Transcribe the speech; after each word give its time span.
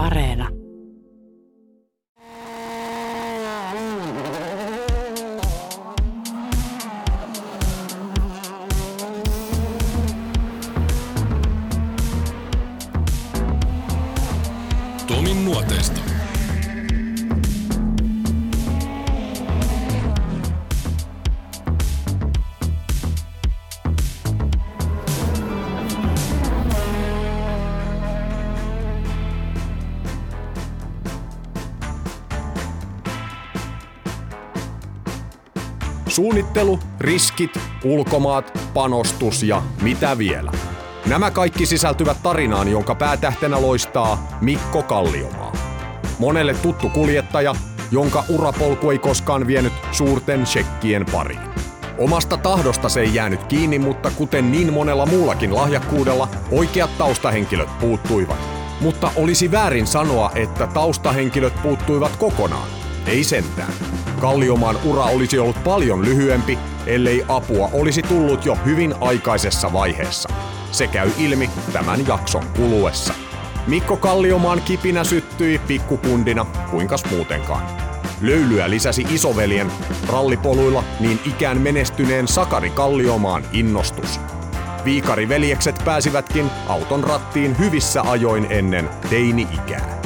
Areena. 0.00 0.59
Suunnittelu, 36.50 36.78
riskit, 37.00 37.60
ulkomaat, 37.84 38.58
panostus 38.74 39.42
ja 39.42 39.62
mitä 39.82 40.18
vielä. 40.18 40.52
Nämä 41.06 41.30
kaikki 41.30 41.66
sisältyvät 41.66 42.22
tarinaan, 42.22 42.68
jonka 42.68 42.94
päätähtenä 42.94 43.62
loistaa 43.62 44.38
Mikko 44.40 44.82
Kalliomaa. 44.82 45.52
Monelle 46.18 46.54
tuttu 46.54 46.88
kuljettaja, 46.88 47.54
jonka 47.90 48.24
urapolku 48.28 48.90
ei 48.90 48.98
koskaan 48.98 49.46
vienyt 49.46 49.72
suurten 49.92 50.46
shekkien 50.46 51.06
pariin. 51.12 51.50
Omasta 51.98 52.36
tahdosta 52.36 52.88
se 52.88 53.00
ei 53.00 53.14
jäänyt 53.14 53.42
kiinni, 53.42 53.78
mutta 53.78 54.10
kuten 54.10 54.52
niin 54.52 54.72
monella 54.72 55.06
muullakin 55.06 55.54
lahjakkuudella, 55.54 56.28
oikeat 56.50 56.98
taustahenkilöt 56.98 57.78
puuttuivat. 57.80 58.38
Mutta 58.80 59.10
olisi 59.16 59.50
väärin 59.50 59.86
sanoa, 59.86 60.30
että 60.34 60.66
taustahenkilöt 60.66 61.62
puuttuivat 61.62 62.16
kokonaan. 62.16 62.68
Ei 63.06 63.24
sentään. 63.24 63.72
Kalliomaan 64.20 64.78
ura 64.84 65.04
olisi 65.04 65.38
ollut 65.38 65.64
paljon 65.64 66.04
lyhyempi, 66.04 66.58
ellei 66.86 67.24
apua 67.28 67.70
olisi 67.72 68.02
tullut 68.02 68.46
jo 68.46 68.58
hyvin 68.64 68.94
aikaisessa 69.00 69.72
vaiheessa. 69.72 70.28
Se 70.72 70.86
käy 70.86 71.10
ilmi 71.18 71.50
tämän 71.72 72.06
jakson 72.06 72.44
kuluessa. 72.56 73.14
Mikko 73.66 73.96
Kalliomaan 73.96 74.62
kipinä 74.62 75.04
syttyi 75.04 75.58
pikkukundina, 75.58 76.46
kuinkas 76.70 77.04
muutenkaan. 77.10 77.62
Löylyä 78.20 78.70
lisäsi 78.70 79.06
isoveljen 79.10 79.72
rallipoluilla 80.08 80.84
niin 81.00 81.20
ikään 81.26 81.58
menestyneen 81.58 82.28
Sakari 82.28 82.70
Kalliomaan 82.70 83.44
innostus. 83.52 84.20
Viikariveljekset 84.84 85.82
pääsivätkin 85.84 86.50
auton 86.68 87.04
rattiin 87.04 87.58
hyvissä 87.58 88.02
ajoin 88.02 88.46
ennen 88.50 88.90
teini-ikää. 89.10 89.99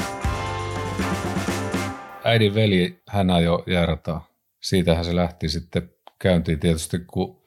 Äidin 2.34 2.54
veli, 2.54 3.02
hän 3.08 3.30
ajoi 3.30 3.62
järtaa. 3.66 4.26
Siitähän 4.62 5.04
se 5.04 5.16
lähti 5.16 5.48
sitten 5.48 5.90
käyntiin 6.18 6.60
tietysti, 6.60 6.98
kun 6.98 7.42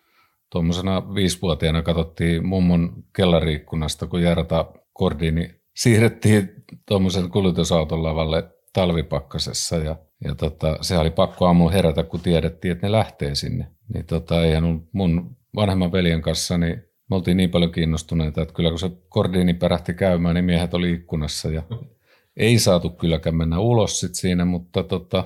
tuommoisena 0.52 1.16
viisivuotiaana 1.16 1.82
katsottiin 1.82 2.46
mummon 2.46 3.04
kellariikkunasta, 3.16 4.08
kun 4.08 4.22
järta 4.22 4.66
kordiini 4.94 5.56
siirrettiin 5.76 6.50
tuommoisen 6.88 7.30
kuljetusauton 7.30 8.04
lavalle 8.04 8.44
talvipakkasessa 8.74 9.76
ja, 9.76 9.96
ja 10.24 10.36
tota, 10.36 10.78
se 10.82 10.98
oli 10.98 11.10
pakko 11.10 11.46
aamulla 11.46 11.72
herätä, 11.72 12.04
kun 12.04 12.20
tiedettiin, 12.20 12.72
että 12.72 12.88
ne 12.88 12.92
lähtee 12.92 13.36
sinne. 13.36 13.68
Niin 13.94 14.06
tota, 14.06 14.44
eihän 14.44 14.82
mun 14.92 15.38
vanhemman 15.56 15.92
veljen 15.92 16.22
kanssa, 16.22 16.58
niin 16.58 16.84
me 17.10 17.16
oltiin 17.16 17.38
niin 17.38 17.50
paljon 17.50 17.72
kiinnostuneita, 17.72 18.42
että 18.42 18.54
kyllä 18.54 18.70
kun 18.70 18.80
se 18.80 18.92
kordiini 19.10 19.54
pärähti 19.54 19.94
käymään, 19.94 20.36
niin 20.36 20.46
miehet 20.46 20.74
oli 20.74 20.92
ikkunassa 20.92 21.50
ja 21.50 21.64
ei 22.38 22.60
saatu 22.60 22.90
kylläkään 22.90 23.36
mennä 23.36 23.60
ulos 23.60 24.00
sit 24.00 24.16
siinä, 24.16 24.46
mutta 24.46 24.84
tota, 24.84 25.24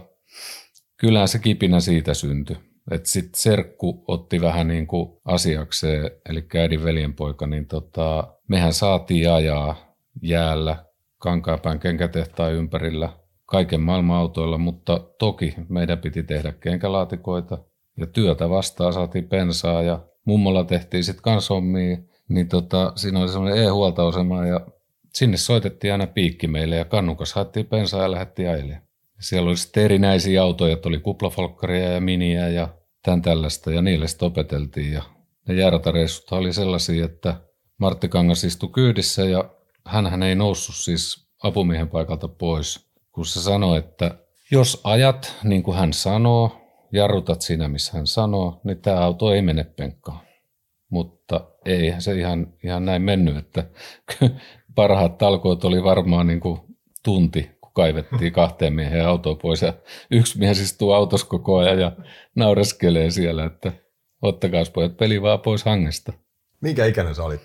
kyllähän 0.98 1.28
se 1.28 1.40
kipinä 1.40 1.80
siitä 1.80 2.14
syntyi. 2.14 2.58
Et 2.92 3.06
sit 3.06 3.36
serkku 3.36 4.04
otti 4.08 4.42
vähän 4.42 4.68
niin 4.68 4.88
kuin 4.88 5.10
asiakseen, 5.26 6.12
eli 6.30 6.46
äidin 6.60 6.84
veljenpoika, 6.84 7.48
niin 7.48 7.68
tota, 7.68 8.34
mehän 8.48 8.74
saatiin 8.74 9.32
ajaa 9.32 9.96
jäällä 10.22 10.86
Kankaapään 11.18 11.80
kenkätehtaan 11.80 12.54
ympärillä 12.54 13.10
kaiken 13.46 13.82
maailman 13.82 14.18
autoilla, 14.18 14.58
mutta 14.58 15.00
toki 15.20 15.56
meidän 15.70 15.98
piti 15.98 16.24
tehdä 16.24 16.52
kenkälaatikoita 16.52 17.58
ja 17.98 18.08
työtä 18.08 18.50
vastaan 18.50 18.94
saatiin 18.94 19.28
pensaa 19.28 19.82
ja 19.82 20.00
mummolla 20.26 20.64
tehtiin 20.64 21.04
sitten 21.04 21.24
kans 21.24 21.50
hommia, 21.50 21.98
niin 22.28 22.48
tota, 22.48 22.94
siinä 22.96 23.20
oli 23.20 23.30
semmoinen 23.30 23.64
e-huoltoasema 23.64 24.46
ja 24.46 24.62
sinne 25.14 25.38
soitettiin 25.38 25.92
aina 25.92 26.08
piikki 26.08 26.48
meille 26.48 26.76
ja 26.76 26.86
kannukas 26.86 27.34
haettiin 27.34 27.66
pensaa 27.66 28.02
ja 28.02 28.12
lähdettiin 28.12 28.50
ajelemaan. 28.50 28.82
Siellä 29.20 29.50
oli 29.50 29.58
sitten 29.58 29.84
erinäisiä 29.84 30.44
autoja, 30.44 30.74
että 30.74 30.90
oli 30.90 31.00
kuplafolkkaria 31.00 31.92
ja 31.92 32.02
miniä 32.02 32.50
ja 32.50 32.68
tämän 33.04 33.22
tällaista 33.22 33.72
ja 33.72 33.82
niille 33.82 34.08
sitten 34.08 34.28
opeteltiin. 34.28 34.94
Ja 34.94 35.04
ne 35.48 35.54
jäärätareissut 35.54 36.32
oli 36.32 36.54
sellaisia, 36.54 37.06
että 37.06 37.36
Martti 37.78 38.10
Kangas 38.10 38.44
istui 38.44 38.70
kyydissä 38.70 39.26
ja 39.26 39.56
hän 39.86 40.24
ei 40.24 40.36
noussut 40.36 40.76
siis 40.76 41.28
apumiehen 41.44 41.90
paikalta 41.90 42.28
pois, 42.28 42.92
kun 43.12 43.26
se 43.26 43.42
sanoi, 43.42 43.80
että 43.80 44.18
jos 44.52 44.82
ajat 44.84 45.36
niin 45.44 45.64
kuin 45.64 45.78
hän 45.78 45.94
sanoo, 45.94 46.62
jarrutat 46.92 47.42
siinä 47.42 47.68
missä 47.68 47.92
hän 47.94 48.08
sanoo, 48.08 48.62
niin 48.64 48.82
tämä 48.82 49.00
auto 49.00 49.34
ei 49.34 49.42
mene 49.42 49.64
penkkaan. 49.64 50.20
Mutta 50.90 51.48
ei 51.66 51.94
se 52.00 52.16
ihan, 52.16 52.54
ihan 52.64 52.86
näin 52.86 53.02
mennyt, 53.02 53.38
että 53.38 53.64
parhaat 54.76 55.18
talkoot 55.18 55.66
oli 55.66 55.84
varmaan 55.84 56.28
niin 56.28 56.40
kuin 56.40 56.60
tunti, 57.04 57.52
kun 57.62 57.72
kaivettiin 57.74 58.34
kahteen 58.34 58.74
miehen 58.74 59.08
autoa 59.08 59.36
pois 59.36 59.62
ja 59.62 59.74
yksi 60.12 60.40
mies 60.40 60.60
istuu 60.60 60.92
autossa 60.92 61.28
koko 61.28 61.58
ajan 61.58 61.80
ja 61.80 61.92
naureskelee 62.36 63.12
siellä, 63.12 63.46
että 63.46 63.72
ottakaa 64.22 64.64
pojat 64.74 64.98
peli 64.98 65.22
vaan 65.22 65.40
pois 65.40 65.66
hangesta. 65.66 66.14
Minkä 66.62 66.86
ikäinen 66.86 67.16
sä 67.16 67.24
olit 67.24 67.42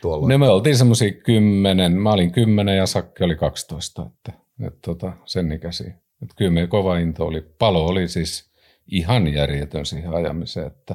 tuolla? 0.00 0.28
Ne 0.28 0.38
me 0.38 0.48
oltiin 0.48 0.76
semmoisia 0.76 1.12
kymmenen, 1.12 1.92
mä 1.92 2.12
olin 2.12 2.32
kymmenen 2.32 2.76
ja 2.76 2.86
Sakki 2.86 3.24
oli 3.24 3.36
12, 3.36 4.06
että, 4.06 4.32
että 4.66 4.78
tota, 4.84 5.12
sen 5.24 5.52
ikäisiä. 5.52 5.94
Että 6.22 6.34
kyllä 6.36 6.50
meidän 6.50 6.68
kova 6.68 6.98
into 6.98 7.26
oli. 7.26 7.40
Palo 7.58 7.86
oli 7.86 8.08
siis 8.08 8.50
ihan 8.86 9.34
järjetön 9.34 9.86
siihen 9.86 10.14
ajamiseen, 10.14 10.66
että 10.66 10.94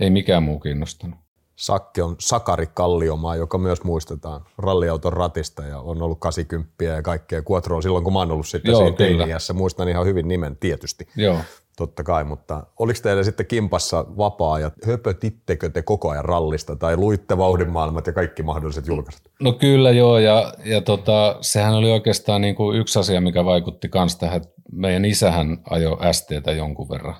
ei 0.00 0.10
mikään 0.10 0.42
muu 0.42 0.60
kiinnostanut. 0.60 1.23
Sakki 1.56 2.00
on 2.00 2.16
Sakari 2.20 2.66
Kalliomaa, 2.66 3.36
joka 3.36 3.58
myös 3.58 3.84
muistetaan 3.84 4.40
ralliauton 4.58 5.12
ratista 5.12 5.62
ja 5.62 5.78
on 5.80 6.02
ollut 6.02 6.20
80 6.20 6.84
ja 6.84 7.02
kaikkea 7.02 7.42
Quattro 7.50 7.82
silloin, 7.82 8.04
kun 8.04 8.12
mä 8.12 8.18
oon 8.18 8.30
ollut 8.30 8.46
sitten 8.46 8.72
Joo, 8.72 8.80
siinä 8.80 8.96
teiniässä. 8.96 9.52
Muistan 9.52 9.88
ihan 9.88 10.06
hyvin 10.06 10.28
nimen 10.28 10.56
tietysti, 10.56 11.08
Joo. 11.16 11.36
totta 11.76 12.02
kai, 12.02 12.24
mutta 12.24 12.66
oliko 12.78 12.98
teillä 13.02 13.22
sitten 13.22 13.46
kimpassa 13.46 14.06
vapaa 14.16 14.58
ja 14.58 14.70
höpötittekö 14.86 15.70
te 15.70 15.82
koko 15.82 16.10
ajan 16.10 16.24
rallista 16.24 16.76
tai 16.76 16.96
luitte 16.96 17.38
vauhdinmaailmat 17.38 18.06
ja 18.06 18.12
kaikki 18.12 18.42
mahdolliset 18.42 18.86
julkaisut? 18.86 19.22
No 19.40 19.52
kyllä 19.52 19.90
joo, 19.90 20.18
ja, 20.18 20.54
ja 20.64 20.80
tota, 20.80 21.36
sehän 21.40 21.74
oli 21.74 21.90
oikeastaan 21.90 22.40
niin 22.40 22.54
kuin 22.54 22.78
yksi 22.78 22.98
asia, 22.98 23.20
mikä 23.20 23.44
vaikutti 23.44 23.90
myös 23.94 24.16
tähän, 24.16 24.36
että 24.36 24.54
meidän 24.72 25.04
isähän 25.04 25.58
ajoi 25.70 25.98
STtä 26.12 26.52
jonkun 26.52 26.88
verran. 26.88 27.14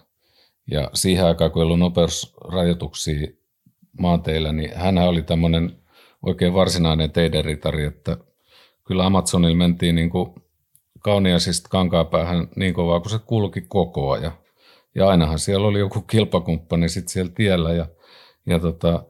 Ja 0.70 0.90
siihen 0.94 1.26
aikaan, 1.26 1.50
kun 1.50 1.62
ei 1.62 1.64
ollut 1.64 1.78
nopeusrajoituksia 1.78 3.28
maanteillä, 3.98 4.52
niin 4.52 4.70
hän 4.74 4.98
oli 4.98 5.22
tämmöinen 5.22 5.72
oikein 6.22 6.54
varsinainen 6.54 7.10
teidän 7.10 7.44
ritari, 7.44 7.84
että 7.84 8.16
kyllä 8.86 9.06
Amazonilla 9.06 9.56
mentiin 9.56 9.94
niin 9.94 10.10
kuin 10.10 10.34
kauniaisista 11.00 11.68
kankaapäähän 11.68 12.48
niin 12.56 12.74
kovaa, 12.74 13.00
kun 13.00 13.10
se 13.10 13.18
kulki 13.26 13.60
koko 13.60 14.10
ajan. 14.10 14.32
Ja 14.94 15.08
ainahan 15.08 15.38
siellä 15.38 15.66
oli 15.66 15.78
joku 15.78 16.00
kilpakumppani 16.00 16.88
sitten 16.88 17.12
siellä 17.12 17.32
tiellä 17.34 17.72
ja, 17.72 17.86
ja 18.46 18.58
tota, 18.58 19.04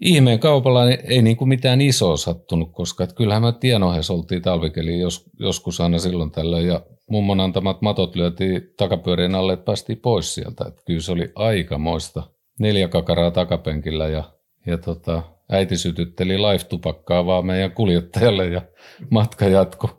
ihmeen 0.00 0.38
kaupalla 0.38 0.84
niin 0.84 0.98
ei 1.04 1.22
niin 1.22 1.36
kuin 1.36 1.48
mitään 1.48 1.80
isoa 1.80 2.16
sattunut, 2.16 2.72
koska 2.72 3.04
et 3.04 3.12
kyllähän 3.12 3.42
me 3.42 3.52
tienohes 3.52 4.10
oltiin 4.10 4.42
talvikeliin 4.42 5.00
jos, 5.00 5.24
joskus 5.38 5.80
aina 5.80 5.98
silloin 5.98 6.30
tällöin 6.30 6.66
ja 6.66 6.80
mummon 7.10 7.40
antamat 7.40 7.82
matot 7.82 8.16
lyötiin 8.16 8.62
takapyörien 8.76 9.34
alle, 9.34 9.52
että 9.52 9.64
päästiin 9.64 9.98
pois 9.98 10.34
sieltä. 10.34 10.64
Et 10.68 10.82
kyllä 10.86 11.00
se 11.00 11.12
oli 11.12 11.32
aikamoista. 11.34 12.22
Neljä 12.58 12.88
kakaraa 12.88 13.30
takapenkillä 13.30 14.08
ja, 14.08 14.24
ja 14.66 14.78
tota, 14.78 15.22
äiti 15.50 15.76
sytytteli 15.76 16.38
live-tupakkaa 16.38 17.26
vaan 17.26 17.46
meidän 17.46 17.72
kuljettajalle 17.72 18.46
ja 18.46 18.62
matka 19.10 19.44
jatkui. 19.44 19.90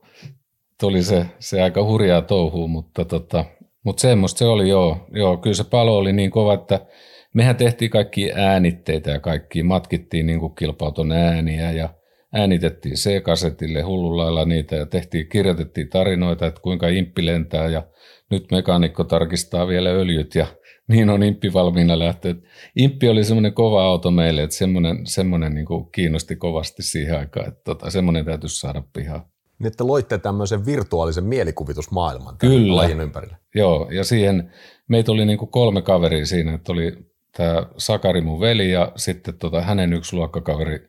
Tuli 0.80 1.04
se, 1.04 1.26
se 1.40 1.62
aika 1.62 1.84
hurjaa 1.84 2.22
touhua, 2.22 2.68
mutta 2.68 3.06
tota, 3.06 3.46
mutta 3.88 4.02
semmoista 4.02 4.38
se 4.38 4.46
oli 4.46 4.70
joo. 4.70 5.08
joo. 5.12 5.38
Kyllä 5.38 5.56
se 5.56 5.64
palo 5.64 5.98
oli 5.98 6.14
niin 6.14 6.32
kova, 6.32 6.54
että 6.54 6.86
mehän 7.34 7.56
tehtiin 7.56 7.92
kaikki 7.92 8.32
äänitteitä 8.34 9.12
ja 9.12 9.20
kaikki 9.20 9.64
matkittiin 9.64 10.26
niin 10.26 10.56
kilpauton 10.56 11.12
ääniä 11.12 11.72
ja 11.72 11.90
äänitettiin 12.34 12.96
C-kasetille 12.96 13.82
hullun 13.82 14.18
lailla 14.18 14.46
niitä 14.46 14.76
ja 14.76 14.86
tehtiin, 14.86 15.30
kirjoitettiin 15.30 15.90
tarinoita, 15.90 16.48
että 16.48 16.62
kuinka 16.62 16.88
imppi 16.88 17.26
lentää 17.26 17.68
ja 17.68 17.84
nyt 18.32 18.52
mekaanikko 18.52 19.04
tarkistaa 19.04 19.68
vielä 19.68 19.90
öljyt 19.90 20.36
ja 20.36 20.48
niin 20.88 21.10
on 21.10 21.24
imppi 21.24 21.54
valmiina 21.54 22.00
lähteä. 22.00 22.36
Imppi 22.76 23.10
oli 23.10 23.24
semmoinen 23.24 23.54
kova 23.54 23.84
auto 23.84 24.12
meille, 24.12 24.44
että 24.44 24.56
semmoinen, 24.56 25.08
semmoinen 25.08 25.54
niin 25.54 25.66
kuin 25.66 25.92
kiinnosti 25.92 26.36
kovasti 26.36 26.84
siihen 26.84 27.18
aikaan, 27.18 27.48
että 27.48 27.62
tota, 27.64 27.90
semmoinen 27.90 28.26
täytyisi 28.26 28.60
saada 28.60 28.84
pihaan. 28.94 29.22
Niin 29.60 29.68
että 29.68 29.88
loitte 29.88 30.18
tämmöisen 30.18 30.66
virtuaalisen 30.66 31.24
mielikuvitusmaailman 31.24 32.38
Kyllä. 32.38 32.76
lajin 32.76 33.02
ympärille. 33.02 33.38
Joo, 33.56 33.90
ja 33.92 34.04
siihen 34.04 34.52
meitä 34.88 35.12
oli 35.12 35.26
niin 35.26 35.40
kuin 35.40 35.52
kolme 35.52 35.82
kaveria 35.82 36.26
siinä, 36.26 36.54
että 36.54 36.72
oli 36.72 36.98
tämä 37.38 37.64
Sakari 37.78 38.22
mun 38.22 38.40
veli 38.40 38.72
ja 38.72 38.92
sitten 38.96 39.38
tota, 39.38 39.62
hänen 39.62 39.94
yksi 39.94 40.16
luokkakaveri 40.16 40.80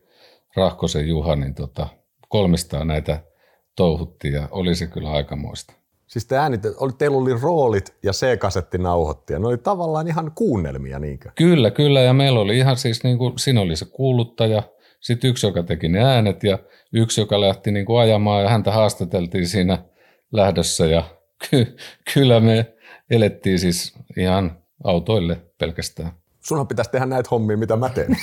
Rahkosen 0.57 1.09
Juha, 1.09 1.37
niin 1.37 1.55
tota, 1.55 1.89
kolmistaan 2.29 2.87
näitä 2.87 3.23
touhuttiin 3.77 4.35
ja 4.35 4.49
oli 4.51 4.75
se 4.75 4.87
kyllä 4.87 5.11
aikamoista. 5.11 5.78
Siis 6.09 6.27
te 6.27 6.37
äänit, 6.37 6.63
oli, 6.77 6.93
teillä 6.99 7.17
oli 7.17 7.41
roolit 7.43 7.95
ja 8.03 8.13
C-kasettinauhoittaja. 8.13 9.39
Ne 9.39 9.47
oli 9.47 9.59
tavallaan 9.59 10.09
ihan 10.09 10.33
kuunnelmia, 10.35 10.99
niinkö? 10.99 11.31
Kyllä, 11.35 11.71
kyllä, 11.71 12.01
ja 12.01 12.13
meillä 12.13 12.41
oli 12.41 12.59
ihan 12.59 12.77
siis, 12.77 13.05
niin 13.05 13.19
kuin, 13.19 13.39
siinä 13.39 13.61
oli 13.61 13.77
se 13.77 13.85
kuuluttaja, 13.85 14.63
sitten 15.01 15.31
yksi, 15.31 15.47
joka 15.47 15.63
teki 15.63 15.89
ne 15.89 16.05
äänet 16.05 16.45
ja 16.45 16.59
yksi, 16.93 17.21
joka 17.21 17.41
lähti 17.41 17.73
niin 17.73 17.87
kuin 17.87 18.01
ajamaan 18.01 18.43
ja 18.43 18.49
häntä 18.49 18.73
haastateltiin 18.73 19.49
siinä 19.49 19.79
lähdössä 20.33 20.87
ja 20.87 21.05
ky- 21.51 21.77
kyllä 22.15 22.41
me 22.41 22.75
elettiin 23.11 23.59
siis 23.59 23.95
ihan 24.17 24.59
autoille 24.85 25.41
pelkästään. 25.59 26.13
Sunhan 26.41 26.69
pitäisi 26.69 26.91
tehdä 26.91 27.07
näitä 27.07 27.29
hommia, 27.31 27.57
mitä 27.57 27.77
mä 27.77 27.89
teen. 27.89 28.17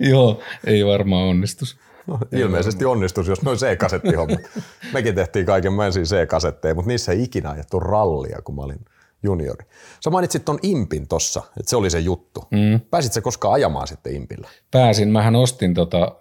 Joo, 0.10 0.40
ei 0.66 0.86
varmaan 0.86 1.24
onnistus. 1.24 1.78
No, 2.06 2.18
ilmeisesti 2.32 2.84
onnistus, 2.84 3.28
jos 3.28 3.42
noin 3.42 3.58
C-kasettihommat. 3.58 4.40
Mekin 4.94 5.14
tehtiin 5.14 5.46
kaiken 5.46 5.72
ensin 5.86 6.04
C-kasetteja, 6.04 6.74
mutta 6.74 6.88
niissä 6.88 7.12
ei 7.12 7.22
ikinä 7.22 7.50
ajettu 7.50 7.80
rallia, 7.80 8.38
kun 8.44 8.54
mä 8.54 8.62
olin 8.62 8.84
juniori. 9.22 9.66
Sä 10.04 10.10
mainitsit 10.10 10.44
ton 10.44 10.58
Impin 10.62 11.08
tossa, 11.08 11.42
että 11.60 11.70
se 11.70 11.76
oli 11.76 11.90
se 11.90 11.98
juttu. 11.98 12.44
Mm. 12.50 12.80
Pääsit 12.90 13.12
sä 13.12 13.20
koskaan 13.20 13.54
ajamaan 13.54 13.88
sitten 13.88 14.14
Impillä? 14.14 14.48
Pääsin. 14.70 15.08
Mähän 15.08 15.36
ostin 15.36 15.74
tota, 15.74 16.16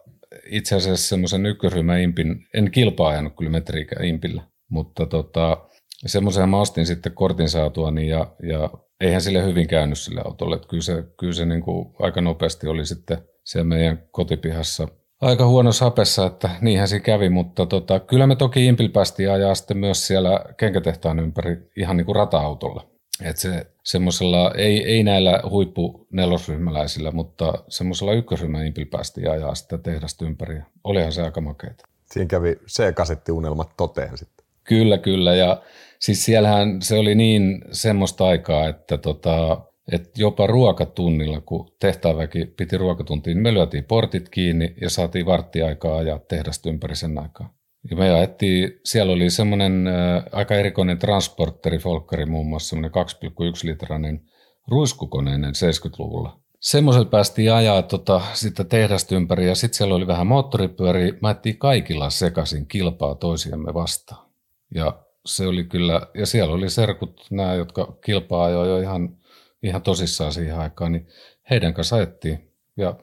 itse 0.45 0.75
asiassa 0.75 1.09
semmoisen 1.09 1.45
ykkösryhmän 1.45 2.01
Impin. 2.01 2.47
En 2.53 2.71
kilpaa 2.71 3.09
ajanut 3.09 3.33
kyllä 3.37 3.51
metriikään 3.51 4.05
Impillä, 4.05 4.43
mutta 4.69 5.05
tota, 5.05 5.57
semmoisen 6.05 6.49
mä 6.49 6.59
ostin 6.61 6.85
sitten 6.85 7.11
kortin 7.11 7.49
saatua 7.49 7.91
niin 7.91 8.07
ja, 8.07 8.27
ja 8.43 8.69
eihän 9.01 9.21
sille 9.21 9.45
hyvin 9.45 9.67
käynyt 9.67 9.97
sille 9.97 10.21
autolle. 10.25 10.55
Että 10.55 10.67
kyllä 10.67 10.83
se, 10.83 11.03
kyllä 11.19 11.33
se 11.33 11.45
niin 11.45 11.61
kuin 11.61 11.95
aika 11.99 12.21
nopeasti 12.21 12.67
oli 12.67 12.85
sitten 12.85 13.17
siellä 13.43 13.67
meidän 13.67 14.03
kotipihassa 14.11 14.87
aika 15.25 15.48
huono 15.48 15.72
sapessa, 15.72 16.25
että 16.25 16.50
niinhän 16.62 16.88
se 16.88 17.00
kävi, 17.00 17.30
mutta 17.30 17.66
tota, 17.66 18.00
kyllä 18.00 18.27
me 18.27 18.36
toki 18.36 18.66
Impil 18.66 18.89
päästiin 18.89 19.31
ajaa 19.31 19.56
sitten 19.56 19.77
myös 19.77 20.07
siellä 20.07 20.39
kenkätehtaan 20.57 21.19
ympäri 21.19 21.57
ihan 21.77 21.98
niin 21.98 22.06
kuin 22.06 22.16
rata-autolla. 22.16 22.88
Et 23.22 23.38
se 23.38 23.68
semmoisella, 23.83 24.51
ei, 24.57 24.83
ei 24.83 25.04
näillä 25.04 25.42
huippu 25.50 26.07
nelosryhmäläisillä, 26.12 27.12
mutta 27.12 27.54
semmoisella 27.68 28.13
ykkösryhmän 28.13 28.66
Impil 28.66 28.86
päästiin 28.86 29.31
ajaa 29.31 29.56
sitä 29.56 29.77
tehdasta 29.77 30.25
ympäri. 30.25 30.62
Olihan 30.83 31.12
se 31.12 31.22
aika 31.22 31.42
makeita. 31.42 31.88
Siinä 32.06 32.28
kävi 32.28 32.56
C-kasettiunelmat 32.68 33.69
toteen 33.78 34.18
sitten. 34.18 34.45
Kyllä, 34.63 34.98
kyllä. 34.98 35.36
Ja 35.36 35.62
siis 36.00 36.25
siellähän 36.25 36.81
se 36.81 36.95
oli 36.95 37.16
niin 37.16 37.62
semmoista 37.71 38.28
aikaa, 38.28 38.68
että 38.68 38.98
tota, 38.98 39.62
että 39.91 40.09
jopa 40.17 40.47
ruokatunnilla, 40.47 41.41
kun 41.41 41.71
tehtäväki 41.79 42.45
piti 42.45 42.77
ruokatuntiin, 42.77 43.35
niin 43.35 43.43
me 43.43 43.53
lyötiin 43.53 43.83
portit 43.83 44.29
kiinni 44.29 44.75
ja 44.81 44.89
saatiin 44.89 45.25
varttiaikaa 45.25 46.01
ja 46.01 46.19
tehdasta 46.19 46.69
ympäri 46.69 46.95
sen 46.95 47.17
aikaa. 47.19 47.53
Ja 47.89 47.97
me 47.97 48.11
ajettiin, 48.11 48.79
siellä 48.85 49.13
oli 49.13 49.29
semmoinen 49.29 49.87
äh, 49.87 50.23
aika 50.31 50.55
erikoinen 50.55 50.99
transporteri, 50.99 51.77
Folkkari 51.77 52.25
muun 52.25 52.47
muassa, 52.47 52.69
semmoinen 52.69 52.91
2,1 52.91 53.31
litrainen 53.63 54.21
ruiskukoneinen 54.67 55.53
70-luvulla. 55.55 56.39
Semmoisella 56.59 57.09
päästiin 57.09 57.53
ajaa 57.53 57.81
tota, 57.81 58.21
sitä 58.33 58.63
tehdasta 58.63 59.15
ympäri 59.15 59.47
ja 59.47 59.55
sitten 59.55 59.77
siellä 59.77 59.95
oli 59.95 60.07
vähän 60.07 60.27
moottoripyöriä. 60.27 61.13
Mä 61.21 61.35
kaikilla 61.57 62.09
sekaisin 62.09 62.67
kilpaa 62.67 63.15
toisiamme 63.15 63.73
vastaan. 63.73 64.29
Ja 64.75 64.99
se 65.25 65.47
oli 65.47 65.63
kyllä, 65.63 66.01
ja 66.13 66.25
siellä 66.25 66.53
oli 66.53 66.69
serkut, 66.69 67.21
nämä, 67.31 67.53
jotka 67.53 67.97
kilpaa 68.05 68.45
ajoi 68.45 68.67
jo 68.67 68.79
ihan 68.79 69.17
ihan 69.65 69.81
tosissaan 69.81 70.33
siihen 70.33 70.59
aikaan, 70.59 70.91
niin 70.91 71.07
heidän 71.50 71.73
kanssa 71.73 71.95
ajettiin 71.95 72.51
ja 72.77 72.95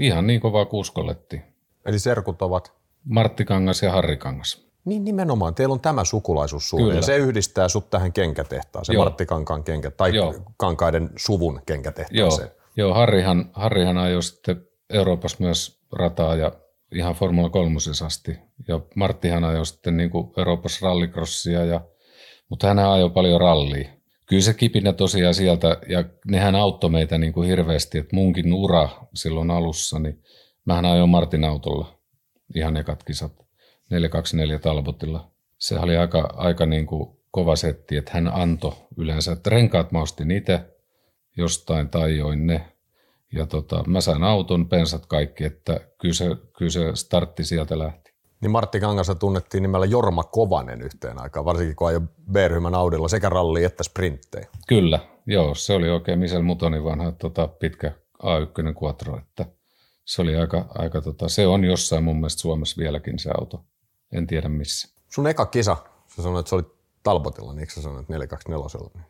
ihan 0.00 0.26
niin 0.26 0.40
kovaa 0.40 0.64
kuskollettiin. 0.64 1.42
Eli 1.86 1.98
serkut 1.98 2.42
ovat? 2.42 2.72
Martti 3.04 3.44
Kangas 3.44 3.82
ja 3.82 3.92
Harri 3.92 4.16
Kangas. 4.16 4.70
Niin 4.84 5.04
nimenomaan, 5.04 5.54
teillä 5.54 5.72
on 5.72 5.80
tämä 5.80 6.04
sukulaisuus 6.04 6.68
suuri 6.68 6.96
ja 6.96 7.02
se 7.02 7.16
yhdistää 7.16 7.68
sut 7.68 7.90
tähän 7.90 8.12
kenkätehtaan, 8.12 8.84
se 8.84 8.92
Joo. 8.92 9.04
Martti 9.04 9.26
Kankaan 9.26 9.64
kenkä, 9.64 9.90
tai 9.90 10.14
Joo. 10.14 10.34
Kankaiden 10.56 11.10
suvun 11.16 11.62
kenkätehtaaseen. 11.66 12.48
Joo, 12.76 12.86
Joo 12.88 12.94
Harrihan, 12.94 13.50
Harrihan 13.52 13.98
ajoi 13.98 14.22
sitten 14.22 14.62
Euroopassa 14.90 15.36
myös 15.40 15.80
rataa 15.92 16.36
ja 16.36 16.52
ihan 16.94 17.14
Formula 17.14 17.50
3 17.50 17.76
asti. 18.06 18.38
Ja 18.68 18.80
Marttihan 18.94 19.44
ajoi 19.44 19.66
sitten 19.66 19.96
niin 19.96 20.10
kuin 20.10 20.32
Euroopassa 20.36 20.86
rallycrossia, 20.86 21.64
ja, 21.64 21.80
mutta 22.48 22.66
hän 22.66 22.78
ajoi 22.78 23.10
paljon 23.10 23.40
rallia 23.40 23.99
kyllä 24.30 24.42
se 24.42 24.54
kipinä 24.54 24.92
tosiaan 24.92 25.34
sieltä, 25.34 25.78
ja 25.88 26.04
nehän 26.26 26.54
auttoi 26.54 26.90
meitä 26.90 27.18
niin 27.18 27.32
kuin 27.32 27.48
hirveästi, 27.48 27.98
että 27.98 28.16
munkin 28.16 28.52
ura 28.52 28.88
silloin 29.14 29.50
alussa, 29.50 29.98
niin 29.98 30.22
mähän 30.64 30.84
ajoin 30.84 31.10
Martin 31.10 31.44
autolla 31.44 31.98
ihan 32.54 32.76
ekat 32.76 33.02
kisat 33.02 33.32
424 33.90 34.58
Talbotilla. 34.58 35.30
Se 35.58 35.78
oli 35.78 35.96
aika, 35.96 36.34
aika 36.36 36.66
niin 36.66 36.86
kuin 36.86 37.16
kova 37.30 37.56
setti, 37.56 37.96
että 37.96 38.10
hän 38.14 38.28
antoi 38.28 38.72
yleensä, 38.96 39.32
että 39.32 39.50
renkaat 39.50 39.92
mä 39.92 40.02
ostin 40.02 40.30
itse, 40.30 40.60
jostain 41.36 41.88
tajoin 41.88 42.46
ne, 42.46 42.72
ja 43.32 43.46
tota, 43.46 43.84
mä 43.86 44.00
sain 44.00 44.22
auton, 44.22 44.68
pensat 44.68 45.06
kaikki, 45.06 45.44
että 45.44 45.80
kyllä 46.00 46.14
se, 46.14 46.26
kyllä 46.58 46.70
se 46.70 46.80
startti 46.94 47.44
sieltä 47.44 47.78
lähti. 47.78 48.09
Niin 48.40 48.50
Martti 48.50 48.80
Kangassa 48.80 49.14
tunnettiin 49.14 49.62
nimellä 49.62 49.86
Jorma 49.86 50.22
Kovanen 50.22 50.82
yhteen 50.82 51.22
aikaan, 51.22 51.44
varsinkin 51.44 51.76
kun 51.76 51.88
ajoi 51.88 52.00
B-ryhmän 52.32 52.74
Audilla 52.74 53.08
sekä 53.08 53.28
ralli 53.28 53.64
että 53.64 53.82
sprinttejä. 53.82 54.46
Kyllä, 54.68 54.98
joo, 55.26 55.54
se 55.54 55.74
oli 55.74 55.90
oikein 55.90 56.18
Michel 56.18 56.42
Mutonin 56.42 56.84
vanha 56.84 57.12
tota, 57.12 57.48
pitkä 57.48 57.92
A1 58.22 58.82
Quattro, 58.82 59.18
että 59.18 59.46
se 60.04 60.22
oli 60.22 60.36
aika, 60.36 60.66
aika 60.68 61.00
tota, 61.00 61.28
se 61.28 61.46
on 61.46 61.64
jossain 61.64 62.04
mun 62.04 62.16
mielestä 62.16 62.40
Suomessa 62.40 62.76
vieläkin 62.78 63.18
se 63.18 63.30
auto, 63.38 63.64
en 64.12 64.26
tiedä 64.26 64.48
missä. 64.48 64.88
Sun 65.08 65.26
eka 65.26 65.46
kisa, 65.46 65.76
sä 66.16 66.22
sanoit, 66.22 66.40
että 66.40 66.48
se 66.48 66.54
oli 66.54 66.64
Talbotilla, 67.02 67.52
niin 67.52 67.60
eikö 67.60 67.72
sä 67.72 67.82
sanoit 67.82 68.08
424? 68.08 69.04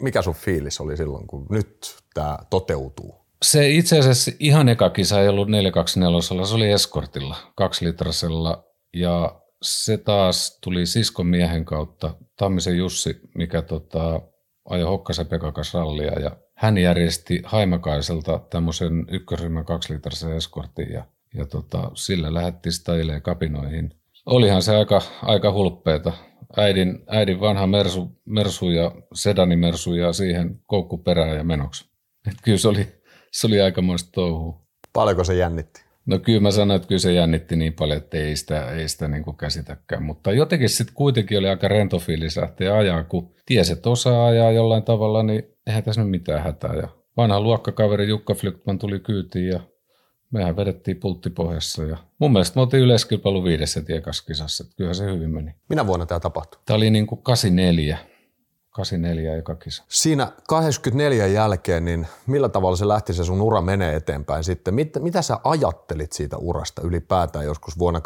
Mikä 0.00 0.22
sun 0.22 0.34
fiilis 0.34 0.80
oli 0.80 0.96
silloin, 0.96 1.26
kun 1.26 1.46
nyt 1.50 1.96
tämä 2.14 2.38
toteutuu? 2.50 3.25
Se 3.42 3.70
itse 3.70 3.98
asiassa 3.98 4.30
ihan 4.38 4.68
eka 4.68 4.90
kisa 4.90 5.20
ei 5.20 5.28
ollut 5.28 5.48
424, 5.48 6.46
se 6.46 6.54
oli 6.54 6.70
Eskortilla, 6.70 7.36
kaksilitrasella 7.54 8.64
ja 8.94 9.40
se 9.62 9.98
taas 9.98 10.58
tuli 10.60 10.86
siskon 10.86 11.26
miehen 11.26 11.64
kautta, 11.64 12.14
Tammisen 12.36 12.76
Jussi, 12.76 13.20
mikä 13.34 13.62
tota, 13.62 14.20
ajoi 14.64 14.88
Hokkasen 14.88 15.26
Pekka 15.26 15.52
rallia 15.74 16.20
ja 16.20 16.36
hän 16.54 16.78
järjesti 16.78 17.42
Haimakaiselta 17.44 18.40
tämmöisen 18.50 19.06
ykkösryhmän 19.10 19.64
kaksilitrasen 19.64 20.36
eskortin 20.36 20.92
ja, 20.92 21.04
ja 21.34 21.46
tota, 21.46 21.90
sillä 21.94 22.34
lähdettiin 22.34 22.72
stajileen 22.72 23.22
kapinoihin. 23.22 23.94
Olihan 24.26 24.62
se 24.62 24.76
aika, 24.76 25.02
aika 25.22 25.52
hulppeeta. 25.52 26.12
Äidin, 26.56 27.04
äidin 27.06 27.40
vanha 27.40 27.66
mersu, 27.66 28.20
mersu 28.24 28.70
ja 28.70 28.92
sedanimersu 29.14 29.94
ja 29.94 30.12
siihen 30.12 30.60
koukku 30.66 30.98
perään 30.98 31.36
ja 31.36 31.44
menoksi. 31.44 31.84
Et 32.28 32.34
kyllä 32.42 32.58
se 32.58 32.68
oli, 32.68 32.88
se 33.40 33.46
oli 33.46 33.60
aikamoista 33.60 34.10
touhua. 34.12 34.60
Paljonko 34.92 35.24
se 35.24 35.34
jännitti? 35.34 35.84
No 36.06 36.18
kyllä 36.18 36.40
mä 36.40 36.50
sanoin, 36.50 36.76
että 36.76 36.88
kyllä 36.88 36.98
se 36.98 37.12
jännitti 37.12 37.56
niin 37.56 37.72
paljon, 37.72 37.98
että 37.98 38.16
ei 38.16 38.36
sitä, 38.36 38.70
ei 38.70 38.88
sitä 38.88 39.08
niin 39.08 39.24
kuin 39.24 39.36
käsitäkään. 39.36 40.02
Mutta 40.02 40.32
jotenkin 40.32 40.68
sitten 40.68 40.94
kuitenkin 40.94 41.38
oli 41.38 41.48
aika 41.48 41.68
rento 41.68 41.98
fiilis 41.98 42.36
lähteä 42.36 42.76
ajaa, 42.76 43.04
kun 43.04 43.34
tiesi, 43.46 43.72
että 43.72 43.90
osaa 43.90 44.26
ajaa 44.26 44.52
jollain 44.52 44.82
tavalla, 44.82 45.22
niin 45.22 45.42
eihän 45.66 45.82
tässä 45.82 46.00
nyt 46.00 46.10
mitään 46.10 46.42
hätää. 46.42 46.74
Ja 46.74 46.88
vanha 47.16 47.40
luokkakaveri 47.40 48.08
Jukka 48.08 48.34
Flykman 48.34 48.78
tuli 48.78 49.00
kyytiin 49.00 49.48
ja 49.48 49.60
mehän 50.30 50.56
vedettiin 50.56 50.96
pulttipohjassa. 50.96 51.84
Ja 51.84 51.96
mun 52.18 52.32
mielestä 52.32 52.56
me 52.56 52.62
oltiin 52.62 52.82
yleiskilpailu 52.82 53.44
viidessä 53.44 53.82
tiekaskisassa, 53.82 54.64
että 54.64 54.76
kyllähän 54.76 54.94
se 54.94 55.04
hyvin 55.04 55.30
meni. 55.30 55.54
Minä 55.68 55.86
vuonna 55.86 56.06
tämä 56.06 56.20
tapahtui? 56.20 56.60
Tämä 56.66 56.76
oli 56.76 56.90
niin 56.90 57.06
kuin 57.06 57.22
84. 57.22 57.98
84 58.76 59.36
eka 59.36 59.54
kisa. 59.54 59.84
Siinä 59.88 60.32
84 60.48 61.26
jälkeen, 61.26 61.84
niin 61.84 62.06
millä 62.26 62.48
tavalla 62.48 62.76
se 62.76 62.88
lähti 62.88 63.14
se 63.14 63.24
sun 63.24 63.42
ura 63.42 63.60
menee 63.60 63.96
eteenpäin 63.96 64.44
sitten? 64.44 64.74
Mit, 64.74 64.90
mitä 65.00 65.22
sä 65.22 65.40
ajattelit 65.44 66.12
siitä 66.12 66.36
urasta 66.36 66.82
ylipäätään 66.82 67.44
joskus 67.44 67.78
vuonna 67.78 68.00
84-85? 68.00 68.02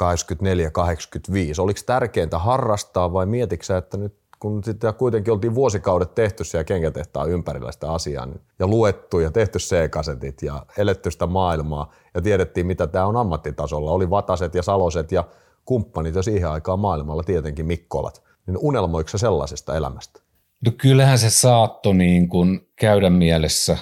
Oliko 1.59 1.81
tärkeintä 1.87 2.39
harrastaa 2.39 3.13
vai 3.13 3.27
mietitkö 3.27 3.77
että 3.77 3.97
nyt 3.97 4.15
kun 4.41 4.65
sitten 4.65 4.95
kuitenkin 4.95 5.33
oltiin 5.33 5.55
vuosikaudet 5.55 6.15
tehty 6.15 6.45
siellä 6.45 6.65
kenkätehtaan 6.65 7.31
ympärillä 7.31 7.73
sitä 7.73 7.93
asiaa 7.93 8.27
niin, 8.27 8.41
ja 8.59 8.67
luettu 8.67 9.21
ja 9.21 9.31
tehty 9.31 9.59
C-kasetit 9.59 10.43
ja 10.43 10.67
eletty 10.79 11.11
sitä 11.11 11.27
maailmaa 11.27 11.93
ja 12.15 12.23
tiedettiin, 12.23 12.67
mitä 12.67 12.87
tämä 12.87 13.07
on 13.07 13.17
ammattitasolla. 13.17 13.91
Oli 13.91 14.11
Vataset 14.11 14.55
ja 14.55 14.63
Saloset 14.63 15.13
ja 15.13 15.25
kumppanit 15.65 16.15
jo 16.15 16.23
siihen 16.23 16.51
aikaan 16.51 16.79
maailmalla 16.79 17.23
tietenkin 17.23 17.67
Mikkolat. 17.67 18.23
Niin 18.47 18.59
unelmoiko 18.61 19.19
sellaisesta 19.19 19.77
elämästä? 19.77 20.21
No 20.67 20.73
kyllähän 20.79 21.19
se 21.19 21.31
saattoi 21.31 21.95
niin 21.95 22.29
kuin 22.29 22.61
käydä 22.81 23.11
mielessä, 23.11 23.79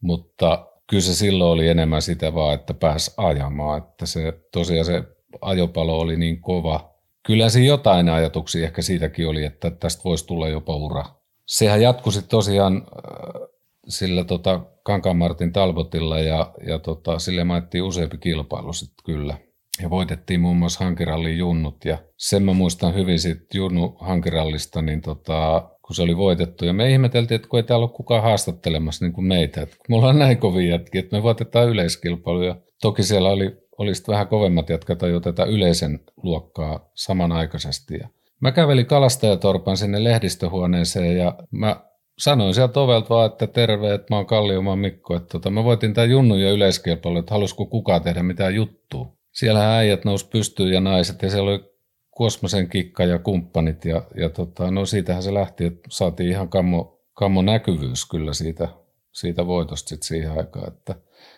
mutta 0.00 0.66
kyllä 0.90 1.02
se 1.02 1.14
silloin 1.14 1.50
oli 1.50 1.68
enemmän 1.68 2.02
sitä 2.02 2.34
vaan, 2.34 2.54
että 2.54 2.74
pääsi 2.74 3.10
ajamaan. 3.16 3.82
Että 3.82 4.06
se, 4.06 4.32
tosiaan 4.52 4.84
se 4.84 5.02
ajopalo 5.40 5.98
oli 5.98 6.16
niin 6.16 6.40
kova 6.40 6.92
kyllä 7.26 7.48
siinä 7.48 7.66
jotain 7.66 8.08
ajatuksia 8.08 8.64
ehkä 8.64 8.82
siitäkin 8.82 9.28
oli, 9.28 9.44
että 9.44 9.70
tästä 9.70 10.04
voisi 10.04 10.26
tulla 10.26 10.48
jopa 10.48 10.76
ura. 10.76 11.04
Sehän 11.46 11.82
jatkui 11.82 12.12
sitten 12.12 12.30
tosiaan 12.30 12.76
äh, 12.76 13.48
sillä 13.88 14.24
tota 14.24 14.60
Kankaanmartin 14.84 15.52
Talbotilla 15.52 16.18
ja, 16.18 16.54
ja 16.66 16.78
tota, 16.78 17.18
sille 17.18 17.44
maettiin 17.44 17.84
useampi 17.84 18.18
kilpailu 18.18 18.72
sitten 18.72 19.04
kyllä. 19.04 19.36
Ja 19.82 19.90
voitettiin 19.90 20.40
muun 20.40 20.56
muassa 20.56 20.84
hankirallin 20.84 21.38
junnut 21.38 21.84
ja 21.84 21.98
sen 22.16 22.42
mä 22.42 22.52
muistan 22.52 22.94
hyvin 22.94 23.18
siitä 23.18 23.44
junnu 23.54 23.96
hankirallista, 24.00 24.82
niin 24.82 25.00
tota, 25.00 25.70
kun 25.92 25.96
se 25.96 26.02
oli 26.02 26.16
voitettu. 26.16 26.64
Ja 26.64 26.72
me 26.72 26.90
ihmeteltiin, 26.90 27.36
että 27.36 27.48
kun 27.48 27.58
ei 27.58 27.62
täällä 27.62 27.84
ole 27.84 27.92
kukaan 27.92 28.22
haastattelemassa 28.22 29.04
niin 29.04 29.12
kuin 29.12 29.24
meitä. 29.24 29.62
Että 29.62 29.76
me 29.88 29.96
ollaan 29.96 30.18
näin 30.18 30.38
kovin 30.38 30.68
jätkiä, 30.68 30.98
että 31.00 31.16
me 31.16 31.22
voitetaan 31.22 31.68
yleiskilpailuja. 31.68 32.56
Toki 32.82 33.02
siellä 33.02 33.30
oli, 33.30 33.56
oli 33.78 33.92
vähän 34.08 34.28
kovemmat 34.28 34.70
jätkät 34.70 34.98
tai 34.98 35.10
tätä 35.22 35.44
yleisen 35.44 36.00
luokkaa 36.22 36.90
samanaikaisesti. 36.94 37.94
Ja 37.94 38.08
mä 38.40 38.52
kävelin 38.52 38.86
kalastajatorpan 38.86 39.76
sinne 39.76 40.04
lehdistöhuoneeseen 40.04 41.16
ja 41.16 41.34
mä 41.50 41.76
sanoin 42.18 42.54
sieltä 42.54 42.80
ovelta 42.80 43.08
vaan, 43.08 43.30
että 43.32 43.46
terve, 43.46 43.94
että 43.94 44.06
mä 44.10 44.16
oon 44.16 44.26
Kalliomaan 44.26 44.78
Mikko. 44.78 45.16
Että 45.16 45.28
tota, 45.28 45.50
mä 45.50 45.64
voitin 45.64 45.94
tämän 45.94 46.10
Junnun 46.10 46.40
ja 46.40 46.52
yleiskilpailu, 46.52 47.18
että 47.18 47.34
halusiko 47.34 47.66
kukaan 47.66 48.02
tehdä 48.02 48.22
mitään 48.22 48.54
juttua. 48.54 49.12
Siellä 49.32 49.76
äijät 49.76 50.04
nousi 50.04 50.28
pystyyn 50.28 50.72
ja 50.72 50.80
naiset 50.80 51.22
ja 51.22 51.30
siellä 51.30 51.50
oli 51.50 51.71
Kuosmosen 52.16 52.68
kikka 52.68 53.04
ja 53.04 53.18
kumppanit 53.18 53.84
ja, 53.84 54.02
ja 54.16 54.28
tota, 54.28 54.70
no 54.70 54.86
siitähän 54.86 55.22
se 55.22 55.34
lähti, 55.34 55.64
että 55.64 55.88
saatiin 55.88 56.30
ihan 56.30 56.48
kammo, 56.48 57.00
kammo 57.12 57.42
näkyvyys 57.42 58.08
kyllä 58.08 58.32
siitä, 58.32 58.68
siitä 59.12 59.46
voitosta 59.46 59.88
sit 59.88 60.02
siihen 60.02 60.32
aikaan, 60.38 60.68
että 60.68 60.94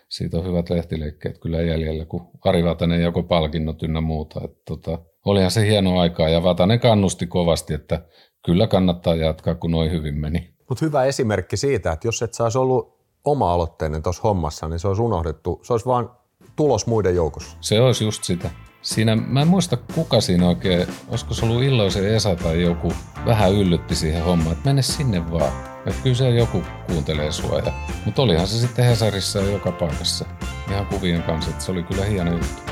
siitä 0.08 0.38
on 0.38 0.46
hyvät 0.46 0.70
lehtileikkeet 0.70 1.38
kyllä 1.38 1.62
jäljellä, 1.62 2.04
kun 2.04 2.28
Ari 2.44 2.64
Vatanen 2.64 3.02
jako 3.02 3.22
palkinnot 3.22 3.82
ynnä 3.82 4.00
muuta. 4.00 4.40
Että 4.44 4.62
tota, 4.64 4.98
olihan 5.24 5.50
se 5.50 5.66
hieno 5.66 6.00
aikaa 6.00 6.28
ja 6.28 6.42
Vatanen 6.42 6.80
kannusti 6.80 7.26
kovasti, 7.26 7.74
että 7.74 8.02
kyllä 8.44 8.66
kannattaa 8.66 9.14
jatkaa, 9.14 9.54
kun 9.54 9.70
noin 9.70 9.90
hyvin 9.90 10.14
meni. 10.14 10.54
Mutta 10.68 10.84
hyvä 10.84 11.04
esimerkki 11.04 11.56
siitä, 11.56 11.92
että 11.92 12.08
jos 12.08 12.22
et 12.22 12.34
saisi 12.34 12.58
ollut 12.58 12.98
oma-aloitteinen 13.24 14.02
tuossa 14.02 14.22
hommassa, 14.22 14.68
niin 14.68 14.78
se 14.78 14.88
olisi 14.88 15.02
unohdettu. 15.02 15.60
Se 15.62 15.72
olisi 15.72 15.86
vaan 15.86 16.10
tulos 16.56 16.86
muiden 16.86 17.14
joukossa. 17.14 17.56
Se 17.60 17.80
olisi 17.80 18.04
just 18.04 18.24
sitä. 18.24 18.50
Siinä, 18.84 19.16
mä 19.16 19.42
en 19.42 19.48
muista 19.48 19.76
kuka 19.76 20.20
siinä 20.20 20.48
oikein, 20.48 20.86
olisiko 21.08 21.34
se 21.34 21.44
ollut 21.44 21.62
Illoisen 21.62 22.14
Esa 22.14 22.36
tai 22.36 22.62
joku, 22.62 22.92
vähän 23.26 23.52
yllytti 23.52 23.94
siihen 23.94 24.24
hommaan, 24.24 24.52
että 24.52 24.68
mene 24.68 24.82
sinne 24.82 25.30
vaan. 25.30 25.52
Että 25.86 26.02
kyllä 26.02 26.16
se 26.16 26.30
joku 26.30 26.62
kuuntelee 26.86 27.32
sua. 27.32 27.58
Ja, 27.58 27.72
mutta 28.04 28.22
olihan 28.22 28.46
se 28.46 28.58
sitten 28.58 28.84
Hesarissa 28.84 29.38
ja 29.38 29.50
joka 29.50 29.72
paikassa. 29.72 30.24
Ihan 30.70 30.86
kuvien 30.86 31.22
kanssa, 31.22 31.50
että 31.50 31.64
se 31.64 31.72
oli 31.72 31.82
kyllä 31.82 32.04
hieno 32.04 32.32
juttu. 32.32 32.62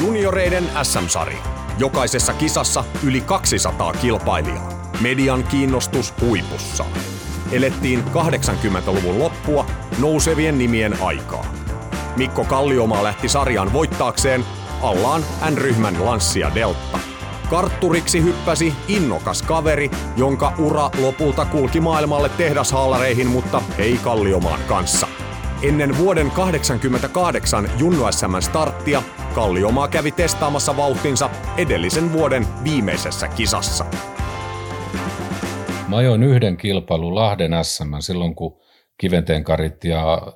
Junioreiden 0.00 0.64
SM-sarja. 0.82 1.38
Jokaisessa 1.78 2.32
kisassa 2.32 2.84
yli 3.04 3.20
200 3.20 3.92
kilpailijaa. 3.92 4.92
Median 5.00 5.44
kiinnostus 5.44 6.14
huipussaan. 6.20 6.90
Elettiin 7.52 8.04
80-luvun 8.04 9.18
loppua 9.18 9.66
nousevien 9.98 10.58
nimien 10.58 11.02
aikaa. 11.02 11.67
Mikko 12.18 12.44
Kalliomaa 12.44 13.02
lähti 13.02 13.28
sarjan 13.28 13.72
voittaakseen 13.72 14.44
allaan 14.82 15.22
N-ryhmän 15.50 16.04
Lanssia 16.04 16.50
Delta. 16.54 16.98
Kartturiksi 17.50 18.22
hyppäsi 18.22 18.72
innokas 18.88 19.42
kaveri, 19.42 19.90
jonka 20.16 20.52
ura 20.58 20.90
lopulta 21.02 21.44
kulki 21.44 21.80
maailmalle 21.80 22.28
tehdashaalareihin, 22.28 23.26
mutta 23.26 23.62
ei 23.78 23.98
Kalliomaan 24.04 24.60
kanssa. 24.68 25.08
Ennen 25.62 25.98
vuoden 25.98 26.30
1988 26.30 27.70
Junnu 27.78 28.04
starttia 28.40 29.02
Kalliomaa 29.34 29.88
kävi 29.88 30.12
testaamassa 30.12 30.76
vauhtinsa 30.76 31.30
edellisen 31.56 32.12
vuoden 32.12 32.46
viimeisessä 32.64 33.28
kisassa. 33.28 33.84
Mä 35.88 35.96
ajoin 35.96 36.22
yhden 36.22 36.56
kilpailun 36.56 37.14
Lahden 37.14 37.64
SM 37.64 37.94
silloin, 38.00 38.34
kun 38.34 38.60
Kiventeen 38.98 39.44
karit 39.44 39.84
ja 39.84 40.32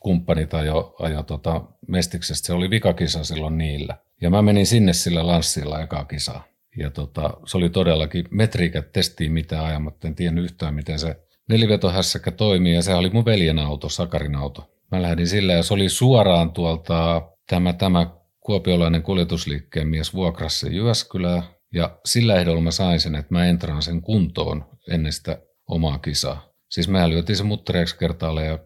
kumppanit 0.00 0.54
ajo, 0.54 0.96
ajo 0.98 1.22
tota 1.22 1.62
Mestiksestä. 1.88 2.46
Se 2.46 2.52
oli 2.52 2.70
vikakisa 2.70 3.24
silloin 3.24 3.58
niillä. 3.58 3.96
Ja 4.22 4.30
mä 4.30 4.42
menin 4.42 4.66
sinne 4.66 4.92
sillä 4.92 5.26
lanssilla 5.26 5.82
ekaa 5.82 6.04
kisaa. 6.04 6.44
Ja 6.76 6.90
tota, 6.90 7.30
se 7.46 7.56
oli 7.56 7.70
todellakin, 7.70 8.24
metriikät 8.30 8.92
testiin 8.92 9.32
mitä 9.32 9.64
ajamatta, 9.64 10.08
en 10.08 10.14
tiennyt 10.14 10.44
yhtään 10.44 10.74
miten 10.74 10.98
se 10.98 11.16
nelivetohässäkkä 11.48 12.30
toimii. 12.30 12.74
Ja 12.74 12.82
se 12.82 12.94
oli 12.94 13.10
mun 13.10 13.24
veljen 13.24 13.58
auto, 13.58 13.88
Sakarin 13.88 14.36
auto. 14.36 14.70
Mä 14.92 15.02
lähdin 15.02 15.26
sillä 15.26 15.52
ja 15.52 15.62
se 15.62 15.74
oli 15.74 15.88
suoraan 15.88 16.52
tuolta 16.52 17.28
tämä, 17.46 17.72
tämä 17.72 18.06
kuopiolainen 18.40 19.02
kuljetusliikkeen 19.02 19.88
mies 19.88 20.14
vuokrassa 20.14 20.68
Jyväskylää. 20.68 21.42
Ja 21.74 21.98
sillä 22.04 22.34
ehdolla 22.36 22.60
mä 22.60 22.70
sain 22.70 23.00
sen, 23.00 23.14
että 23.14 23.34
mä 23.34 23.46
entraan 23.46 23.82
sen 23.82 24.02
kuntoon 24.02 24.64
ennen 24.90 25.12
sitä 25.12 25.38
omaa 25.66 25.98
kisaa. 25.98 26.50
Siis 26.70 26.88
mä 26.88 27.08
lyötiin 27.08 27.36
se 27.36 27.44
muttereeksi 27.44 27.98
kertaalle 27.98 28.44
ja 28.44 28.58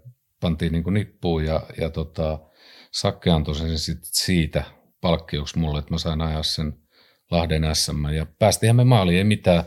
pantiin 0.44 0.72
niin 0.72 0.84
kuin 0.84 0.94
nippuun 0.94 1.44
ja, 1.44 1.60
ja 1.80 1.90
tota, 1.90 2.38
Sakke 2.92 3.30
antoi 3.30 3.54
sen 3.54 3.78
sit 3.78 3.98
siitä 4.02 4.64
palkkioksi 5.00 5.58
mulle, 5.58 5.78
että 5.78 5.94
mä 5.94 5.98
sain 5.98 6.20
ajaa 6.20 6.42
sen 6.42 6.78
Lahden 7.30 7.74
SM. 7.74 8.06
Ja 8.14 8.26
päästiinhän 8.38 8.76
me 8.76 8.84
maaliin, 8.84 9.18
ei 9.18 9.24
mitään. 9.24 9.64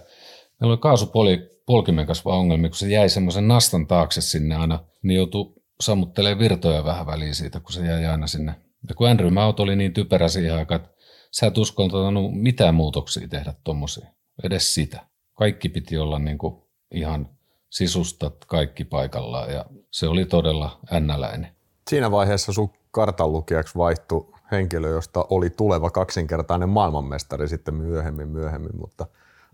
Meillä 0.60 0.74
oli 0.74 0.77
kaasupolkimen 0.77 2.05
kanssa 2.05 2.29
ongelmia, 2.29 2.69
kun 2.69 2.77
se 2.77 2.88
jäi 2.88 3.10
semmoisen 3.10 3.48
nastan 3.48 3.88
taakse 3.88 4.22
sinne 4.22 4.55
aina, 4.55 4.79
niin 5.03 5.15
joutui 5.15 5.53
sammuttelemaan 5.81 6.39
virtoja 6.39 6.84
vähän 6.84 7.05
väliin 7.05 7.36
siitä, 7.36 7.60
kun 7.60 7.74
se 7.74 7.86
jäi 7.86 8.05
aina 8.05 8.27
sinne. 8.27 8.55
Ja 8.89 8.96
kun 8.96 9.10
Andrew 9.10 9.38
auto 9.38 9.63
oli 9.63 9.75
niin 9.75 9.93
typerä 9.93 10.27
siihen 10.27 10.55
aikaan, 10.55 10.81
että 10.81 10.98
sä 11.31 11.48
et 11.48 11.57
uskaltanut 11.57 12.34
mitään 12.34 12.75
muutoksia 12.75 13.27
tehdä 13.27 13.53
tuommoisia, 13.63 14.07
edes 14.43 14.74
sitä. 14.74 15.07
Kaikki 15.34 15.69
piti 15.69 15.98
olla 15.98 16.19
niin 16.19 16.38
kuin 16.38 16.63
ihan 16.91 17.38
sisustat 17.69 18.46
kaikki 18.46 18.84
paikallaan 18.84 19.51
ja 19.51 19.65
se 19.91 20.08
oli 20.08 20.25
todella 20.25 20.79
ännäläinen. 20.91 21.51
Siinä 21.89 22.12
vaiheessa 22.12 22.53
sun 22.53 22.70
kartanlukijaksi 22.91 23.77
vaihtui 23.77 24.25
henkilö, 24.51 24.89
josta 24.89 25.25
oli 25.29 25.50
tuleva 25.50 25.89
kaksinkertainen 25.89 26.70
maailmanmestari 26.70 27.48
sitten 27.48 27.74
myöhemmin, 27.74 28.27
myöhemmin 28.27 28.77
mutta 28.79 29.06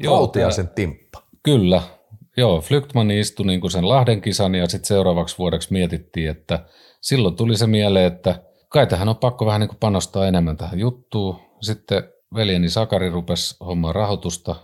Rautiaisen 0.06 0.68
Timppa. 0.68 1.22
Kyllä, 1.44 1.82
joo. 2.38 2.62
Flygtman 2.62 3.12
istui 3.12 3.46
niin 3.46 3.62
kuin 3.62 3.72
sen 3.72 3.90
Lahden 3.90 4.22
kisan 4.22 4.56
ja 4.56 4.68
sitten 4.68 4.88
seuraavaksi 4.88 5.38
vuodeksi 5.38 5.74
mietittiin, 5.74 6.30
että 6.30 6.66
silloin 7.02 7.36
tuli 7.36 7.58
se 7.58 7.68
mieleen, 7.68 8.14
että 8.14 8.36
kai 8.70 8.88
tähän 8.88 9.10
on 9.10 9.18
pakko 9.18 9.46
vähän 9.46 9.62
niin 9.62 9.70
kuin 9.70 9.80
panostaa 9.80 10.28
enemmän 10.28 10.58
tähän 10.58 10.80
juttuun. 10.80 11.36
Sitten 11.62 12.04
veljeni 12.36 12.70
Sakari 12.70 13.10
rupesi 13.10 13.56
hommaa 13.66 13.94
rahoitusta, 13.94 14.56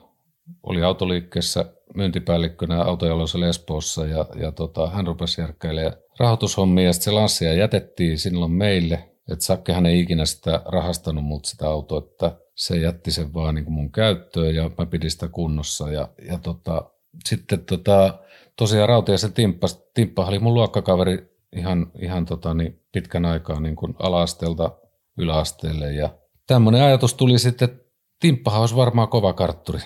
oli 0.64 0.84
autoliikkeessä 0.84 1.66
myyntipäällikkönä 1.96 2.84
autojalossa 2.84 3.40
Lespoossa 3.40 4.06
ja, 4.06 4.26
ja 4.36 4.52
tota, 4.52 4.90
hän 4.90 5.08
rupesi 5.08 5.42
järkkäilemään 5.42 5.94
rahoitushommia 6.20 6.86
ja 6.86 6.94
sitten 6.94 7.06
se 7.06 7.12
lanssia 7.12 7.54
jätettiin 7.54 8.20
silloin 8.20 8.52
meille, 8.52 9.10
että 9.32 9.46
Sakkehan 9.46 9.86
ei 9.86 10.00
ikinä 10.00 10.26
sitä 10.26 10.62
rahastanut 10.66 11.24
mut 11.24 11.46
sitä 11.46 11.70
autoa, 11.70 12.00
että 12.00 12.38
se 12.56 12.78
jätti 12.78 13.12
sen 13.12 13.34
vaan 13.34 13.56
niin 13.56 13.72
mun 13.72 13.92
käyttöön 13.92 14.56
ja 14.56 14.72
mä 14.78 14.86
pidin 14.86 15.12
sitä 15.12 15.28
kunnossa 15.28 15.92
ja, 15.92 16.10
ja 16.28 16.38
tota, 16.38 16.92
sitten 17.26 17.66
tota, 17.66 18.20
tosiaan 18.56 18.90
Rautiaisen 18.90 19.34
Timppa, 19.34 19.68
Timppa 19.94 20.26
oli 20.26 20.40
mun 20.40 20.54
luokkakaveri 20.54 21.40
ihan, 21.56 21.92
ihan 22.02 22.26
tota, 22.26 22.54
niin 22.54 22.82
pitkän 22.92 23.26
aikaa 23.26 23.60
niin 23.60 23.76
kuin 23.76 23.96
ala-asteelta 24.00 24.72
yläasteelle 25.18 25.94
ja 25.94 26.10
tämmöinen 26.48 26.82
ajatus 26.82 27.14
tuli 27.14 27.40
sitten, 27.40 27.70
että 27.70 27.86
Timppahan 28.20 28.62
olisi 28.62 28.76
varmaan 28.76 29.08
kova 29.08 29.34
kartturi 29.34 29.80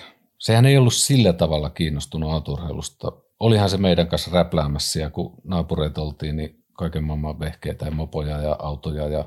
sehän 0.44 0.66
ei 0.66 0.76
ollut 0.76 0.94
sillä 0.94 1.32
tavalla 1.32 1.70
kiinnostunut 1.70 2.32
auturheilusta. 2.32 3.12
Olihan 3.40 3.70
se 3.70 3.76
meidän 3.76 4.06
kanssa 4.06 4.30
räpläämässä 4.32 5.00
ja 5.00 5.10
kun 5.10 5.34
naapureita 5.44 6.02
oltiin, 6.02 6.36
niin 6.36 6.64
kaiken 6.72 7.04
maailman 7.04 7.40
vehkeitä 7.40 7.84
ja 7.84 7.90
mopoja 7.90 8.42
ja 8.42 8.56
autoja 8.58 9.08
ja 9.08 9.24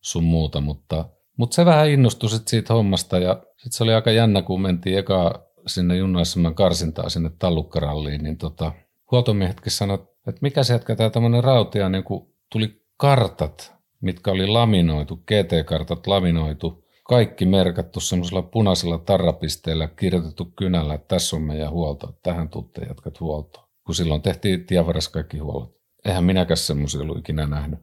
sun 0.00 0.24
muuta, 0.24 0.60
mutta, 0.60 1.04
mutta 1.36 1.54
se 1.54 1.64
vähän 1.64 1.88
innostui 1.88 2.30
sit 2.30 2.48
siitä 2.48 2.74
hommasta 2.74 3.18
ja 3.18 3.42
sitten 3.46 3.72
se 3.72 3.84
oli 3.84 3.94
aika 3.94 4.10
jännä, 4.10 4.42
kun 4.42 4.62
mentiin 4.62 4.98
eka 4.98 5.48
sinne 5.66 5.96
junnaisemman 5.96 6.54
karsintaan 6.54 7.10
sinne 7.10 7.30
tallukkaralliin, 7.38 8.22
niin 8.22 8.38
tota, 8.38 8.72
huoltomiehetkin 9.10 9.72
sanoivat, 9.72 10.08
että 10.28 10.38
mikä 10.42 10.62
se 10.62 10.72
jätkä 10.72 10.96
tämä 10.96 11.10
tämmöinen 11.10 11.44
rautia, 11.44 11.88
niin 11.88 12.04
kun 12.04 12.34
tuli 12.52 12.82
kartat, 12.96 13.74
mitkä 14.00 14.30
oli 14.30 14.46
laminoitu, 14.46 15.16
GT-kartat 15.16 16.06
laminoitu, 16.06 16.84
kaikki 17.08 17.46
merkattu 17.46 18.00
semmoisella 18.00 18.42
punaisella 18.42 18.98
tarrapisteellä, 18.98 19.88
kirjoitettu 19.88 20.44
kynällä, 20.44 20.94
että 20.94 21.08
tässä 21.08 21.36
on 21.36 21.42
meidän 21.42 21.70
huolto, 21.70 22.08
että 22.08 22.20
tähän 22.22 22.48
tuutte 22.48 22.82
jatkat 22.88 23.20
huoltoa. 23.20 23.68
Kun 23.86 23.94
silloin 23.94 24.22
tehtiin 24.22 24.66
tievaras 24.66 25.08
kaikki 25.08 25.38
huollot. 25.38 25.78
Eihän 26.04 26.24
minäkään 26.24 26.56
semmoisia 26.56 27.00
ollut 27.00 27.18
ikinä 27.18 27.46
nähnyt. 27.46 27.78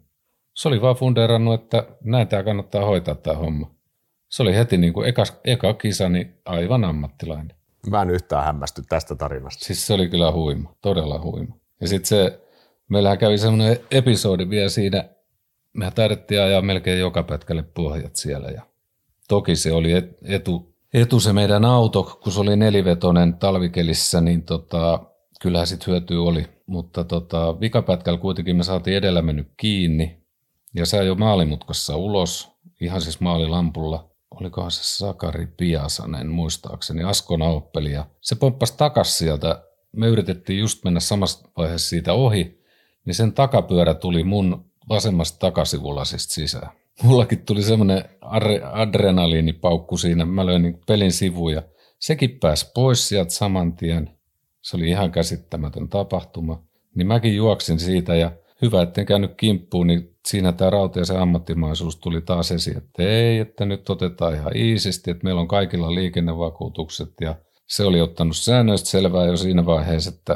Se 0.54 0.68
oli 0.68 0.82
vaan 0.82 0.96
fundeerannut, 0.96 1.62
että 1.62 1.88
näin 2.04 2.28
tämä 2.28 2.44
kannattaa 2.44 2.86
hoitaa 2.86 3.16
tämä 3.16 3.38
homma. 3.38 3.76
Se 4.30 4.44
oli 4.44 4.56
heti 4.56 4.78
niin 4.78 4.94
kuin 4.94 5.10
eka, 5.10 5.24
eka 5.44 5.74
kisa, 5.74 6.10
niin 6.10 6.42
aivan 6.46 6.84
ammattilainen. 6.84 7.58
Mä 7.90 8.02
en 8.02 8.10
yhtään 8.10 8.44
hämmästy 8.44 8.82
tästä 8.90 9.16
tarinasta. 9.16 9.66
Siis 9.66 9.88
se 9.88 9.94
oli 9.94 10.10
kyllä 10.10 10.32
huima, 10.32 10.76
todella 10.82 11.22
huima. 11.22 11.56
Ja 11.82 11.88
sitten 11.88 12.08
se, 12.08 12.42
meillähän 12.90 13.18
kävi 13.18 13.38
semmoinen 13.38 13.80
episodi 13.92 14.50
vielä 14.50 14.70
siinä 14.70 15.10
me 15.74 15.92
taidettiin 15.96 16.42
ajaa 16.42 16.62
melkein 16.62 17.00
joka 17.00 17.24
pätkälle 17.24 17.64
pohjat 17.64 18.16
siellä 18.16 18.50
ja 18.50 18.75
toki 19.28 19.56
se 19.56 19.74
oli 19.74 19.92
etu, 20.24 20.76
etu 20.94 21.20
se 21.20 21.34
meidän 21.34 21.66
auto, 21.66 22.04
kun 22.24 22.32
se 22.32 22.40
oli 22.40 22.56
nelivetonen 22.56 23.34
talvikelissä, 23.34 24.22
niin 24.22 24.44
tota, 24.44 25.00
kyllähän 25.42 25.68
sit 25.68 25.88
hyötyä 25.88 26.22
oli. 26.22 26.48
Mutta 26.66 27.04
tota, 27.04 27.60
vikapätkällä 27.60 28.20
kuitenkin 28.20 28.56
me 28.56 28.64
saatiin 28.64 28.98
edellä 28.98 29.22
mennyt 29.22 29.48
kiinni 29.58 30.26
ja 30.76 30.86
se 30.86 31.04
jo 31.04 31.16
maalimutkassa 31.16 31.96
ulos, 31.96 32.52
ihan 32.82 33.02
siis 33.02 33.20
maalilampulla. 33.20 34.10
Olikohan 34.32 34.72
se 34.72 34.84
Sakari 34.84 35.48
Piasanen 35.48 36.30
muistaakseni, 36.30 37.04
Asko 37.04 37.38
Nauppeli. 37.38 37.92
Ja 37.92 38.06
se 38.22 38.36
pomppasi 38.36 38.78
takas 38.78 39.18
sieltä. 39.18 39.64
Me 39.92 40.08
yritettiin 40.08 40.60
just 40.60 40.84
mennä 40.84 41.00
samassa 41.00 41.50
vaiheessa 41.58 41.90
siitä 41.90 42.14
ohi, 42.14 42.62
niin 43.06 43.16
sen 43.16 43.34
takapyörä 43.34 43.94
tuli 43.94 44.24
mun 44.24 44.66
vasemmasta 44.90 45.40
takasivulasista 45.40 46.34
sisään. 46.34 46.70
Mullakin 47.04 47.46
tuli 47.46 47.62
semmoinen 47.62 48.04
adrenaliinipaukku 48.72 49.98
siinä. 49.98 50.26
Mä 50.26 50.46
löin 50.46 50.62
niin 50.62 50.82
pelin 50.88 51.12
sivuun 51.12 51.54
ja 51.54 51.64
sekin 52.00 52.40
pääsi 52.40 52.72
pois 52.76 53.08
sieltä 53.08 53.32
saman 53.32 53.76
tien. 53.76 54.10
Se 54.62 54.78
oli 54.78 54.90
ihan 54.90 55.12
käsittämätön 55.12 55.90
tapahtuma. 55.90 56.64
Niin 56.96 57.08
mäkin 57.08 57.36
juoksin 57.36 57.80
siitä 57.80 58.16
ja 58.16 58.32
hyvä, 58.62 58.82
etten 58.82 59.06
käynyt 59.06 59.34
kimppuun, 59.38 59.88
niin 59.88 60.16
siinä 60.28 60.52
tämä 60.52 60.70
rautiaisen 60.70 61.20
ammattimaisuus 61.20 61.96
tuli 61.96 62.22
taas 62.22 62.52
esiin, 62.52 62.78
että 62.78 63.04
ei, 63.04 63.40
että 63.40 63.66
nyt 63.66 63.90
otetaan 63.90 64.34
ihan 64.36 64.58
iisisti, 64.58 65.12
että 65.12 65.24
meillä 65.24 65.42
on 65.42 65.48
kaikilla 65.48 65.96
liikennevakuutukset 65.96 67.10
ja 67.22 67.36
se 67.68 67.84
oli 67.84 68.02
ottanut 68.02 68.38
säännöistä 68.38 68.90
selvää 68.90 69.26
jo 69.26 69.38
siinä 69.38 69.66
vaiheessa, 69.66 70.12
että, 70.16 70.34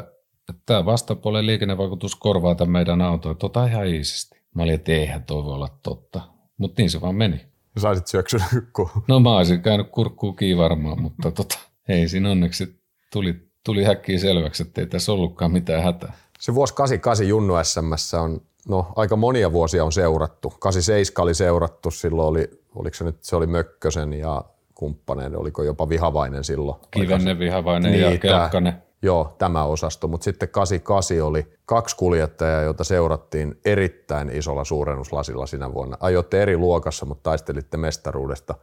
että 0.48 0.62
tämä 0.66 0.84
vastapuolen 0.84 1.46
liikennevakuutus 1.46 2.16
korvaa 2.16 2.54
tämän 2.54 2.72
meidän 2.72 3.02
auton, 3.02 3.32
että 3.32 3.46
ota 3.46 3.66
ihan 3.66 3.86
iisisti. 3.86 4.40
Mä 4.54 4.62
olin, 4.62 4.74
että 4.74 4.92
eihän 4.92 5.24
toi 5.24 5.44
voi 5.44 5.54
olla 5.54 5.78
totta, 5.82 6.20
mutta 6.60 6.82
niin 6.82 6.90
se 6.90 7.00
vaan 7.00 7.14
meni. 7.14 7.40
Saisit 7.78 8.06
syöksyä 8.06 8.44
No 9.08 9.20
mä 9.20 9.36
olisin 9.36 9.62
käynyt 9.62 9.88
kurkkuun 9.90 10.36
kiinni 10.36 10.58
varmaan, 10.62 11.02
mutta 11.02 11.30
tota, 11.30 11.58
ei 11.88 12.08
siinä 12.08 12.30
onneksi 12.30 12.80
tuli, 13.12 13.34
tuli 13.64 13.84
häkkiä 13.84 14.18
selväksi, 14.18 14.62
että 14.62 14.80
ei 14.80 14.86
tässä 14.86 15.12
ollutkaan 15.12 15.52
mitään 15.52 15.82
hätää. 15.82 16.12
Se 16.40 16.54
vuosi 16.54 16.74
88 16.74 17.28
Junnu 17.28 17.54
SMS 17.62 18.14
on, 18.14 18.40
no 18.68 18.92
aika 18.96 19.16
monia 19.16 19.52
vuosia 19.52 19.84
on 19.84 19.92
seurattu. 19.92 20.52
87 20.58 21.22
oli 21.24 21.34
seurattu, 21.34 21.90
silloin 21.90 22.28
oli, 22.28 22.50
oliko 22.74 22.96
se 22.96 23.04
nyt, 23.04 23.24
se 23.24 23.36
oli 23.36 23.46
Mökkösen 23.46 24.12
ja 24.12 24.44
kumppaneiden, 24.74 25.38
oliko 25.38 25.62
jopa 25.62 25.88
Vihavainen 25.88 26.44
silloin. 26.44 26.80
Kivenne, 26.90 27.38
Vihavainen 27.38 27.92
niin, 27.92 28.02
ja 28.02 28.18
Kelkkanen. 28.18 28.82
Joo, 29.02 29.34
tämä 29.38 29.64
osasto, 29.64 30.08
mutta 30.08 30.24
sitten 30.24 30.48
88 30.48 31.22
oli 31.22 31.46
kaksi 31.64 31.96
kuljettajaa, 31.96 32.62
joita 32.62 32.84
seurattiin 32.84 33.60
erittäin 33.64 34.30
isolla 34.30 34.64
suurennuslasilla 34.64 35.46
sinä 35.46 35.74
vuonna. 35.74 35.96
Ajoitte 36.00 36.42
eri 36.42 36.56
luokassa, 36.56 37.06
mutta 37.06 37.22
taistelitte 37.22 37.76
mestaruudesta. 37.76 38.54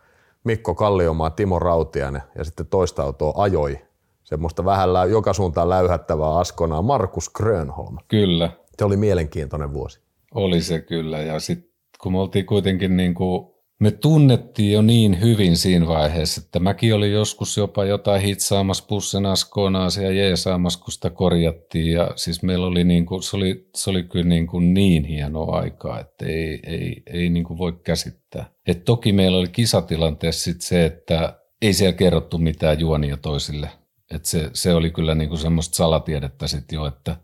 Mikko 0.44 0.76
Kalliomaa, 0.76 1.30
Timo 1.30 1.60
Rautiainen 1.60 2.22
ja 2.38 2.44
sitten 2.44 2.66
toista 2.66 3.04
autoa 3.04 3.34
ajoi 3.36 3.80
semmoista 4.24 4.66
vähän 4.66 4.94
lä- 4.94 5.06
joka 5.06 5.34
suuntaan 5.34 5.70
läyhättävää 5.70 6.38
askonaa, 6.38 6.82
Markus 6.82 7.30
Grönholm. 7.30 7.98
Kyllä. 8.08 8.50
Se 8.78 8.86
oli 8.86 8.98
mielenkiintoinen 8.98 9.74
vuosi. 9.74 10.00
Oli 10.34 10.62
se 10.62 10.80
kyllä 10.80 11.20
ja 11.20 11.40
sitten 11.40 11.72
kun 12.02 12.12
me 12.12 12.20
oltiin 12.20 12.46
kuitenkin 12.46 12.98
niin 12.98 13.14
kuin, 13.14 13.48
me 13.80 13.92
tunnettiin 13.92 14.72
jo 14.72 14.82
niin 14.82 15.22
hyvin 15.22 15.58
siinä 15.58 15.88
vaiheessa, 15.88 16.42
että 16.46 16.60
mäkin 16.60 16.96
olin 16.96 17.12
joskus 17.12 17.58
jopa 17.58 17.86
jotain 17.86 18.22
hitsaamassa 18.22 18.86
bussen 18.88 19.26
askonaa 19.26 19.88
ja 20.02 20.12
jeesaamassa, 20.12 20.80
kun 20.80 20.92
sitä 20.92 21.10
korjattiin 21.10 21.94
ja 21.94 22.12
siis 22.16 22.44
meillä 22.44 22.68
oli 22.68 22.84
niin 22.84 23.06
kuin, 23.06 23.24
se 23.24 23.38
oli, 23.38 23.70
se 23.76 23.90
oli 23.90 24.04
kyllä 24.04 24.26
niin, 24.26 24.48
kuin 24.48 24.74
niin 24.74 25.04
hienoa 25.04 25.60
aikaa, 25.60 26.00
että 26.00 26.26
ei, 26.26 26.60
ei, 26.64 27.04
ei 27.14 27.30
niin 27.30 27.44
kuin 27.44 27.58
voi 27.58 27.74
käsittää. 27.84 28.50
Et 28.68 28.84
toki 28.84 29.12
meillä 29.12 29.38
oli 29.38 29.48
kisatilanteessa 29.48 30.44
sit 30.44 30.62
se, 30.62 30.86
että 30.86 31.40
ei 31.62 31.74
siellä 31.74 31.98
kerrottu 31.98 32.38
mitään 32.38 32.80
juonia 32.80 33.18
toisille 33.18 33.70
et 34.12 34.26
se, 34.26 34.50
se, 34.54 34.74
oli 34.74 34.92
kyllä 34.92 35.16
niinku 35.16 35.38
semmoista 35.38 35.76
salatiedettä 35.76 36.48
sitten 36.48 36.76
jo, 36.76 36.86
että 36.86 37.16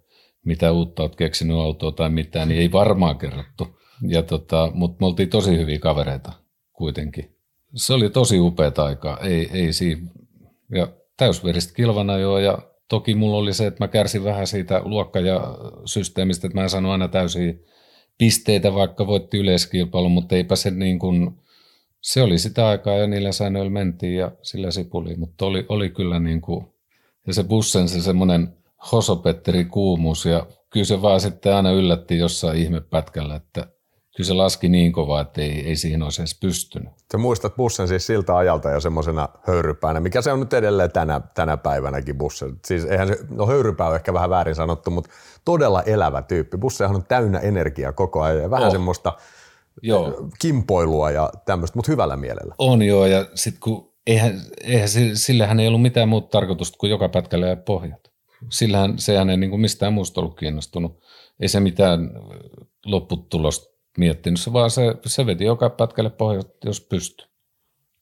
mitä 0.45 0.71
uutta 0.71 1.03
olet 1.03 1.15
keksinyt 1.15 1.57
autoa 1.57 1.91
tai 1.91 2.09
mitään, 2.09 2.47
niin 2.47 2.61
ei 2.61 2.71
varmaan 2.71 3.17
kerrottu. 3.17 3.79
Ja 4.07 4.23
tota, 4.23 4.71
Mutta 4.73 4.97
me 4.99 5.05
oltiin 5.05 5.29
tosi 5.29 5.57
hyviä 5.57 5.79
kavereita 5.79 6.31
kuitenkin. 6.73 7.35
Se 7.75 7.93
oli 7.93 8.09
tosi 8.09 8.39
upeata 8.39 8.85
aikaa, 8.85 9.17
ei, 9.17 9.49
ei 9.53 9.73
siinä. 9.73 10.07
Ja 10.71 10.87
täysveristä 11.17 11.73
kilvana 11.73 12.17
jo 12.17 12.37
ja 12.37 12.57
toki 12.89 13.15
mulla 13.15 13.37
oli 13.37 13.53
se, 13.53 13.67
että 13.67 13.83
mä 13.83 13.87
kärsin 13.87 14.23
vähän 14.23 14.47
siitä 14.47 14.81
luokka- 14.85 15.19
ja 15.19 15.57
systeemistä, 15.85 16.47
että 16.47 16.57
mä 16.57 16.63
en 16.63 16.69
saanut 16.69 16.91
aina 16.91 17.07
täysiä 17.07 17.53
pisteitä, 18.17 18.73
vaikka 18.73 19.07
voitti 19.07 19.37
yleiskilpailun, 19.37 20.11
mutta 20.11 20.35
eipä 20.35 20.55
se 20.55 20.71
niin 20.71 20.99
kuin, 20.99 21.31
se 22.01 22.21
oli 22.21 22.37
sitä 22.37 22.67
aikaa 22.67 22.97
ja 22.97 23.07
niillä 23.07 23.31
säännöillä 23.31 23.69
mentiin 23.69 24.15
ja 24.15 24.31
sillä 24.41 24.71
sipuli, 24.71 25.15
mutta 25.15 25.45
oli, 25.45 25.65
oli 25.69 25.89
kyllä 25.89 26.19
niin 26.19 26.41
kuin 26.41 26.65
ja 27.27 27.33
se 27.33 27.43
bussen 27.43 27.89
se 27.89 28.01
semmoinen 28.01 28.57
hosopetteri 28.91 29.65
kuumuus 29.65 30.25
ja 30.25 30.45
kyllä 30.69 30.85
se 30.85 31.01
vaan 31.01 31.21
sitten 31.21 31.55
aina 31.55 31.71
yllätti 31.71 32.17
jossain 32.17 32.57
ihmepätkällä, 32.57 33.35
että 33.35 33.67
kyllä 34.15 34.27
se 34.27 34.33
laski 34.33 34.69
niin 34.69 34.91
kovaa, 34.91 35.21
että 35.21 35.41
ei, 35.41 35.67
ei 35.67 35.75
siihen 35.75 36.03
olisi 36.03 36.21
edes 36.21 36.39
pystynyt. 36.39 36.89
Sä 37.11 37.17
muistat 37.17 37.55
bussen 37.55 37.87
siis 37.87 38.07
siltä 38.07 38.37
ajalta 38.37 38.69
ja 38.69 38.79
semmoisena 38.79 39.29
höyrypäänä, 39.47 39.99
mikä 39.99 40.21
se 40.21 40.31
on 40.31 40.39
nyt 40.39 40.53
edelleen 40.53 40.91
tänä, 40.91 41.21
tänä 41.35 41.57
päivänäkin 41.57 42.17
bussen. 42.17 42.59
Siis 42.65 42.85
eihän 42.85 43.07
se, 43.07 43.17
no 43.29 43.47
höyrypää 43.47 43.87
on 43.87 43.95
ehkä 43.95 44.13
vähän 44.13 44.29
väärin 44.29 44.55
sanottu, 44.55 44.91
mutta 44.91 45.09
todella 45.45 45.81
elävä 45.81 46.21
tyyppi. 46.21 46.57
Bussehan 46.57 46.95
on 46.95 47.05
täynnä 47.05 47.39
energiaa 47.39 47.93
koko 47.93 48.21
ajan 48.21 48.41
ja 48.41 48.49
vähän 48.49 48.67
oh. 48.67 48.71
semmoista 48.71 49.13
joo. 49.81 50.29
kimpoilua 50.39 51.11
ja 51.11 51.29
tämmöistä, 51.45 51.77
mutta 51.77 51.91
hyvällä 51.91 52.17
mielellä. 52.17 52.55
On 52.57 52.81
joo 52.81 53.05
ja 53.05 53.25
sitten 53.35 53.61
kun 53.61 53.93
eihän, 54.07 54.41
eihän 54.63 54.89
sillähän 55.13 55.59
ei 55.59 55.67
ollut 55.67 55.81
mitään 55.81 56.09
muuta 56.09 56.27
tarkoitusta 56.27 56.77
kuin 56.77 56.89
joka 56.89 57.09
pätkällä 57.09 57.47
ja 57.47 57.55
pohjat. 57.55 58.11
Sillähän 58.49 58.99
sehän 58.99 59.29
ei 59.29 59.37
niin 59.37 59.49
kuin 59.49 59.61
mistään 59.61 59.93
muusta 59.93 60.21
ollut 60.21 60.39
kiinnostunut. 60.39 61.03
Ei 61.39 61.47
se 61.47 61.59
mitään 61.59 62.11
lopputulosta 62.85 63.72
miettinyt, 63.97 64.39
se 64.39 64.53
vaan 64.53 64.71
se, 64.71 64.95
se 65.05 65.25
veti 65.25 65.43
joka 65.43 65.69
pätkälle 65.69 66.09
pohjat, 66.09 66.47
jos 66.65 66.81
pystyi. 66.81 67.27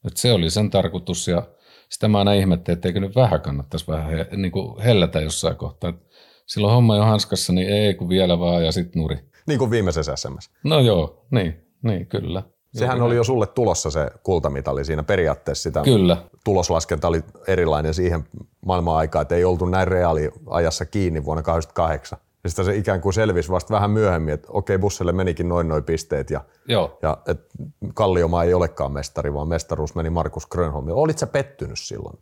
Et 0.07 0.17
se 0.17 0.33
oli 0.33 0.49
sen 0.49 0.69
tarkoitus 0.69 1.27
ja 1.27 1.47
sitä 1.89 2.07
mä 2.07 2.17
aina 2.17 2.33
ihmettelin, 2.33 2.77
että 2.77 2.87
eikö 2.87 2.99
nyt 2.99 3.15
vähän 3.15 3.41
kannattaisi 3.41 3.87
vähän 3.87 4.09
he, 4.09 4.27
niin 4.37 4.51
kuin 4.51 4.81
hellätä 4.81 5.21
jossain 5.21 5.55
kohtaa. 5.55 5.89
Et 5.89 5.95
silloin 6.45 6.73
homma 6.73 6.95
jo 6.95 7.03
hanskassa, 7.03 7.53
niin 7.53 7.69
ei 7.69 7.93
kun 7.93 8.09
vielä 8.09 8.39
vaan 8.39 8.65
ja 8.65 8.71
sitten 8.71 9.01
nuri. 9.01 9.17
Niin 9.47 9.59
kuin 9.59 9.71
viimeisessä 9.71 10.15
SMS. 10.15 10.49
No 10.63 10.79
joo, 10.79 11.25
niin, 11.31 11.65
niin 11.83 12.07
kyllä. 12.07 12.43
Sehän 12.73 12.97
Joo, 12.97 13.07
oli 13.07 13.15
jo 13.15 13.23
sulle 13.23 13.47
tulossa 13.47 13.91
se 13.91 14.11
kultamitali 14.23 14.85
siinä 14.85 15.03
periaatteessa. 15.03 15.63
Sitä 15.63 15.81
Kyllä. 15.81 16.17
Tuloslaskenta 16.45 17.07
oli 17.07 17.23
erilainen 17.47 17.93
siihen 17.93 18.23
maailman 18.65 18.95
aikaan, 18.95 19.21
että 19.21 19.35
ei 19.35 19.45
oltu 19.45 19.65
näin 19.65 19.87
reaaliajassa 19.87 20.85
kiinni 20.85 21.25
vuonna 21.25 21.43
2008. 21.43 22.19
Ja 22.43 22.49
sitten 22.49 22.65
se 22.65 22.75
ikään 22.75 23.01
kuin 23.01 23.13
selvisi 23.13 23.49
vasta 23.49 23.73
vähän 23.73 23.91
myöhemmin, 23.91 24.33
että 24.33 24.47
okei, 24.51 24.77
bussille 24.77 25.11
menikin 25.11 25.49
noin 25.49 25.67
noin 25.67 25.83
pisteet 25.83 26.29
ja, 26.29 26.41
Joo. 26.67 26.97
ja 27.01 27.17
et 27.27 27.39
Kalliomaa 27.93 28.43
ei 28.43 28.53
olekaan 28.53 28.91
mestari, 28.91 29.33
vaan 29.33 29.47
mestaruus 29.47 29.95
meni 29.95 30.09
Markus 30.09 30.47
Grönholmille. 30.47 30.99
Olit 30.99 31.17
sä 31.17 31.27
pettynyt 31.27 31.79
silloin? 31.79 32.19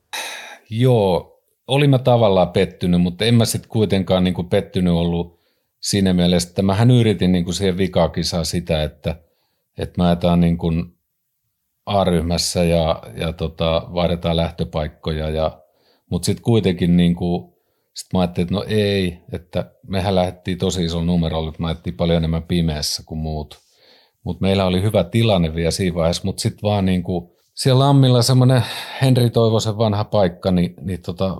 Joo, 0.69 1.41
olin 1.67 1.89
mä 1.89 1.99
tavallaan 1.99 2.49
pettynyt, 2.49 3.01
mutta 3.01 3.25
en 3.25 3.35
mä 3.35 3.45
sitten 3.45 3.69
kuitenkaan 3.69 4.23
niin 4.23 4.33
kuin 4.33 4.49
pettynyt 4.49 4.93
ollut 4.93 5.39
siinä 5.79 6.13
mielessä, 6.13 6.49
että 6.49 6.61
mähän 6.61 6.91
yritin 6.91 7.31
niin 7.31 7.45
kuin 7.45 7.55
siihen 7.55 7.77
vikaakisaa 7.77 8.43
sitä, 8.43 8.83
että– 8.83 9.15
että 9.79 10.01
me 10.01 10.07
ajetaan 10.07 10.39
niin 10.39 10.57
kuin 10.57 10.95
A-ryhmässä 11.85 12.63
ja, 12.63 13.03
ja 13.15 13.33
tota, 13.33 13.87
vaihdetaan 13.93 14.35
lähtöpaikkoja, 14.35 15.29
ja, 15.29 15.61
mutta 16.09 16.25
sitten 16.25 16.43
kuitenkin 16.43 16.97
niin 16.97 17.15
kuin, 17.99 18.05
sit 18.05 18.13
mä 18.13 18.19
ajattelin, 18.19 18.45
että 18.45 18.55
no 18.55 18.63
ei, 18.67 19.19
että 19.31 19.71
mehän 19.87 20.15
lähdettiin 20.15 20.57
tosi 20.57 20.85
isolla 20.85 21.05
numerolla, 21.05 21.49
että 21.49 21.61
me 21.61 21.67
ajettiin 21.67 21.95
paljon 21.95 22.17
enemmän 22.17 22.43
pimeässä 22.43 23.03
kuin 23.05 23.19
muut. 23.19 23.57
Mutta 24.23 24.41
meillä 24.41 24.65
oli 24.65 24.81
hyvä 24.81 25.03
tilanne 25.03 25.55
vielä 25.55 25.71
siinä 25.71 25.95
vaiheessa, 25.95 26.25
mutta 26.25 26.41
sitten 26.41 26.61
vaan 26.63 26.85
niin 26.85 27.03
kuin, 27.03 27.31
siellä 27.55 27.79
Lammilla 27.79 28.21
semmoinen 28.21 28.63
Henri 29.01 29.29
Toivosen 29.29 29.77
vanha 29.77 30.03
paikka, 30.03 30.51
niin, 30.51 30.73
niin 30.81 31.01
tota, 31.01 31.37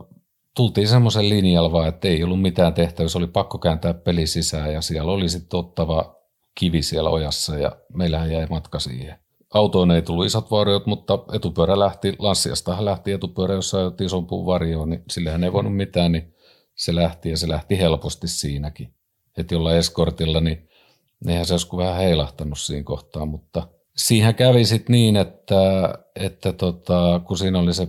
tultiin 0.56 0.88
semmoisen 0.88 1.30
linjalla 1.30 1.72
vaan, 1.72 1.88
että 1.88 2.08
ei 2.08 2.24
ollut 2.24 2.41
mitään 2.41 2.74
tehtävissä, 2.74 3.19
oli 3.19 3.28
pakko 3.28 3.58
kääntää 3.58 3.93
peli 3.93 4.28
sisään 4.28 4.74
ja 4.74 4.82
siellä 4.82 5.12
oli 5.12 5.30
sitten 5.30 5.60
ottava 5.60 6.15
kivi 6.60 6.82
siellä 6.82 7.10
ojassa 7.10 7.58
ja 7.58 7.72
meillähän 7.93 8.32
jäi 8.32 8.48
matka 8.50 8.80
siihen. 8.80 9.19
Autoon 9.54 9.91
ei 9.91 10.02
tullut 10.02 10.26
isot 10.26 10.52
vauriot, 10.52 10.86
mutta 10.86 11.19
etupyörä 11.34 11.80
lähti, 11.80 12.15
Lanssiastahan 12.19 12.86
lähti 12.86 13.12
etupyörä, 13.12 13.54
jossa 13.54 13.78
ajoitti 13.78 14.06
ison 14.06 14.28
puun 14.28 14.45
varjoon, 14.45 14.89
niin 14.89 15.04
sillehän 15.10 15.43
ei 15.43 15.54
voinut 15.54 15.76
mitään, 15.76 16.12
niin 16.12 16.34
se 16.80 16.96
lähti 16.96 17.30
ja 17.30 17.38
se 17.38 17.48
lähti 17.48 17.78
helposti 17.78 18.28
siinäkin. 18.28 18.94
Että 19.38 19.56
jolla 19.56 19.76
eskortilla, 19.76 20.42
niin 20.42 20.70
eihän 21.28 21.46
se 21.46 21.54
joskus 21.54 21.78
vähän 21.78 21.96
heilahtanut 21.96 22.60
siinä 22.60 22.84
kohtaa, 22.84 23.26
mutta 23.26 23.68
siihen 23.96 24.36
kävi 24.36 24.65
sitten 24.65 24.94
niin, 24.94 25.15
että, 25.15 25.94
että 26.15 26.54
tota, 26.54 27.22
kun 27.28 27.38
siinä 27.38 27.60
oli 27.60 27.74
se 27.74 27.88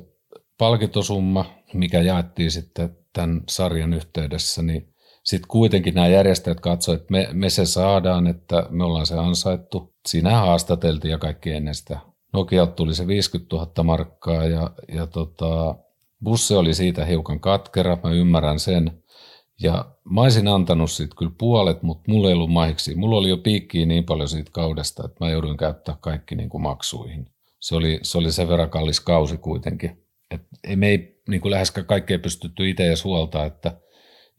palkintosumma, 0.58 1.44
mikä 1.74 2.02
jaettiin 2.02 2.50
sitten 2.50 2.96
tämän 3.12 3.40
sarjan 3.48 3.94
yhteydessä, 3.94 4.62
niin 4.62 4.94
sitten 5.24 5.48
kuitenkin 5.48 5.94
nämä 5.94 6.08
järjestäjät 6.08 6.60
katsoivat, 6.60 7.00
että 7.00 7.12
me, 7.12 7.28
me 7.32 7.50
se 7.50 7.66
saadaan, 7.66 8.26
että 8.26 8.66
me 8.70 8.84
ollaan 8.84 9.06
se 9.06 9.18
ansaittu. 9.18 9.94
Siinä 10.08 10.30
haastateltiin 10.30 11.12
ja 11.12 11.18
kaikki 11.18 11.50
ennen 11.50 11.74
sitä. 11.74 11.98
Nokia 12.32 12.66
tuli 12.66 12.94
se 12.94 13.06
50 13.06 13.56
000 13.56 13.84
markkaa 13.84 14.44
ja, 14.44 14.70
ja 14.88 15.06
tota, 15.06 15.74
bussi 16.24 16.54
oli 16.54 16.74
siitä 16.74 17.04
hiukan 17.04 17.40
katkera, 17.40 17.98
mä 18.02 18.10
ymmärrän 18.10 18.58
sen. 18.58 19.02
Ja 19.62 19.84
mä 20.10 20.20
olisin 20.20 20.48
antanut 20.48 20.90
siitä 20.90 21.14
kyllä 21.18 21.32
puolet, 21.38 21.82
mutta 21.82 22.10
mulla 22.12 22.28
ei 22.28 22.34
ollut 22.34 22.52
mahiksi. 22.52 22.94
Mulla 22.94 23.16
oli 23.16 23.28
jo 23.28 23.36
piikkiä 23.36 23.86
niin 23.86 24.04
paljon 24.04 24.28
siitä 24.28 24.50
kaudesta, 24.54 25.02
että 25.06 25.24
mä 25.24 25.30
jouduin 25.30 25.56
käyttää 25.56 25.96
kaikki 26.00 26.34
niin 26.34 26.48
kuin 26.48 26.62
maksuihin. 26.62 27.26
Se 27.60 27.76
oli, 27.76 27.98
se 28.02 28.18
oli 28.18 28.32
sen 28.32 28.48
verran 28.48 28.70
kallis 28.70 29.00
kausi 29.00 29.36
kuitenkin. 29.36 30.06
Et 30.30 30.42
ei, 30.64 30.76
me 30.76 30.88
ei 30.88 31.20
niin 31.28 31.40
kuin 31.40 31.50
läheskään 31.50 31.86
kaikkea 31.86 32.18
pystytty 32.18 32.70
itse 32.70 32.86
edes 32.86 33.04
huolta, 33.04 33.44
että 33.44 33.76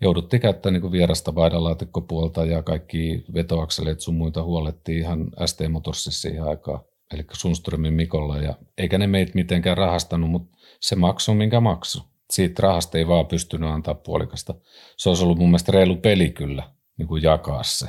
jouduttiin 0.02 0.42
käyttämään 0.42 0.74
niin 0.74 0.82
kuin 0.82 0.92
vierasta 0.92 1.36
vaidalaatikkopuolta 1.36 2.46
ja 2.46 2.64
kaikki 2.64 3.26
vetoakseleet 3.34 4.00
sun 4.00 4.16
muita 4.16 4.44
huolettiin 4.44 4.98
ihan 4.98 5.32
ST 5.46 5.62
Motorsissa 5.70 6.22
siihen 6.22 6.44
aikaan, 6.44 6.80
eli 7.14 7.26
Sunströmin 7.34 7.94
Mikolla. 7.94 8.38
Ja 8.38 8.56
eikä 8.78 8.98
ne 8.98 9.08
meitä 9.08 9.32
mitenkään 9.36 9.78
rahastanut, 9.78 10.30
mutta 10.30 10.58
se 10.82 10.96
maksu, 10.96 11.34
minkä 11.34 11.60
maksu. 11.60 12.04
Siitä 12.32 12.62
rahasta 12.64 12.98
ei 12.98 13.08
vaan 13.08 13.28
pystynyt 13.28 13.70
antaa 13.70 13.96
puolikasta. 13.96 14.54
Se 14.98 15.10
olisi 15.10 15.24
ollut 15.24 15.38
mun 15.38 15.48
mielestä 15.48 15.72
reilu 15.72 15.96
peli 15.96 16.30
kyllä, 16.30 16.64
niin 16.98 17.08
kuin 17.08 17.24
jakaa 17.24 17.64
se. 17.64 17.88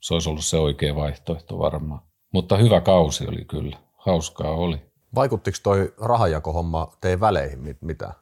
Se 0.00 0.14
olisi 0.14 0.28
ollut 0.28 0.44
se 0.44 0.56
oikea 0.56 0.94
vaihtoehto 0.94 1.58
varmaan. 1.58 2.00
Mutta 2.32 2.56
hyvä 2.56 2.80
kausi 2.80 3.28
oli 3.28 3.44
kyllä. 3.44 3.76
Hauskaa 3.96 4.50
oli. 4.50 4.76
Vaikuttiko 5.14 5.56
toi 5.62 5.94
rahajakohomma 6.00 6.96
teidän 7.00 7.20
väleihin 7.20 7.76
mitään? 7.80 8.14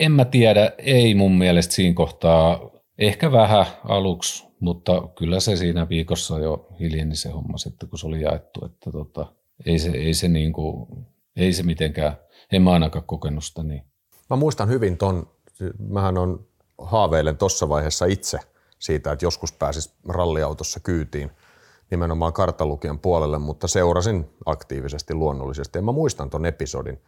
En 0.00 0.12
mä 0.12 0.24
tiedä, 0.24 0.72
ei 0.78 1.14
mun 1.14 1.38
mielestä 1.38 1.74
siinä 1.74 1.94
kohtaa, 1.94 2.60
ehkä 2.98 3.32
vähän 3.32 3.66
aluksi, 3.84 4.44
mutta 4.60 5.08
kyllä 5.18 5.40
se 5.40 5.56
siinä 5.56 5.88
viikossa 5.88 6.38
jo 6.38 6.68
hiljeni 6.80 7.16
se 7.16 7.30
homma 7.30 7.58
sitten, 7.58 7.88
kun 7.88 7.98
se 7.98 8.06
oli 8.06 8.20
jaettu, 8.20 8.64
että 8.64 8.90
tota, 8.92 9.26
ei 9.66 9.78
se, 9.78 9.90
ei 9.90 10.14
se, 10.14 10.28
niinku, 10.28 10.88
ei 11.36 11.52
se 11.52 11.62
mitenkään, 11.62 12.16
en 12.52 12.62
mä 12.62 12.72
ainakaan 12.72 13.04
kokenut 13.04 13.44
sitä 13.44 13.62
niin. 13.62 13.84
Mä 14.30 14.36
muistan 14.36 14.68
hyvin 14.68 14.98
ton, 14.98 15.30
mähän 15.78 16.18
on 16.18 16.46
haaveilen 16.78 17.36
tuossa 17.36 17.68
vaiheessa 17.68 18.04
itse 18.04 18.38
siitä, 18.78 19.12
että 19.12 19.24
joskus 19.24 19.52
pääsis 19.52 19.94
ralliautossa 20.08 20.80
kyytiin– 20.80 21.30
nimenomaan 21.92 22.32
karttalukijan 22.32 22.98
puolelle, 22.98 23.38
mutta 23.38 23.68
seurasin 23.68 24.30
aktiivisesti 24.46 25.14
luonnollisesti. 25.14 25.78
Ja 25.78 25.82
mä 25.82 25.92
muistan 25.92 26.30
ton 26.30 26.46
episodin 26.46 27.00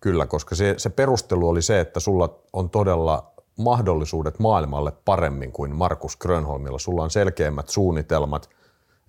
kyllä, 0.00 0.26
koska 0.26 0.54
se, 0.54 0.74
se 0.76 0.90
perustelu 0.90 1.48
oli 1.48 1.62
se, 1.62 1.80
että 1.80 2.00
sulla 2.00 2.38
on 2.52 2.70
todella 2.70 3.32
mahdollisuudet 3.58 4.38
maailmalle 4.38 4.92
paremmin 5.04 5.52
kuin 5.52 5.74
Markus 5.74 6.16
Grönholmilla. 6.16 6.78
Sulla 6.78 7.02
on 7.02 7.10
selkeämmät 7.10 7.68
suunnitelmat. 7.68 8.50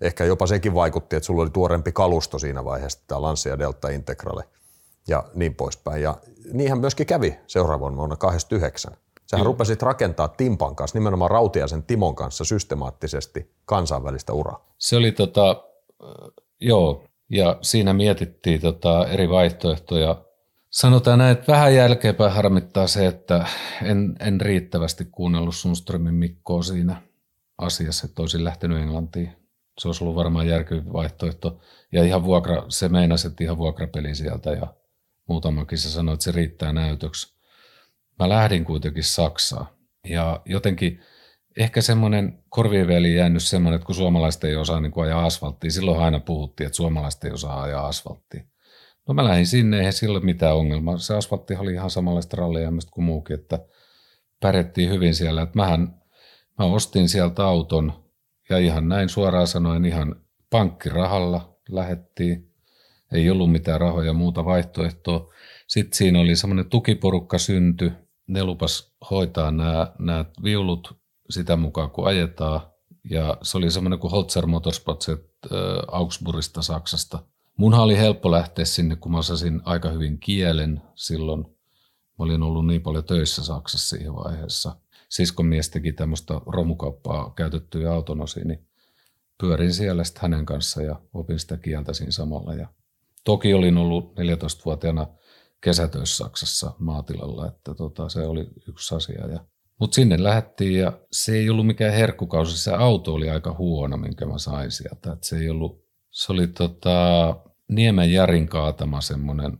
Ehkä 0.00 0.24
jopa 0.24 0.46
sekin 0.46 0.74
vaikutti, 0.74 1.16
että 1.16 1.26
sulla 1.26 1.42
oli 1.42 1.50
tuorempi 1.50 1.92
kalusto 1.92 2.38
siinä 2.38 2.64
vaiheessa, 2.64 3.00
tämä 3.06 3.22
Lancia 3.22 3.58
Delta 3.58 3.88
Integrale 3.88 4.44
ja 5.08 5.24
niin 5.34 5.54
poispäin. 5.54 6.02
Ja 6.02 6.16
niinhän 6.52 6.78
myöskin 6.78 7.06
kävi 7.06 7.38
seuraavana 7.46 7.96
vuonna 7.96 8.16
29. 8.16 8.92
Sähän 8.92 9.42
Kyllä. 9.42 9.52
rupesit 9.52 9.82
rakentaa 9.82 10.28
Timpan 10.28 10.76
kanssa, 10.76 10.98
nimenomaan 10.98 11.30
Rautiaisen 11.30 11.82
Timon 11.82 12.14
kanssa 12.14 12.44
systemaattisesti 12.44 13.52
kansainvälistä 13.64 14.32
uraa. 14.32 14.66
Se 14.78 14.96
oli 14.96 15.12
tota, 15.12 15.64
joo, 16.60 17.04
ja 17.30 17.58
siinä 17.62 17.92
mietittiin 17.92 18.60
tota 18.60 19.06
eri 19.06 19.28
vaihtoehtoja. 19.28 20.24
Sanotaan 20.70 21.18
näin, 21.18 21.32
että 21.32 21.52
vähän 21.52 21.74
jälkeenpäin 21.74 22.32
harmittaa 22.32 22.86
se, 22.86 23.06
että 23.06 23.46
en, 23.82 24.16
en 24.20 24.40
riittävästi 24.40 25.04
kuunnellut 25.04 25.56
Sunströmin 25.56 26.14
Mikkoa 26.14 26.62
siinä 26.62 27.02
asiassa, 27.58 28.06
että 28.06 28.22
olisin 28.22 28.44
lähtenyt 28.44 28.78
Englantiin. 28.78 29.32
Se 29.78 29.88
olisi 29.88 30.04
ollut 30.04 30.16
varmaan 30.16 30.48
järkevä 30.48 30.82
vaihtoehto. 30.92 31.60
Ja 31.92 32.04
ihan 32.04 32.24
vuokra, 32.24 32.62
se 32.68 32.88
meinasi, 32.88 33.26
että 33.26 33.44
ihan 33.44 33.58
vuokrapeli 33.58 34.14
sieltä 34.14 34.50
ja 34.50 34.74
muutamakin 35.28 35.78
se 35.78 35.90
sanoi, 35.90 36.12
että 36.12 36.24
se 36.24 36.32
riittää 36.32 36.72
näytöksi 36.72 37.38
mä 38.18 38.28
lähdin 38.28 38.64
kuitenkin 38.64 39.04
Saksaan. 39.04 39.66
Ja 40.08 40.40
jotenkin 40.44 41.00
ehkä 41.56 41.80
semmoinen 41.80 42.44
korvien 42.48 42.88
väliin 42.88 43.16
jäänyt 43.16 43.42
semmoinen, 43.42 43.76
että 43.76 43.86
kun 43.86 43.94
suomalaiset 43.94 44.44
ei 44.44 44.56
osaa 44.56 44.80
niin 44.80 44.92
kuin 44.92 45.04
ajaa 45.04 45.26
asfalttia, 45.26 45.70
silloin 45.70 46.00
aina 46.00 46.20
puhuttiin, 46.20 46.66
että 46.66 46.76
suomalaiset 46.76 47.24
ei 47.24 47.30
osaa 47.30 47.62
ajaa 47.62 47.86
asfalttia. 47.86 48.44
No 49.08 49.14
mä 49.14 49.24
lähdin 49.24 49.46
sinne, 49.46 49.78
eihän 49.78 49.92
sillä 49.92 50.20
mitään 50.20 50.56
ongelmaa. 50.56 50.98
Se 50.98 51.14
asfaltti 51.14 51.56
oli 51.56 51.72
ihan 51.72 51.90
samanlaista 51.90 52.36
rallia 52.36 52.70
kuin 52.90 53.04
muukin, 53.04 53.40
että 53.40 53.58
pärjättiin 54.40 54.90
hyvin 54.90 55.14
siellä. 55.14 55.42
Että 55.42 55.56
mähän, 55.56 56.02
mä 56.58 56.64
ostin 56.64 57.08
sieltä 57.08 57.46
auton 57.46 58.04
ja 58.50 58.58
ihan 58.58 58.88
näin 58.88 59.08
suoraan 59.08 59.46
sanoen 59.46 59.84
ihan 59.84 60.16
pankkirahalla 60.50 61.58
lähettiin. 61.68 62.47
Ei 63.12 63.30
ollut 63.30 63.52
mitään 63.52 63.80
rahoja 63.80 64.12
muuta 64.12 64.44
vaihtoehtoa. 64.44 65.32
Sitten 65.66 65.96
siinä 65.96 66.20
oli 66.20 66.36
semmoinen 66.36 66.70
tukiporukka 66.70 67.38
synty, 67.38 67.92
ne 68.26 68.44
lupas 68.44 68.94
hoitaa 69.10 69.50
nämä, 69.50 69.92
nämä 69.98 70.24
viulut 70.42 70.98
sitä 71.30 71.56
mukaan, 71.56 71.90
kun 71.90 72.06
ajetaan. 72.06 72.60
Ja 73.10 73.36
se 73.42 73.58
oli 73.58 73.70
semmoinen 73.70 73.98
kuin 73.98 74.10
Holzer 74.10 74.46
Motorsport 74.46 75.04
äh, 75.08 75.18
Augsburgista 75.88 76.62
Saksasta. 76.62 77.18
Munhan 77.56 77.82
oli 77.82 77.96
helppo 77.96 78.30
lähteä 78.30 78.64
sinne, 78.64 78.96
kun 78.96 79.12
mä 79.12 79.18
osasin 79.18 79.60
aika 79.64 79.90
hyvin 79.90 80.18
kielen 80.18 80.82
silloin. 80.94 81.40
Mä 82.18 82.24
olin 82.24 82.42
ollut 82.42 82.66
niin 82.66 82.82
paljon 82.82 83.04
töissä 83.04 83.44
Saksassa 83.44 83.96
siihen 83.96 84.14
vaiheessa. 84.14 84.76
Siskon 85.08 85.46
mies 85.46 85.70
teki 85.70 85.92
tämmöistä 85.92 86.34
romukauppaa 86.46 87.32
käytettyjä 87.36 87.92
autonosia, 87.92 88.44
niin 88.44 88.66
pyörin 89.40 89.72
siellä 89.72 90.02
hänen 90.18 90.46
kanssa 90.46 90.82
ja 90.82 91.00
opin 91.12 91.38
sitä 91.38 91.56
kieltä 91.56 91.92
siinä 91.92 92.10
samalla. 92.10 92.54
Ja 92.54 92.68
toki 93.24 93.54
olin 93.54 93.76
ollut 93.76 94.12
14-vuotiaana 94.12 95.06
kesätöissä 95.60 96.16
Saksassa 96.16 96.74
maatilalla, 96.78 97.46
että 97.46 97.74
tota, 97.74 98.08
se 98.08 98.26
oli 98.26 98.46
yksi 98.68 98.94
asia. 98.94 99.26
Ja, 99.26 99.44
mutta 99.80 99.94
sinne 99.94 100.22
lähdettiin 100.22 100.80
ja 100.80 100.92
se 101.12 101.36
ei 101.36 101.50
ollut 101.50 101.66
mikään 101.66 101.94
herkkukausi, 101.94 102.58
se 102.58 102.72
auto 102.72 103.14
oli 103.14 103.30
aika 103.30 103.54
huono, 103.58 103.96
minkä 103.96 104.26
mä 104.26 104.38
sain 104.38 104.70
sieltä. 104.70 105.12
Et 105.12 105.24
se 105.24 105.38
ei 105.38 105.50
ollut, 105.50 105.84
se 106.10 106.32
oli 106.32 106.46
tota, 106.46 107.36
Niemen 107.68 108.12
Jarin 108.12 108.48
kaatama 108.48 109.00
semmoinen 109.00 109.58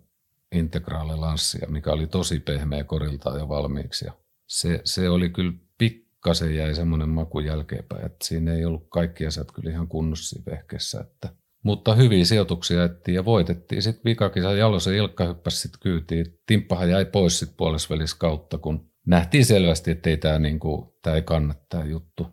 integraali 0.53 1.17
lanssia, 1.17 1.69
mikä 1.69 1.93
oli 1.93 2.07
tosi 2.07 2.41
pehmeä 2.41 2.85
koriltaan 2.85 3.39
jo 3.39 3.49
valmiiksi. 3.49 4.05
Ja 4.07 4.13
se, 4.47 4.81
se 4.85 5.09
oli 5.09 5.31
kyllä 5.31 5.53
pikkasen 5.79 6.57
jäi 6.57 6.75
semmoinen 6.75 7.09
maku 7.09 7.41
jälkeenpäin, 7.41 8.07
että 8.07 8.27
siinä 8.27 8.55
ei 8.55 8.65
ollut 8.65 8.87
kaikki 8.89 9.27
asiat 9.27 9.53
kyllä 9.53 9.71
ihan 9.71 9.89
kunnossa 9.89 10.29
siinä 10.29 10.53
vehkeessä, 10.53 11.01
että 11.01 11.29
mutta 11.63 11.95
hyviä 11.95 12.25
sijoituksia 12.25 12.85
ettiin 12.85 13.15
ja 13.15 13.25
voitettiin. 13.25 13.83
Sitten 13.83 14.05
vikakisa 14.05 14.53
Jalosen 14.53 14.95
Ilkka 14.95 15.27
hyppäsi 15.27 15.57
sitten 15.57 15.81
kyytiin. 15.81 16.27
Timppahan 16.47 16.91
jäi 16.91 17.05
pois 17.05 17.39
sitten 17.39 17.57
puolesvälis 17.57 18.15
kautta, 18.15 18.59
kun 18.59 18.91
nähtiin 19.07 19.45
selvästi, 19.45 19.91
että 19.91 20.11
ei 20.11 20.17
tämä 20.17 20.39
niinku, 20.39 20.99
tää 21.03 21.15
ei 21.15 21.23
kannata 21.23 21.65
tämä 21.69 21.85
juttu. 21.85 22.27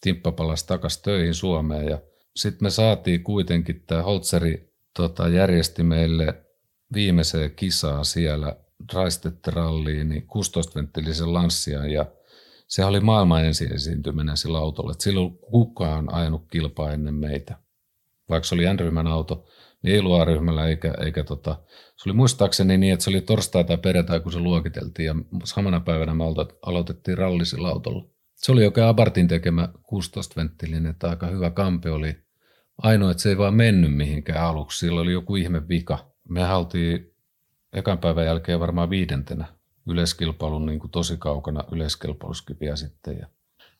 Timppa 0.00 0.32
palasi 0.32 0.66
takaisin 0.66 1.02
töihin 1.02 1.34
Suomeen 1.34 1.86
ja 1.86 1.98
sitten 2.36 2.66
me 2.66 2.70
saatiin 2.70 3.24
kuitenkin, 3.24 3.82
tämä 3.86 4.02
Holzeri 4.02 4.72
tota, 4.96 5.28
järjesti 5.28 5.82
meille 5.82 6.44
viimeiseen 6.94 7.50
kisaa 7.50 8.04
siellä 8.04 8.56
Raistette-ralliin, 8.92 10.08
niin 10.08 10.22
16-venttilisen 10.22 11.32
lanssia 11.32 11.86
ja 11.86 12.06
se 12.68 12.84
oli 12.84 13.00
maailman 13.00 13.44
ensi 13.44 13.68
esiintyminen 13.74 14.36
sillä 14.36 14.58
autolla. 14.58 14.92
Et 14.92 15.00
silloin 15.00 15.38
kukaan 15.38 16.14
ajanut 16.14 16.46
kilpaa 16.50 16.92
ennen 16.92 17.14
meitä 17.14 17.58
vaikka 18.28 18.48
se 18.48 18.54
oli 18.54 18.74
N-ryhmän 18.74 19.06
auto, 19.06 19.46
niin 19.82 19.94
ei 19.94 20.00
ollut 20.00 20.20
A-ryhmällä 20.20 20.68
eikä, 20.68 20.94
eikä 21.04 21.24
tota, 21.24 21.62
se 21.96 22.08
oli 22.08 22.16
muistaakseni 22.16 22.78
niin, 22.78 22.92
että 22.92 23.04
se 23.04 23.10
oli 23.10 23.20
torstai 23.20 23.64
tai 23.64 23.78
perjantai, 23.78 24.20
kun 24.20 24.32
se 24.32 24.38
luokiteltiin 24.38 25.06
ja 25.06 25.14
samana 25.44 25.80
päivänä 25.80 26.14
me 26.14 26.24
aloitettiin 26.62 27.18
rallisilla 27.18 27.68
autolla. 27.68 28.08
Se 28.34 28.52
oli 28.52 28.64
oikein 28.64 28.86
Abartin 28.86 29.28
tekemä 29.28 29.68
16-venttilinen, 29.78 30.86
että 30.90 31.10
aika 31.10 31.26
hyvä 31.26 31.50
kampe 31.50 31.90
oli. 31.90 32.16
Ainoa, 32.78 33.10
että 33.10 33.22
se 33.22 33.28
ei 33.28 33.38
vaan 33.38 33.54
mennyt 33.54 33.96
mihinkään 33.96 34.46
aluksi, 34.46 34.78
sillä 34.78 35.00
oli 35.00 35.12
joku 35.12 35.36
ihme 35.36 35.68
vika. 35.68 36.12
Me 36.28 36.42
haltiin 36.42 37.14
ekan 37.72 37.98
päivän 37.98 38.26
jälkeen 38.26 38.60
varmaan 38.60 38.90
viidentenä 38.90 39.46
yleiskilpailun 39.86 40.66
niin 40.66 40.78
kuin 40.78 40.90
tosi 40.90 41.16
kaukana 41.16 41.64
yleiskilpailuskin 41.72 42.56
vielä 42.60 42.76
sitten. 42.76 43.18
Ja 43.18 43.26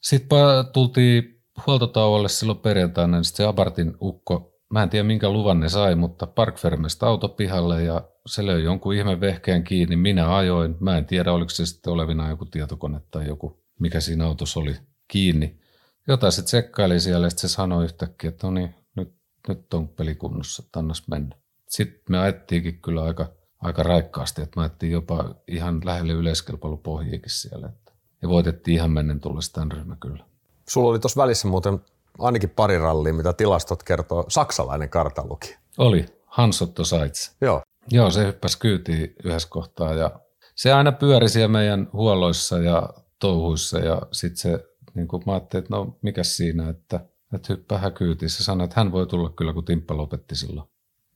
sitten 0.00 0.38
tultiin 0.72 1.41
huoltotauolle 1.66 2.28
silloin 2.28 2.58
perjantaina, 2.58 3.16
niin 3.16 3.24
se 3.24 3.44
Abartin 3.44 3.96
ukko, 4.02 4.52
mä 4.72 4.82
en 4.82 4.90
tiedä 4.90 5.04
minkä 5.04 5.30
luvan 5.30 5.60
ne 5.60 5.68
sai, 5.68 5.94
mutta 5.94 6.26
Parkfermesta 6.26 7.06
auto 7.06 7.28
pihalle 7.28 7.82
ja 7.82 8.08
se 8.26 8.46
löi 8.46 8.64
jonkun 8.64 8.94
ihme 8.94 9.20
vehkeen 9.20 9.64
kiinni, 9.64 9.96
minä 9.96 10.36
ajoin. 10.36 10.76
Mä 10.80 10.98
en 10.98 11.04
tiedä, 11.04 11.32
oliko 11.32 11.50
se 11.50 11.66
sitten 11.66 11.92
olevina 11.92 12.28
joku 12.28 12.44
tietokone 12.44 13.00
tai 13.10 13.26
joku, 13.26 13.64
mikä 13.80 14.00
siinä 14.00 14.26
autossa 14.26 14.60
oli 14.60 14.76
kiinni. 15.08 15.60
Jotain 16.08 16.32
se 16.32 16.42
tsekkaili 16.42 17.00
siellä 17.00 17.26
ja 17.26 17.30
se 17.30 17.48
sanoi 17.48 17.84
yhtäkkiä, 17.84 18.30
että 18.30 18.46
no 18.46 18.50
niin, 18.50 18.74
nyt, 18.96 19.14
nyt 19.48 19.74
on 19.74 19.88
pelikunnossa, 19.88 20.62
että 20.66 20.78
annas 20.78 21.08
mennä. 21.08 21.36
Sitten 21.68 22.04
me 22.08 22.18
ajettiinkin 22.18 22.80
kyllä 22.82 23.02
aika, 23.02 23.32
aika 23.60 23.82
raikkaasti, 23.82 24.42
että 24.42 24.60
me 24.60 24.62
ajettiin 24.62 24.92
jopa 24.92 25.34
ihan 25.48 25.80
lähelle 25.84 26.12
yleiskilpailupohjiakin 26.12 27.30
siellä. 27.30 27.66
Että, 27.68 27.92
ja 28.22 28.28
voitettiin 28.28 28.74
ihan 28.74 28.90
mennen 28.90 29.20
tulla 29.20 29.74
ryhmä 29.74 29.96
kyllä. 30.00 30.31
Sulla 30.68 30.90
oli 30.90 30.98
tuossa 30.98 31.22
välissä 31.22 31.48
muuten 31.48 31.80
ainakin 32.18 32.50
pari 32.50 32.78
rallia, 32.78 33.14
mitä 33.14 33.32
tilastot 33.32 33.82
kertoo. 33.82 34.24
Saksalainen 34.28 34.88
kartaluki. 34.88 35.56
Oli, 35.78 36.06
Hansotto 36.26 36.84
Saits. 36.84 37.36
Joo. 37.40 37.62
Joo, 37.90 38.10
se 38.10 38.26
hyppäsi 38.26 38.58
kyytiin 38.58 39.14
yhdessä 39.24 39.48
kohtaa 39.50 39.94
ja 39.94 40.10
se 40.54 40.72
aina 40.72 40.92
pyöri 40.92 41.28
siellä 41.28 41.48
meidän 41.48 41.88
huolloissa 41.92 42.58
ja 42.58 42.88
touhuissa 43.20 43.78
ja 43.78 44.02
sitten 44.12 44.36
se, 44.36 44.64
niin 44.94 45.08
kuin 45.08 45.22
mä 45.26 45.32
ajattelin, 45.32 45.64
että 45.64 45.76
no 45.76 45.98
mikä 46.02 46.22
siinä, 46.22 46.68
että, 46.68 47.00
että 47.34 47.52
hyppää 47.52 47.90
kyytiin. 47.90 48.30
Se 48.30 48.44
sanoi, 48.44 48.64
että 48.64 48.80
hän 48.80 48.92
voi 48.92 49.06
tulla 49.06 49.30
kyllä, 49.30 49.52
kun 49.52 49.64
Timppa 49.64 49.96
lopetti 49.96 50.36
silloin. 50.36 50.68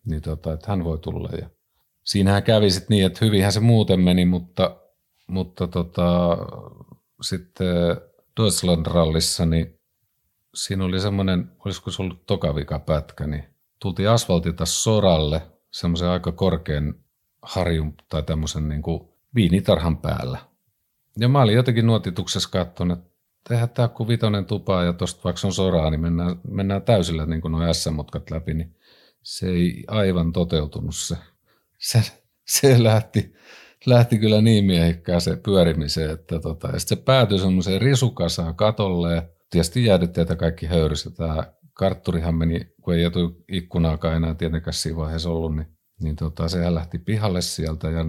Niin 0.07 0.23
tota, 0.23 0.53
että 0.53 0.67
hän 0.71 0.85
voi 0.85 0.99
tulla 0.99 1.29
ja 1.41 1.51
siinähän 2.05 2.43
kävi 2.43 2.71
sitten 2.71 2.95
niin, 2.95 3.07
että 3.07 3.25
hyvinhän 3.25 3.53
se 3.53 3.61
muuten 3.61 4.01
meni, 4.01 4.25
mutta, 4.25 4.77
mutta 5.27 5.67
tota, 5.67 6.39
sitten 7.23 7.67
Deutschland 8.41 8.87
rallissa, 8.87 9.47
niin 9.47 9.81
siinä 10.55 10.85
oli 10.85 11.01
semmoinen, 11.01 11.53
olisiko 11.65 11.91
se 11.91 12.03
ollut 12.03 12.27
tokavika 12.27 12.79
pätkä, 12.79 13.27
niin 13.27 13.45
tultiin 13.79 14.09
asfaltilta 14.09 14.67
soralle 14.67 15.43
semmoisen 15.71 16.09
aika 16.09 16.33
korkean 16.33 16.95
harjun 17.43 17.95
tai 18.09 18.23
tämmöisen 18.23 18.69
niin 18.69 18.83
kuin 18.83 19.09
viinitarhan 19.35 19.99
päällä. 19.99 20.39
Ja 21.19 21.29
mä 21.29 21.43
olin 21.43 21.55
jotenkin 21.55 21.87
nuotituksessa 21.87 22.49
katsonut, 22.51 22.99
että 22.99 23.11
tehdään 23.49 23.71
tämä 23.71 23.89
kuin 23.89 24.09
vitonen 24.09 24.45
tupaa 24.45 24.85
ja 24.85 24.93
tuosta 24.93 25.21
vaikka 25.25 25.47
on 25.47 25.53
soraa, 25.53 25.91
niin 25.91 26.01
mennään, 26.01 26.41
mennään 26.49 26.83
täysillä 26.83 27.27
niin 27.27 27.41
kuin 27.41 27.53
nuo 27.53 27.73
S-mutkat 27.75 28.31
läpi, 28.31 28.55
niin 28.55 28.77
se 29.23 29.49
ei 29.49 29.85
aivan 29.89 30.33
toteutunut 30.33 30.97
se. 30.97 31.17
Se, 31.79 32.03
se 32.45 32.83
lähti, 32.83 33.35
lähti 33.87 34.19
kyllä 34.19 34.41
niin 34.41 34.65
miehikkään 34.65 35.21
se 35.21 35.37
pyörimiseen, 35.37 36.11
että 36.11 36.41
tota, 36.41 36.69
ja 36.69 36.81
se 36.81 36.97
päätyi 36.97 37.39
semmoiseen 37.39 37.81
risukasaan 37.83 38.55
katolle. 38.55 39.31
Tietysti 39.51 39.85
jäädytteitä 39.85 40.37
kaikki 40.37 40.67
höyryssä. 40.67 41.11
Tämä 41.11 41.53
kartturihan 41.75 42.35
meni, 42.35 42.61
kun 42.83 42.95
ei 42.95 43.03
jätu 43.03 43.45
ikkunaakaan 43.53 44.17
enää 44.17 44.35
tietenkään 44.35 44.75
siinä 44.75 44.97
vaiheessa 44.97 45.31
ollut, 45.31 45.57
niin, 45.57 45.67
niin 46.01 46.17
tota, 46.17 46.49
sehän 46.49 46.75
lähti 46.75 46.99
pihalle 46.99 47.41
sieltä 47.41 47.91
ja 47.91 48.05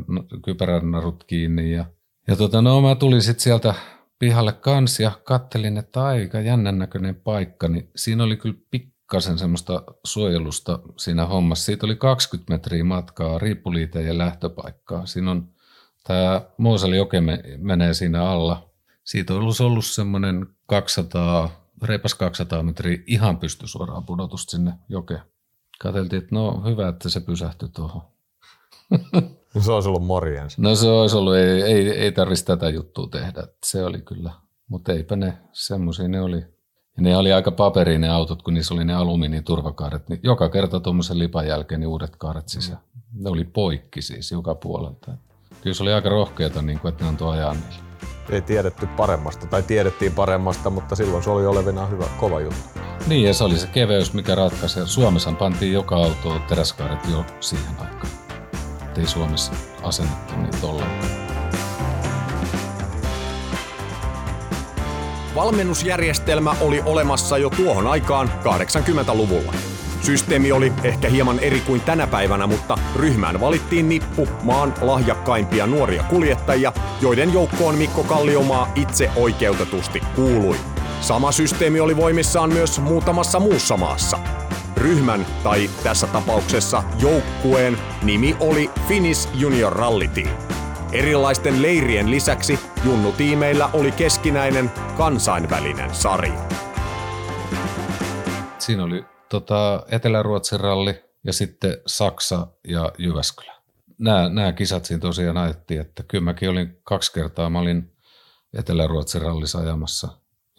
kypärän 0.45 0.91
narut 0.91 1.23
kiinni. 1.23 1.71
Ja, 1.71 1.85
ja 2.27 2.35
tota, 2.35 2.61
no 2.61 2.81
mä 2.81 2.95
tulin 2.95 3.21
sitten 3.21 3.43
sieltä 3.43 3.73
pihalle 4.19 4.53
kans 4.53 4.99
ja 4.99 5.11
kattelin, 5.23 5.77
että 5.77 6.03
aika 6.03 6.39
jännän 6.39 6.77
näköinen 6.77 7.15
paikka, 7.15 7.67
niin 7.67 7.89
siinä 7.95 8.23
oli 8.23 8.37
kyllä 8.37 8.55
pikkasen 8.71 9.37
semmoista 9.37 9.83
suojelusta 10.05 10.79
siinä 10.97 11.25
hommassa. 11.25 11.65
Siitä 11.65 11.85
oli 11.85 11.95
20 11.95 12.53
metriä 12.53 12.83
matkaa 12.83 13.39
riippuliiteen 13.39 14.05
ja 14.05 14.17
lähtöpaikkaa. 14.17 15.05
Siinä 15.05 15.31
on 15.31 15.49
tämä 16.07 16.41
Mooseli-joke 16.57 17.21
menee 17.57 17.93
siinä 17.93 18.29
alla. 18.29 18.69
Siitä 19.03 19.33
on 19.33 19.39
ollut, 19.59 19.85
semmoinen 19.85 20.47
200, 20.65 21.49
reipas 21.83 22.15
200 22.15 22.63
metriä 22.63 23.03
ihan 23.07 23.37
pystysuoraan 23.37 24.05
pudotusta 24.05 24.51
sinne 24.51 24.73
jokeen. 24.89 25.21
Kateltiin, 25.79 26.23
että 26.23 26.35
no 26.35 26.63
hyvä, 26.65 26.87
että 26.87 27.09
se 27.09 27.19
pysähtyi 27.19 27.69
tuohon. 27.69 28.01
se 29.63 29.71
olisi 29.71 29.89
ollut 29.89 30.05
morjens. 30.05 30.57
No 30.57 30.75
se 30.75 30.89
olisi 30.89 31.17
ollut, 31.17 31.35
ei, 31.35 31.61
ei, 31.61 31.89
ei 31.89 32.11
tarvitsisi 32.11 32.45
tätä 32.45 32.69
juttua 32.69 33.07
tehdä. 33.07 33.43
Se 33.63 33.83
oli 33.83 34.01
kyllä, 34.01 34.31
mutta 34.69 34.93
eipä 34.93 35.15
ne, 35.15 35.37
semmoisia 35.51 36.07
ne 36.07 36.21
oli. 36.21 36.37
Ja 36.97 37.03
ne 37.03 37.17
oli 37.17 37.33
aika 37.33 37.51
paperia 37.51 37.99
ne 37.99 38.09
autot, 38.09 38.41
kun 38.41 38.53
niissä 38.53 38.73
oli 38.73 38.85
ne 38.85 38.93
alumiiniturvakaaret. 38.93 40.09
Niin 40.09 40.19
joka 40.23 40.49
kerta 40.49 40.79
tuommoisen 40.79 41.19
lipan 41.19 41.47
jälkeen 41.47 41.79
niin 41.79 41.87
uudet 41.87 42.15
kaaret 42.15 42.49
sisään. 42.49 42.79
Ne 43.13 43.29
oli 43.29 43.43
poikki 43.43 44.01
siis 44.01 44.31
joka 44.31 44.55
puolelta. 44.55 45.17
Kyllä 45.61 45.73
se 45.73 45.83
oli 45.83 45.93
aika 45.93 46.09
rohkeata, 46.09 46.61
niin 46.61 46.79
kuin, 46.79 46.89
että 46.89 47.03
ne 47.03 47.09
antoi 47.09 47.37
ajaa 47.37 47.53
niille. 47.53 47.87
Ei 48.29 48.41
tiedetty 48.41 48.87
paremmasta, 48.87 49.47
tai 49.47 49.63
tiedettiin 49.63 50.11
paremmasta, 50.11 50.69
mutta 50.69 50.95
silloin 50.95 51.23
se 51.23 51.29
oli 51.29 51.45
olevinaan 51.45 51.91
hyvä, 51.91 52.05
kova 52.19 52.39
juttu. 52.39 52.79
Niin, 53.07 53.23
ja 53.23 53.33
se 53.33 53.43
oli 53.43 53.57
se 53.57 53.67
keveys, 53.67 54.13
mikä 54.13 54.35
ratkaisi. 54.35 54.79
Suomessa 54.85 55.31
pantiin 55.31 55.73
joka 55.73 55.95
auto 55.95 56.39
teräskaaret 56.47 56.99
jo 57.11 57.25
siihen 57.39 57.75
aikaan. 57.79 58.07
Et 58.87 58.97
ei 58.97 59.07
Suomessa 59.07 59.51
asennettu 59.83 60.33
niitä 60.35 60.67
ollenkaan. 60.67 61.27
Valmennusjärjestelmä 65.35 66.55
oli 66.61 66.81
olemassa 66.85 67.37
jo 67.37 67.49
tuohon 67.49 67.87
aikaan 67.87 68.31
80-luvulla. 68.43 69.53
Systeemi 70.07 70.51
oli 70.51 70.73
ehkä 70.83 71.09
hieman 71.09 71.39
eri 71.39 71.61
kuin 71.61 71.81
tänä 71.81 72.07
päivänä, 72.07 72.47
mutta 72.47 72.77
ryhmään 72.95 73.41
valittiin 73.41 73.89
nippu 73.89 74.27
maan 74.43 74.73
lahjakkaimpia 74.81 75.67
nuoria 75.67 76.03
kuljettajia, 76.03 76.73
joiden 77.01 77.33
joukkoon 77.33 77.75
Mikko 77.75 78.03
Kalliomaa 78.03 78.71
itse 78.75 79.11
oikeutetusti 79.15 80.01
kuului. 80.15 80.55
Sama 81.01 81.31
systeemi 81.31 81.79
oli 81.79 81.97
voimissaan 81.97 82.53
myös 82.53 82.79
muutamassa 82.79 83.39
muussa 83.39 83.77
maassa. 83.77 84.19
Ryhmän, 84.77 85.25
tai 85.43 85.69
tässä 85.83 86.07
tapauksessa 86.07 86.83
joukkueen, 86.99 87.77
nimi 88.03 88.35
oli 88.39 88.69
Finnish 88.87 89.29
Junior 89.33 89.73
Rally 89.73 90.07
Team. 90.07 90.37
Erilaisten 90.91 91.61
leirien 91.61 92.11
lisäksi 92.11 92.59
junnutiimeillä 92.85 93.69
oli 93.73 93.91
keskinäinen 93.91 94.71
kansainvälinen 94.97 95.95
sarja. 95.95 96.39
Siinä 98.59 98.83
oli 98.83 99.16
tota, 99.29 99.83
Etelä-Ruotsin 99.91 100.59
ralli 100.59 101.03
ja 101.23 101.33
sitten 101.33 101.77
Saksa 101.85 102.47
ja 102.67 102.91
Jyväskylä. 102.97 103.57
Nämä, 103.97 104.29
nämä 104.29 104.53
kisat 104.53 104.85
siinä 104.85 105.01
tosiaan 105.01 105.37
ajettiin, 105.37 105.81
että 105.81 106.03
kyllä 106.03 106.23
mäkin 106.23 106.49
olin 106.49 106.79
kaksi 106.83 107.13
kertaa, 107.13 107.49
mä 107.49 107.59
olin 107.59 107.93
Etelä-Ruotsin 108.53 109.21
rallissa 109.21 109.59
ajamassa 109.59 110.07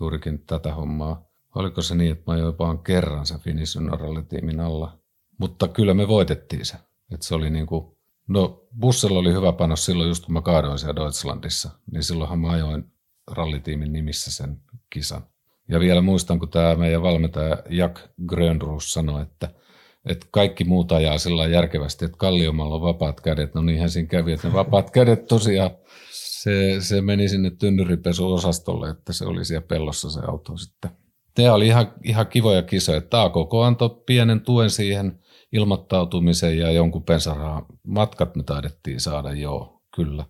juurikin 0.00 0.46
tätä 0.46 0.74
hommaa. 0.74 1.28
Oliko 1.54 1.82
se 1.82 1.94
niin, 1.94 2.12
että 2.12 2.24
mä 2.26 2.32
ajoin 2.32 2.58
vaan 2.58 2.78
kerran 2.78 3.26
sen 3.26 3.40
Finisyn 3.40 3.88
rallitiimin 3.88 4.60
alla. 4.60 4.98
Mutta 5.38 5.68
kyllä 5.68 5.94
me 5.94 6.08
voitettiin 6.08 6.66
se. 6.66 6.76
Että 7.12 7.26
se 7.26 7.34
oli 7.34 7.50
niin 7.50 7.66
kuin, 7.66 7.96
no 8.28 8.66
bussilla 8.80 9.18
oli 9.18 9.32
hyvä 9.32 9.52
panos 9.52 9.84
silloin 9.84 10.08
just 10.08 10.24
kun 10.24 10.32
mä 10.32 10.42
kaadoin 10.42 10.78
siellä 10.78 10.96
Deutschlandissa. 10.96 11.70
Niin 11.92 12.02
silloinhan 12.02 12.38
mä 12.38 12.50
ajoin 12.50 12.92
rallitiimin 13.30 13.92
nimissä 13.92 14.32
sen 14.32 14.60
kisan. 14.90 15.26
Ja 15.68 15.80
vielä 15.80 16.00
muistan, 16.00 16.38
kun 16.38 16.48
tämä 16.48 16.74
meidän 16.74 17.02
valmentaja 17.02 17.56
Jack 17.70 17.98
Grönruus 18.26 18.92
sanoi, 18.92 19.22
että, 19.22 19.48
että 20.06 20.26
kaikki 20.30 20.64
muut 20.64 20.92
ajaa 20.92 21.18
sillä 21.18 21.46
järkevästi, 21.46 22.04
että 22.04 22.16
Kalliomalla 22.18 22.74
on 22.74 22.80
vapaat 22.80 23.20
kädet. 23.20 23.54
No 23.54 23.62
niinhän 23.62 23.90
siinä 23.90 24.08
kävi, 24.08 24.32
että 24.32 24.48
ne 24.48 24.54
vapaat 24.54 24.90
kädet 24.96 25.26
tosiaan, 25.26 25.70
se, 26.12 26.76
se 26.80 27.00
meni 27.00 27.28
sinne 27.28 27.50
tynnyripesuosastolle, 27.50 28.90
että 28.90 29.12
se 29.12 29.24
oli 29.24 29.44
siellä 29.44 29.66
pellossa 29.66 30.10
se 30.10 30.20
auto 30.28 30.56
sitten. 30.56 30.90
Tämä 31.34 31.54
oli 31.54 31.66
ihan, 31.66 31.92
ihan 32.04 32.26
kivoja 32.26 32.62
kisoja. 32.62 32.98
Että 32.98 33.22
AKK 33.22 33.54
antoi 33.66 34.02
pienen 34.06 34.40
tuen 34.40 34.70
siihen 34.70 35.18
ilmoittautumiseen 35.52 36.58
ja 36.58 36.70
jonkun 36.70 37.04
pensarahan 37.04 37.66
matkat 37.86 38.36
me 38.36 38.42
taidettiin 38.42 39.00
saada, 39.00 39.32
joo, 39.32 39.82
kyllä. 39.96 40.24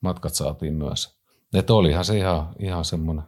Matkat 0.00 0.34
saatiin 0.34 0.74
myös. 0.74 1.18
Että 1.54 1.74
olihan 1.74 2.04
se 2.04 2.18
ihan, 2.18 2.54
ihan 2.58 2.84
semmoinen 2.84 3.24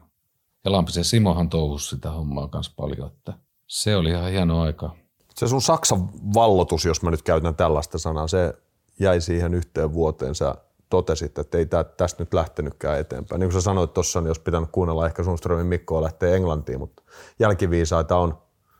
ja 0.65 0.73
Lampisen 0.73 1.05
Simohan 1.05 1.49
touhusi 1.49 1.89
sitä 1.89 2.11
hommaa 2.11 2.49
myös 2.53 2.71
paljon, 2.77 3.11
että 3.17 3.33
se 3.67 3.97
oli 3.97 4.11
ihan 4.11 4.31
hieno 4.31 4.61
aika. 4.61 4.97
Se 5.35 5.49
sun 5.49 5.63
Saksan 5.63 6.09
vallotus, 6.35 6.85
jos 6.85 7.03
mä 7.03 7.11
nyt 7.11 7.23
käytän 7.23 7.55
tällaista 7.55 7.99
sanaa, 7.99 8.29
se 8.29 8.55
jäi 9.01 9.21
siihen 9.21 9.55
yhteen 9.55 9.93
vuoteen. 9.93 10.35
Sä 10.35 10.55
totesit, 10.91 11.39
että 11.39 11.59
ei 11.59 11.67
tästä 11.97 12.23
nyt 12.23 12.35
lähtenytkään 12.35 13.01
eteenpäin. 13.01 13.41
Niin 13.41 13.51
kuin 13.51 13.61
sä 13.61 13.65
sanoit 13.65 13.93
tuossa, 13.93 14.21
niin 14.21 14.29
jos 14.29 14.39
pitänyt 14.39 14.69
kuunnella 14.73 15.07
ehkä 15.07 15.23
Sundströmin 15.23 15.67
Mikkoa 15.67 16.03
lähtee 16.03 16.37
Englantiin, 16.37 16.79
mutta 16.79 17.03
jälkiviisaita 17.39 18.17
on. 18.17 18.39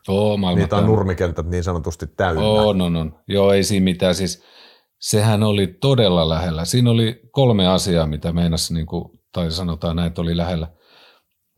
Oo, 0.09 0.37
niitä 0.55 0.77
on 0.77 0.87
nurmikentät 0.87 1.47
niin 1.47 1.65
sanotusti 1.65 2.07
täynnä. 2.07 2.43
Oo, 2.43 2.73
no, 2.73 2.89
no. 2.89 3.07
Joo, 3.29 3.53
ei 3.53 3.65
siinä 3.65 3.85
mitään. 3.85 4.15
Siis, 4.15 4.43
sehän 4.99 5.43
oli 5.43 5.67
todella 5.67 6.29
lähellä. 6.29 6.65
Siinä 6.65 6.91
oli 6.91 7.21
kolme 7.31 7.69
asiaa, 7.69 8.07
mitä 8.07 8.33
meinasi, 8.33 8.75
niin 8.75 8.87
kuin, 8.87 9.21
tai 9.33 9.51
sanotaan 9.51 9.97
näin, 9.97 10.07
että 10.07 10.23
oli 10.23 10.37
lähellä– 10.37 10.69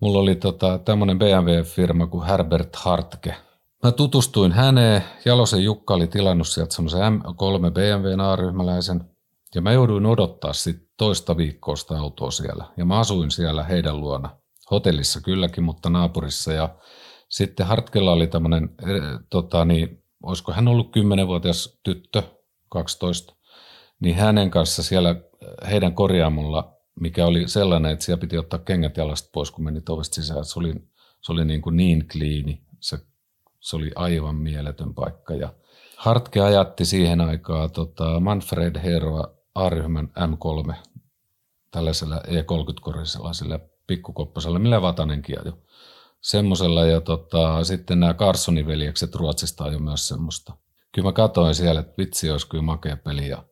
Mulla 0.00 0.18
oli 0.18 0.34
tota, 0.34 0.78
tämmöinen 0.78 1.18
BMW-firma 1.18 2.06
kuin 2.06 2.26
Herbert 2.26 2.76
Hartke. 2.76 3.34
Mä 3.82 3.92
tutustuin 3.92 4.52
häneen. 4.52 5.02
Jalosen 5.24 5.64
Jukka 5.64 5.94
oli 5.94 6.06
tilannut 6.06 6.48
sieltä 6.48 6.74
semmoisen 6.74 7.00
M3 7.00 7.70
BMW 7.72 8.20
A-ryhmäläisen. 8.20 9.04
Ja 9.54 9.62
mä 9.62 9.72
jouduin 9.72 10.06
odottaa 10.06 10.52
sit 10.52 10.76
toista 10.96 11.36
viikkoa 11.36 11.76
sitä 11.76 11.98
autoa 11.98 12.30
siellä. 12.30 12.64
Ja 12.76 12.84
mä 12.84 12.98
asuin 12.98 13.30
siellä 13.30 13.64
heidän 13.64 14.00
luona. 14.00 14.36
Hotellissa 14.70 15.20
kylläkin, 15.20 15.64
mutta 15.64 15.90
naapurissa. 15.90 16.52
Ja 16.52 16.68
sitten 17.28 17.66
Hartkella 17.66 18.12
oli 18.12 18.26
tämmöinen, 18.26 18.64
eh, 18.64 19.20
tota, 19.30 19.64
niin, 19.64 20.02
olisiko 20.22 20.52
hän 20.52 20.68
ollut 20.68 20.92
10-vuotias 20.96 21.78
tyttö, 21.82 22.22
12, 22.68 23.34
niin 24.00 24.16
hänen 24.16 24.50
kanssa 24.50 24.82
siellä 24.82 25.16
heidän 25.70 25.94
korjaamolla 25.94 26.75
mikä 27.00 27.26
oli 27.26 27.48
sellainen, 27.48 27.92
että 27.92 28.04
siellä 28.04 28.20
piti 28.20 28.38
ottaa 28.38 28.58
kengät 28.58 28.96
jalasta 28.96 29.30
pois, 29.32 29.50
kun 29.50 29.64
meni 29.64 29.82
ovesta 29.88 30.14
sisään. 30.14 30.44
Se 30.44 30.58
oli, 30.58 30.74
se 31.20 31.32
oli 31.32 31.44
niin, 31.44 31.62
kuin 31.62 31.76
niin 31.76 32.08
kliini, 32.12 32.62
se, 32.80 32.98
se 33.60 33.76
oli 33.76 33.92
aivan 33.94 34.36
mieletön 34.36 34.94
paikka. 34.94 35.34
Ja 35.34 35.54
Hartke 35.96 36.40
ajatti 36.40 36.84
siihen 36.84 37.20
aikaan 37.20 37.70
tota 37.70 38.20
Manfred 38.20 38.80
Heroa 38.82 39.34
A-ryhmän 39.54 40.08
M3 40.08 40.74
tällaisella 41.70 42.16
E30-korisella 42.16 43.32
sillä 43.32 43.58
pikkukopposella, 43.86 44.58
millä 44.58 44.82
Vatanenkin 44.82 45.40
ajoi. 45.40 45.58
Semmoisella 46.20 46.84
ja 46.84 47.00
tota, 47.00 47.64
sitten 47.64 48.00
nämä 48.00 48.14
Carsonin 48.14 48.66
veljekset 48.66 49.14
Ruotsista 49.14 49.68
jo 49.68 49.78
myös 49.78 50.08
semmoista. 50.08 50.56
Kyllä 50.92 51.08
mä 51.08 51.12
katsoin 51.12 51.54
siellä, 51.54 51.80
että 51.80 51.94
vitsi 51.98 52.30
olisi 52.30 52.48
kyllä 52.48 52.62
makea 52.62 52.96
peli. 52.96 53.28
Ja 53.28 53.44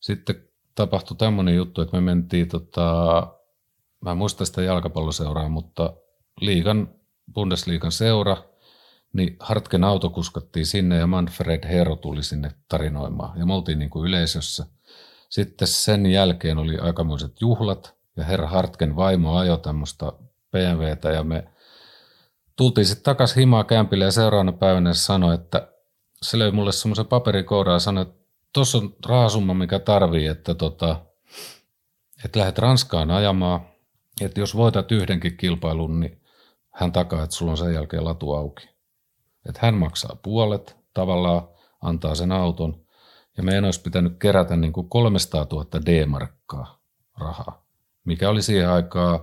sitten 0.00 0.49
tapahtui 0.74 1.16
tämmöinen 1.16 1.56
juttu, 1.56 1.80
että 1.80 1.96
me 1.96 2.00
mentiin, 2.00 2.48
tota, 2.48 3.26
mä 4.00 4.10
en 4.10 4.16
muista 4.16 4.44
sitä 4.44 4.62
jalkapalloseuraa, 4.62 5.48
mutta 5.48 5.94
liigan, 6.40 6.88
Bundesliigan 7.34 7.92
seura, 7.92 8.36
niin 9.12 9.36
Hartken 9.40 9.84
auto 9.84 10.10
kuskattiin 10.10 10.66
sinne 10.66 10.96
ja 10.96 11.06
Manfred 11.06 11.68
Hero 11.68 11.96
tuli 11.96 12.22
sinne 12.22 12.50
tarinoimaan. 12.68 13.38
Ja 13.38 13.46
me 13.46 13.54
oltiin 13.54 13.78
niin 13.78 13.90
kuin 13.90 14.08
yleisössä. 14.08 14.66
Sitten 15.28 15.68
sen 15.68 16.06
jälkeen 16.06 16.58
oli 16.58 16.78
aikamoiset 16.78 17.40
juhlat 17.40 17.94
ja 18.16 18.24
herra 18.24 18.48
Hartken 18.48 18.96
vaimo 18.96 19.36
ajoi 19.36 19.58
tämmöistä 19.58 20.12
BMWtä 20.52 21.10
ja 21.10 21.24
me 21.24 21.48
tultiin 22.56 22.86
sitten 22.86 23.04
takaisin 23.04 23.40
himaa 23.40 23.64
kämpille 23.64 24.04
ja 24.04 24.10
seuraavana 24.10 24.52
päivänä 24.52 24.94
sanoi, 24.94 25.34
että 25.34 25.68
se 26.22 26.38
löi 26.38 26.50
mulle 26.50 26.72
semmoisen 26.72 27.06
paperikoudan 27.06 27.72
ja 27.72 27.78
sanoi, 27.78 28.02
että 28.02 28.19
tuossa 28.52 28.78
on 28.78 28.94
rahasumma, 29.06 29.54
mikä 29.54 29.78
tarvii, 29.78 30.26
että, 30.26 30.54
tota, 30.54 31.00
että 32.24 32.38
lähdet 32.38 32.58
Ranskaan 32.58 33.10
ajamaan, 33.10 33.60
että 34.20 34.40
jos 34.40 34.56
voitat 34.56 34.92
yhdenkin 34.92 35.36
kilpailun, 35.36 36.00
niin 36.00 36.22
hän 36.70 36.92
takaa, 36.92 37.22
että 37.22 37.36
sulla 37.36 37.50
on 37.50 37.58
sen 37.58 37.74
jälkeen 37.74 38.04
latu 38.04 38.32
auki. 38.32 38.68
Että 39.48 39.60
hän 39.62 39.74
maksaa 39.74 40.16
puolet, 40.22 40.76
tavallaan 40.94 41.48
antaa 41.82 42.14
sen 42.14 42.32
auton, 42.32 42.86
ja 43.36 43.42
meidän 43.42 43.64
olisi 43.64 43.82
pitänyt 43.82 44.18
kerätä 44.18 44.56
niin 44.56 44.72
kuin 44.72 44.88
300 44.88 45.46
000 45.52 45.66
D-markkaa 45.86 46.80
rahaa, 47.18 47.66
mikä 48.04 48.30
oli 48.30 48.42
siihen 48.42 48.70
aikaan 48.70 49.20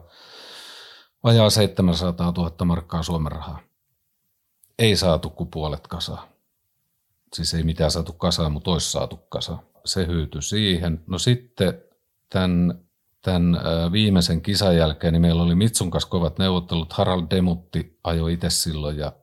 vajaa 1.24 1.50
700 1.50 2.34
000 2.38 2.66
markkaa 2.66 3.04
Suomen 3.04 3.32
rahaa. 3.32 3.60
Ei 4.80 4.96
saatu 4.96 5.30
kuin 5.30 5.50
puolet 5.52 5.88
kasaa. 5.88 6.37
Siis 7.38 7.54
ei 7.54 7.64
mitään 7.64 7.92
saatu 7.92 8.14
kasaan, 8.14 8.52
mutta 8.52 8.72
olisi 8.72 8.92
saatu 8.92 9.18
kasa. 9.30 9.58
Se 9.86 10.08
hyytyi 10.08 10.42
siihen. 10.42 11.04
No 11.08 11.20
sitten 11.20 11.82
tämän, 12.30 12.82
tämän 13.22 13.60
viimeisen 13.92 14.42
kisan 14.42 14.76
jälkeen 14.76 15.14
niin 15.14 15.22
meillä 15.22 15.44
oli 15.44 15.56
Mitsun 15.56 15.92
kanssa 15.92 16.10
kovat 16.10 16.40
neuvottelut. 16.40 16.94
Harald 16.94 17.24
Demutti 17.30 18.00
ajoi 18.04 18.34
itse 18.34 18.50
silloin 18.50 18.98
ja 18.98 19.14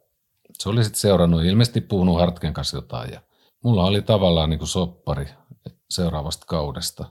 se 0.58 0.68
oli 0.68 0.84
sitten 0.84 1.00
seurannut, 1.00 1.44
ilmeisesti 1.44 1.80
puhunut 1.80 2.18
Hartken 2.18 2.54
kanssa 2.54 2.76
jotain. 2.76 3.12
Ja 3.12 3.20
mulla 3.64 3.84
oli 3.84 4.02
tavallaan 4.02 4.50
niin 4.50 4.58
kuin 4.58 4.68
soppari 4.68 5.28
seuraavasta 5.90 6.46
kaudesta 6.46 7.04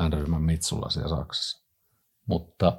N-ryhmän 0.00 0.42
Mitsulla 0.42 0.90
siellä 0.90 1.08
Saksassa. 1.08 1.64
Mutta 2.26 2.72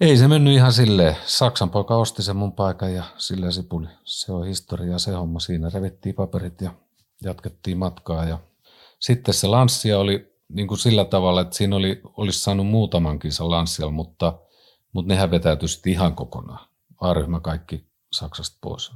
ei 0.00 0.16
se 0.16 0.28
mennyt 0.28 0.54
ihan 0.54 0.72
silleen. 0.72 1.16
Saksan 1.26 1.70
poika 1.70 1.96
osti 1.96 2.22
sen 2.22 2.36
mun 2.36 2.52
paikan 2.52 2.94
ja 2.94 3.04
sillä 3.16 3.50
sipuli. 3.50 3.86
Se 4.04 4.32
on 4.32 4.46
historia 4.46 4.98
se 4.98 5.12
homma. 5.12 5.40
Siinä 5.40 5.70
revittiin 5.74 6.14
paperit 6.14 6.60
ja 6.60 6.70
jatkettiin 7.24 7.78
matkaa. 7.78 8.24
Ja 8.24 8.38
sitten 8.98 9.34
se 9.34 9.46
lanssia 9.46 9.98
oli 9.98 10.34
niin 10.48 10.68
kuin 10.68 10.78
sillä 10.78 11.04
tavalla, 11.04 11.40
että 11.40 11.56
siinä 11.56 11.76
oli, 11.76 12.00
olisi 12.16 12.38
saanut 12.38 12.66
muutaman 12.66 13.18
kisan 13.18 13.50
lanssialla, 13.50 13.92
mutta, 13.92 14.38
mutta 14.92 15.08
nehän 15.14 15.30
vetäytyi 15.30 15.68
sitten 15.68 15.92
ihan 15.92 16.14
kokonaan. 16.14 16.68
A-ryhmä 17.00 17.40
kaikki 17.40 17.86
Saksasta 18.12 18.58
pois. 18.60 18.92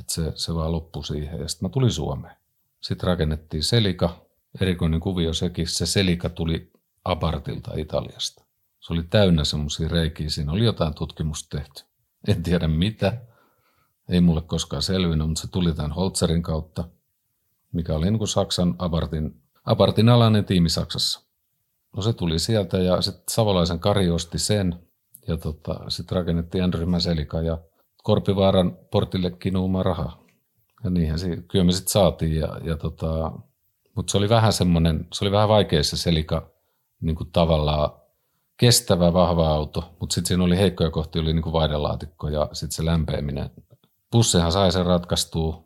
Et 0.00 0.08
se, 0.08 0.32
se 0.34 0.54
vaan 0.54 0.72
loppui 0.72 1.04
siihen 1.04 1.40
ja 1.40 1.48
sitten 1.48 1.68
mä 1.68 1.72
tulin 1.72 1.90
Suomeen. 1.90 2.36
Sitten 2.80 3.06
rakennettiin 3.06 3.62
Selika, 3.62 4.26
erikoinen 4.60 5.00
kuvio 5.00 5.34
sekin. 5.34 5.68
Se 5.68 5.86
Selika 5.86 6.28
tuli 6.28 6.72
Abartilta 7.04 7.70
Italiasta. 7.76 8.44
Se 8.80 8.92
oli 8.92 9.02
täynnä 9.02 9.44
semmoisia 9.44 9.88
reikiä, 9.88 10.30
siinä 10.30 10.52
oli 10.52 10.64
jotain 10.64 10.94
tutkimusta 10.94 11.58
tehty. 11.58 11.84
En 12.28 12.42
tiedä 12.42 12.68
mitä, 12.68 13.20
ei 14.08 14.20
mulle 14.20 14.42
koskaan 14.42 14.82
selvinnyt, 14.82 15.28
mutta 15.28 15.40
se 15.42 15.48
tuli 15.48 15.74
tämän 15.74 15.92
Holzerin 15.92 16.42
kautta, 16.42 16.88
mikä 17.74 17.94
oli 17.94 18.04
niin 18.10 18.18
kuin 18.18 18.28
Saksan 18.28 18.74
Abartin, 18.78 19.42
Abartin 19.64 20.08
alainen 20.08 20.44
tiimi 20.44 20.68
Saksassa. 20.68 21.20
No 21.96 22.02
se 22.02 22.12
tuli 22.12 22.38
sieltä 22.38 22.78
ja 22.78 23.00
sitten 23.00 23.24
Savolaisen 23.30 23.78
Kari 23.78 24.10
osti 24.10 24.38
sen 24.38 24.80
ja 25.28 25.36
tota, 25.36 25.80
sitten 25.88 26.16
rakennettiin 26.16 26.64
N-ryhmän 26.64 27.00
Selika 27.00 27.42
ja 27.42 27.58
Korpivaaran 28.02 28.78
portille 28.90 29.30
kinuuma 29.30 29.82
rahaa. 29.82 30.24
Ja 30.84 30.90
niinhän 30.90 31.18
se, 31.18 31.36
kyllä 31.36 31.64
me 31.64 31.72
sitten 31.72 31.92
saatiin. 31.92 32.36
Ja, 32.36 32.58
ja 32.64 32.76
tota, 32.76 33.32
mutta 33.96 34.10
se 34.10 34.18
oli 34.18 34.28
vähän 34.28 34.52
semmoinen, 34.52 35.06
se 35.12 35.24
oli 35.24 35.32
vähän 35.32 35.48
vaikea 35.48 35.82
se 35.82 35.96
Selika 35.96 36.50
niin 37.00 37.16
kuin 37.16 37.30
tavallaan 37.32 37.90
kestävä, 38.56 39.12
vahva 39.12 39.48
auto, 39.48 39.94
mutta 40.00 40.14
sitten 40.14 40.28
siinä 40.28 40.44
oli 40.44 40.56
heikkoja 40.56 40.90
kohti, 40.90 41.18
oli 41.18 41.32
niin 41.32 41.42
kuin 41.42 41.52
vaihdelaatikko 41.52 42.28
ja 42.28 42.48
sitten 42.52 42.76
se 42.76 42.84
lämpeäminen. 42.84 43.50
Bussihan 44.12 44.52
sai 44.52 44.72
sen 44.72 44.86
ratkaistua, 44.86 45.64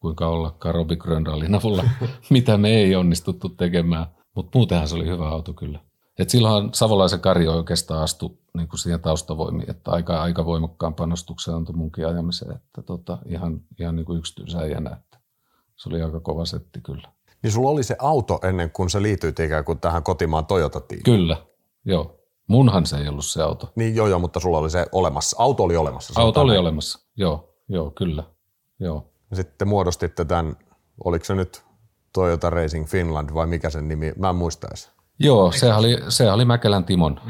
kuinka 0.00 0.28
ollakaan 0.28 0.74
Robi 0.74 0.96
Grönrallin 0.96 1.54
avulla, 1.54 1.84
mitä 2.30 2.58
me 2.58 2.68
ei 2.68 2.96
onnistuttu 2.96 3.48
tekemään, 3.48 4.06
mutta 4.34 4.58
muutenhan 4.58 4.88
se 4.88 4.94
oli 4.94 5.06
hyvä 5.06 5.28
auto 5.28 5.52
kyllä. 5.52 5.80
Et 6.18 6.30
silloin 6.30 6.74
Savolaisen 6.74 7.20
Kari 7.20 7.48
oikeastaan 7.48 8.02
astui 8.02 8.30
niin 8.56 8.68
kuin 8.68 8.78
siihen 8.80 9.00
taustavoimiin, 9.00 9.70
että 9.70 9.90
aika, 9.90 10.22
aika 10.22 10.44
voimakkaan 10.44 10.94
panostuksen 10.94 11.54
antoi 11.54 11.74
munkin 11.74 12.06
ajamiseen, 12.06 12.56
että 12.56 12.82
tota, 12.82 13.18
ihan, 13.26 13.60
ihan 13.80 13.96
niin 13.96 14.06
kuin 14.06 14.18
yksityisäijänä, 14.18 14.90
että 14.90 15.18
se 15.76 15.88
oli 15.88 16.02
aika 16.02 16.20
kova 16.20 16.44
setti 16.44 16.80
kyllä. 16.80 17.08
Niin 17.42 17.52
sulla 17.52 17.70
oli 17.70 17.82
se 17.82 17.96
auto 17.98 18.40
ennen 18.42 18.70
kuin 18.70 18.90
sä 18.90 19.02
liityit 19.02 19.40
ikään 19.40 19.64
kuin 19.64 19.80
tähän 19.80 20.02
kotimaan 20.02 20.46
Toyota-tiimiin? 20.46 21.04
Kyllä, 21.04 21.36
joo. 21.84 22.20
Munhan 22.46 22.86
se 22.86 22.96
ei 22.96 23.08
ollut 23.08 23.24
se 23.24 23.42
auto. 23.42 23.72
Niin 23.76 23.96
joo, 23.96 24.06
joo, 24.06 24.18
mutta 24.18 24.40
sulla 24.40 24.58
oli 24.58 24.70
se 24.70 24.86
olemassa. 24.92 25.36
Auto 25.40 25.62
oli 25.62 25.76
olemassa. 25.76 26.20
Auto 26.20 26.40
oli 26.40 26.56
olemassa, 26.56 26.98
joo, 27.16 27.54
joo, 27.68 27.90
kyllä. 27.90 28.24
Joo. 28.80 29.10
Sitten 29.32 29.68
muodostitte 29.68 30.24
tämän, 30.24 30.56
oliko 31.04 31.24
se 31.24 31.34
nyt 31.34 31.62
Toyota 32.12 32.50
Racing 32.50 32.86
Finland 32.86 33.34
vai 33.34 33.46
mikä 33.46 33.70
sen 33.70 33.88
nimi, 33.88 34.12
mä 34.18 34.28
en 34.28 34.36
muista 34.36 34.66
edes. 34.68 34.90
Joo, 35.18 35.52
se 35.52 35.74
oli, 35.74 35.98
se 36.08 36.32
oli 36.32 36.44
Mäkelän 36.44 36.84
Timon 36.84 37.20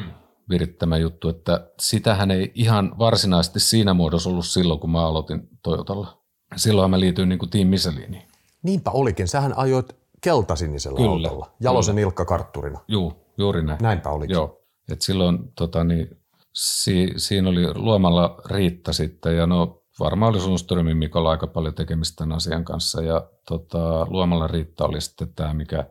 virittämä 0.51 0.97
juttu, 0.97 1.29
että 1.29 1.71
sitähän 1.81 2.31
ei 2.31 2.53
ihan 2.55 2.99
varsinaisesti 2.99 3.61
siinä 3.61 3.95
muodossa 3.95 4.31
ollut 4.31 4.47
silloin, 4.47 4.81
kun 4.81 4.91
mä 4.91 5.07
aloitin 5.07 5.49
Toyotalla. 5.63 6.23
Silloin 6.57 6.91
mä 6.91 7.01
liityin 7.01 7.29
niin 7.29 7.39
kuin 7.39 7.51
Team 7.51 7.69
Micheliniin. 7.69 8.23
Niinpä 8.63 8.91
olikin, 8.91 9.29
sähän 9.29 9.59
ajoit 9.59 9.97
keltasinisella 10.21 10.97
kyllä, 10.97 11.29
autolla, 11.29 11.55
Jalosen 11.61 11.95
kyllä. 11.95 12.07
Ilkka 12.07 12.25
Kartturina. 12.25 12.81
Joo, 12.89 13.13
juuri 13.39 13.63
näin. 13.63 13.79
Näinpä 13.83 14.11
olikin. 14.11 14.35
Joo, 14.35 14.63
et 14.93 15.03
silloin 15.03 15.39
tota, 15.55 15.85
niin, 15.85 16.09
si, 16.53 17.13
siinä 17.17 17.49
oli 17.49 17.75
luomalla 17.75 18.41
Riitta 18.47 18.93
sitten 18.93 19.37
ja 19.37 19.47
no 19.47 19.83
varmaan 20.01 20.31
oli 20.31 20.41
Sundströmin 20.41 20.97
Mikolla 20.97 21.31
aika 21.31 21.47
paljon 21.47 21.75
tekemistä 21.75 22.17
tämän 22.17 22.37
asian 22.37 22.65
kanssa 22.65 23.03
ja 23.03 23.29
tota, 23.49 24.07
luomalla 24.11 24.47
Riitta 24.47 24.85
oli 24.85 25.01
sitten 25.01 25.35
tämä, 25.35 25.55
mikä 25.55 25.85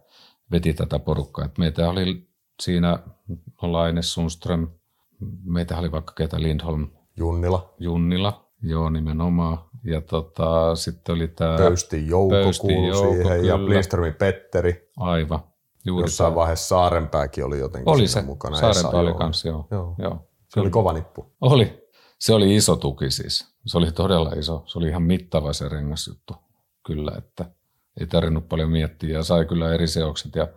veti 0.52 0.74
tätä 0.74 1.00
porukkaa. 1.00 1.46
Et 1.46 1.58
meitä 1.58 1.90
oli 1.90 2.28
siinä 2.62 3.00
Laine 3.62 4.02
Sundström, 4.02 4.68
meitä 5.44 5.78
oli 5.78 5.92
vaikka 5.92 6.14
ketä 6.14 6.42
Lindholm. 6.42 6.88
Junnila. 7.18 7.74
Junnila, 7.80 8.50
joo 8.62 8.90
nimenomaan. 8.90 9.58
Ja 9.84 10.02
tota, 10.02 10.76
sitten 10.76 11.16
oli 11.16 11.28
tämä... 11.28 11.58
Pöysti 11.58 12.08
Jouko 12.08 12.30
Pöysti 12.30 12.62
kuului 12.62 12.88
Jouko, 12.88 13.12
siihen 13.12 13.28
kyllä. 13.28 13.48
ja 13.48 13.66
Lindströmin 13.70 14.14
Petteri. 14.14 14.92
Aivan. 14.98 15.40
Juuri 15.86 16.04
Jossain 16.04 16.28
tämä. 16.28 16.36
vaiheessa 16.36 16.68
Saarenpääkin 16.68 17.46
oli 17.46 17.60
jotenkin 17.60 17.90
oli 17.90 18.08
se. 18.08 18.22
mukana. 18.22 18.58
Saarenpää 18.58 19.00
oli 19.00 19.14
kanssa, 19.14 19.48
joo. 19.48 19.68
joo. 19.72 19.96
joo. 19.98 20.28
Se 20.48 20.60
oli 20.60 20.70
kova 20.70 20.94
nippu. 20.94 21.36
Oli. 21.42 21.86
Se 22.20 22.34
oli 22.34 22.56
iso 22.56 22.76
tuki 22.76 23.12
siis. 23.12 23.55
Se 23.66 23.78
oli 23.78 23.92
todella 23.92 24.30
iso. 24.30 24.64
Se 24.66 24.80
oli 24.80 24.88
ihan 24.88 25.04
mittava 25.04 25.54
se 25.54 25.70
rengasjuttu. 25.70 26.36
Kyllä, 26.86 27.12
että 27.18 27.46
ei 28.00 28.08
tarvinnut 28.08 28.50
paljon 28.50 28.70
miettiä 28.70 29.18
ja 29.18 29.24
sai 29.24 29.46
kyllä 29.46 29.74
eri 29.74 29.88
seokset 29.88 30.36
ja 30.36 30.48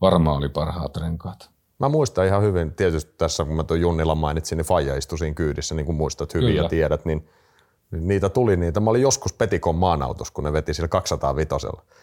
varmaan 0.00 0.36
oli 0.36 0.48
parhaat 0.48 0.96
renkaat. 0.96 1.50
Mä 1.78 1.88
muistan 1.88 2.26
ihan 2.26 2.42
hyvin, 2.42 2.74
tietysti 2.74 3.14
tässä 3.18 3.44
kun 3.44 3.56
mä 3.56 3.64
tuon 3.64 3.80
Junnila 3.80 4.14
mainitsin, 4.14 4.58
niin 4.58 4.66
Faija 4.66 4.96
istui 4.96 5.18
siinä 5.18 5.34
kyydissä, 5.34 5.74
niin 5.74 5.86
kuin 5.86 5.96
muistat 5.96 6.34
hyvin 6.34 6.48
kyllä. 6.48 6.62
ja 6.62 6.68
tiedät, 6.68 7.04
niin 7.90 8.08
Niitä 8.08 8.28
tuli 8.28 8.56
niitä. 8.56 8.80
Mä 8.80 8.90
olin 8.90 9.02
joskus 9.02 9.32
Petikon 9.32 9.74
maanautossa, 9.74 10.34
kun 10.34 10.44
ne 10.44 10.52
veti 10.52 10.74
sillä 10.74 10.88
205. 10.88 11.48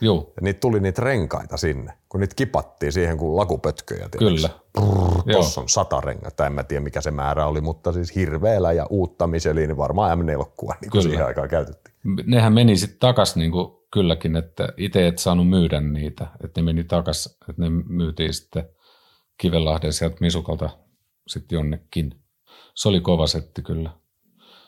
Joo. 0.01 0.33
Ja 0.35 0.41
niitä 0.41 0.59
tuli 0.59 0.79
niitä 0.79 1.01
renkaita 1.01 1.57
sinne, 1.57 1.93
kun 2.09 2.19
niitä 2.19 2.35
kipattiin 2.35 2.91
siihen 2.91 3.17
kuin 3.17 3.35
lakupötköjä. 3.35 4.09
Kyllä. 4.17 4.49
Tuossa 5.31 5.61
on 5.61 5.69
sata 5.69 6.01
rengata, 6.01 6.45
en 6.45 6.53
mä 6.53 6.63
tiedä 6.63 6.83
mikä 6.83 7.01
se 7.01 7.11
määrä 7.11 7.47
oli, 7.47 7.61
mutta 7.61 7.93
siis 7.93 8.15
hirveellä 8.15 8.71
ja 8.71 8.85
uutta 8.89 9.27
niin 9.27 9.77
varmaan 9.77 10.19
M4 10.19 10.23
niin 10.81 10.91
kuin 10.91 11.03
siihen 11.03 11.25
aikaan 11.25 11.49
käytettiin. 11.49 11.95
Nehän 12.25 12.53
meni 12.53 12.77
sitten 12.77 12.99
takas 12.99 13.35
niin 13.35 13.51
kuin 13.51 13.67
kylläkin, 13.93 14.35
että 14.35 14.69
itse 14.77 15.07
et 15.07 15.17
saanut 15.17 15.49
myydä 15.49 15.81
niitä, 15.81 16.27
että 16.43 16.61
ne 16.61 16.65
meni 16.65 16.83
takas, 16.83 17.37
että 17.49 17.61
ne 17.61 17.69
myytiin 17.69 18.33
sitten 18.33 18.69
Kivenlahden 19.37 19.93
sieltä 19.93 20.17
Misukalta 20.19 20.69
sitten 21.27 21.55
jonnekin. 21.55 22.15
Se 22.75 22.89
oli 22.89 23.01
kova 23.01 23.27
setti 23.27 23.61
kyllä 23.61 23.89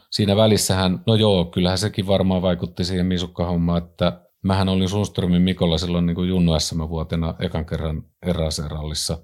siinä 0.09 0.35
välissähän, 0.35 1.03
no 1.07 1.15
joo, 1.15 1.45
kyllähän 1.45 1.77
sekin 1.77 2.07
varmaan 2.07 2.41
vaikutti 2.41 2.83
siihen 2.83 3.05
misukkahommaan, 3.05 3.83
että 3.83 4.21
mähän 4.43 4.69
olin 4.69 4.89
Sundströmin 4.89 5.41
Mikolla 5.41 5.77
silloin 5.77 6.05
niin 6.05 6.15
kuin 6.15 6.29
Junnu 6.29 6.59
SM-vuotena 6.59 7.35
ekan 7.39 7.65
kerran 7.65 8.03
eräserallissa 8.25 9.17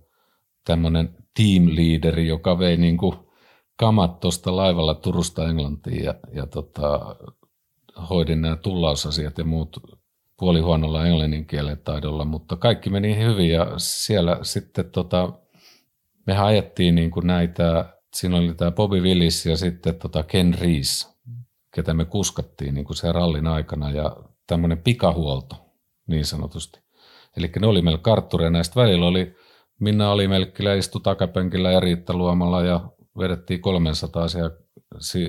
tämmöinen 0.66 1.16
team 1.38 1.68
leaderi, 1.68 2.28
joka 2.28 2.60
vei 2.60 2.78
niin 2.78 2.98
kuin 2.98 3.16
kamat 3.76 4.20
tuosta 4.20 4.56
laivalla 4.56 4.96
Turusta 4.96 5.50
Englantiin 5.50 6.04
ja, 6.04 6.14
ja 6.34 6.48
tota, 6.48 7.16
hoidin 8.10 8.42
nämä 8.42 8.56
tullausasiat 8.56 9.38
ja 9.38 9.44
muut 9.44 9.78
puolihuonolla 10.40 11.06
englannin 11.06 11.46
kielen 11.46 11.78
taidolla, 11.84 12.26
mutta 12.26 12.56
kaikki 12.56 12.90
meni 12.90 13.18
hyvin 13.18 13.50
ja 13.50 13.74
siellä 13.78 14.40
sitten 14.42 14.90
tota, 14.92 15.34
mehän 16.28 16.46
ajettiin 16.46 16.96
niin 16.96 17.12
kuin 17.12 17.28
näitä, 17.28 17.93
siinä 18.16 18.38
oli 18.38 18.54
tämä 18.54 18.72
Bobby 18.72 19.02
Willis 19.02 19.46
ja 19.46 19.58
sitten 19.58 19.96
tota 19.96 20.24
Ken 20.24 20.54
Rees, 20.62 21.14
ketä 21.76 21.94
me 21.94 22.06
kuskattiin 22.06 22.74
niin 22.74 22.86
kuin 22.86 22.98
sen 22.98 23.16
rallin 23.16 23.48
aikana 23.48 23.92
ja 23.92 24.18
tämmöinen 24.48 24.78
pikahuolto 24.78 25.56
niin 26.08 26.26
sanotusti. 26.26 26.80
Eli 27.38 27.52
ne 27.60 27.68
oli 27.68 27.82
meillä 27.82 28.02
karttureja, 28.02 28.50
näistä 28.50 28.82
välillä 28.82 29.06
oli, 29.06 29.36
Minna 29.80 30.12
oli 30.12 30.28
Melkkilä 30.28 30.74
istu 30.74 31.00
takapenkillä 31.00 31.72
ja 31.72 31.80
Riitta 31.80 32.14
Luomalla 32.14 32.62
ja 32.62 32.90
vedettiin 33.20 33.62
300 33.62 34.28
siellä 34.28 34.52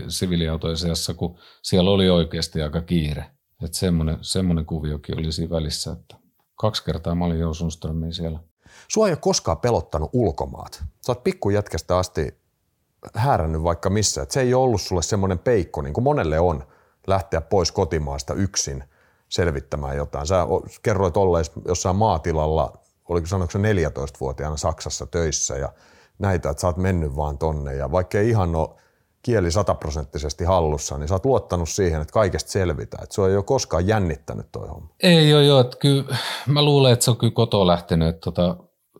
siviiliautojen 0.08 0.76
seassa, 0.76 1.14
kun 1.14 1.38
siellä 1.62 1.90
oli 1.90 2.10
oikeasti 2.10 2.62
aika 2.62 2.80
kiire. 2.80 3.24
Että 3.64 3.78
semmoinen, 3.78 4.18
semmoinen 4.20 4.66
kuviokin 4.66 5.18
oli 5.18 5.32
siinä 5.32 5.50
välissä, 5.50 5.92
että 5.92 6.16
kaksi 6.54 6.84
kertaa 6.84 7.14
mä 7.14 7.24
olin 7.24 8.14
siellä. 8.14 8.38
Sua 8.88 9.06
ei 9.06 9.12
ole 9.12 9.18
koskaan 9.20 9.58
pelottanut 9.58 10.10
ulkomaat. 10.12 10.84
Sä 11.06 11.12
oot 11.12 11.24
pikkujätkästä 11.24 11.98
asti 11.98 12.43
häärännyt 13.14 13.62
vaikka 13.62 13.90
missä. 13.90 14.22
Et 14.22 14.30
se 14.30 14.40
ei 14.40 14.54
ollut 14.54 14.80
sulle 14.80 15.02
semmoinen 15.02 15.38
peikko, 15.38 15.82
niin 15.82 15.94
kuin 15.94 16.04
monelle 16.04 16.40
on, 16.40 16.64
lähteä 17.06 17.40
pois 17.40 17.72
kotimaasta 17.72 18.34
yksin 18.34 18.84
selvittämään 19.28 19.96
jotain. 19.96 20.26
Sä 20.26 20.46
kerroit 20.82 21.16
ollees 21.16 21.52
jossain 21.68 21.96
maatilalla, 21.96 22.72
oliko 23.08 23.26
sanoiko 23.26 23.58
14-vuotiaana 23.58 24.56
Saksassa 24.56 25.06
töissä 25.06 25.56
ja 25.56 25.72
näitä, 26.18 26.50
että 26.50 26.60
sä 26.60 26.66
oot 26.66 26.76
mennyt 26.76 27.16
vaan 27.16 27.38
tonne. 27.38 27.74
Ja 27.74 27.92
vaikka 27.92 28.18
ei 28.18 28.28
ihan 28.28 28.56
ole 28.56 28.68
kieli 29.22 29.50
sataprosenttisesti 29.50 30.44
hallussa, 30.44 30.98
niin 30.98 31.08
sä 31.08 31.14
oot 31.14 31.24
luottanut 31.24 31.68
siihen, 31.68 32.00
että 32.00 32.12
kaikesta 32.12 32.50
selvitään. 32.50 33.02
Että 33.02 33.14
sua 33.14 33.28
ei 33.28 33.36
ole 33.36 33.44
koskaan 33.44 33.86
jännittänyt 33.86 34.46
toi 34.52 34.68
homma. 34.68 34.88
Ei 35.02 35.30
joo, 35.30 35.40
joo. 35.40 35.60
Että 35.60 35.76
kyllä, 35.76 36.16
mä 36.46 36.62
luulen, 36.62 36.92
että 36.92 37.04
se 37.04 37.10
on 37.10 37.16
kyllä 37.16 37.32
kotoa 37.32 37.66
lähtenyt. 37.66 38.08
Että 38.08 38.20
tota, 38.20 38.56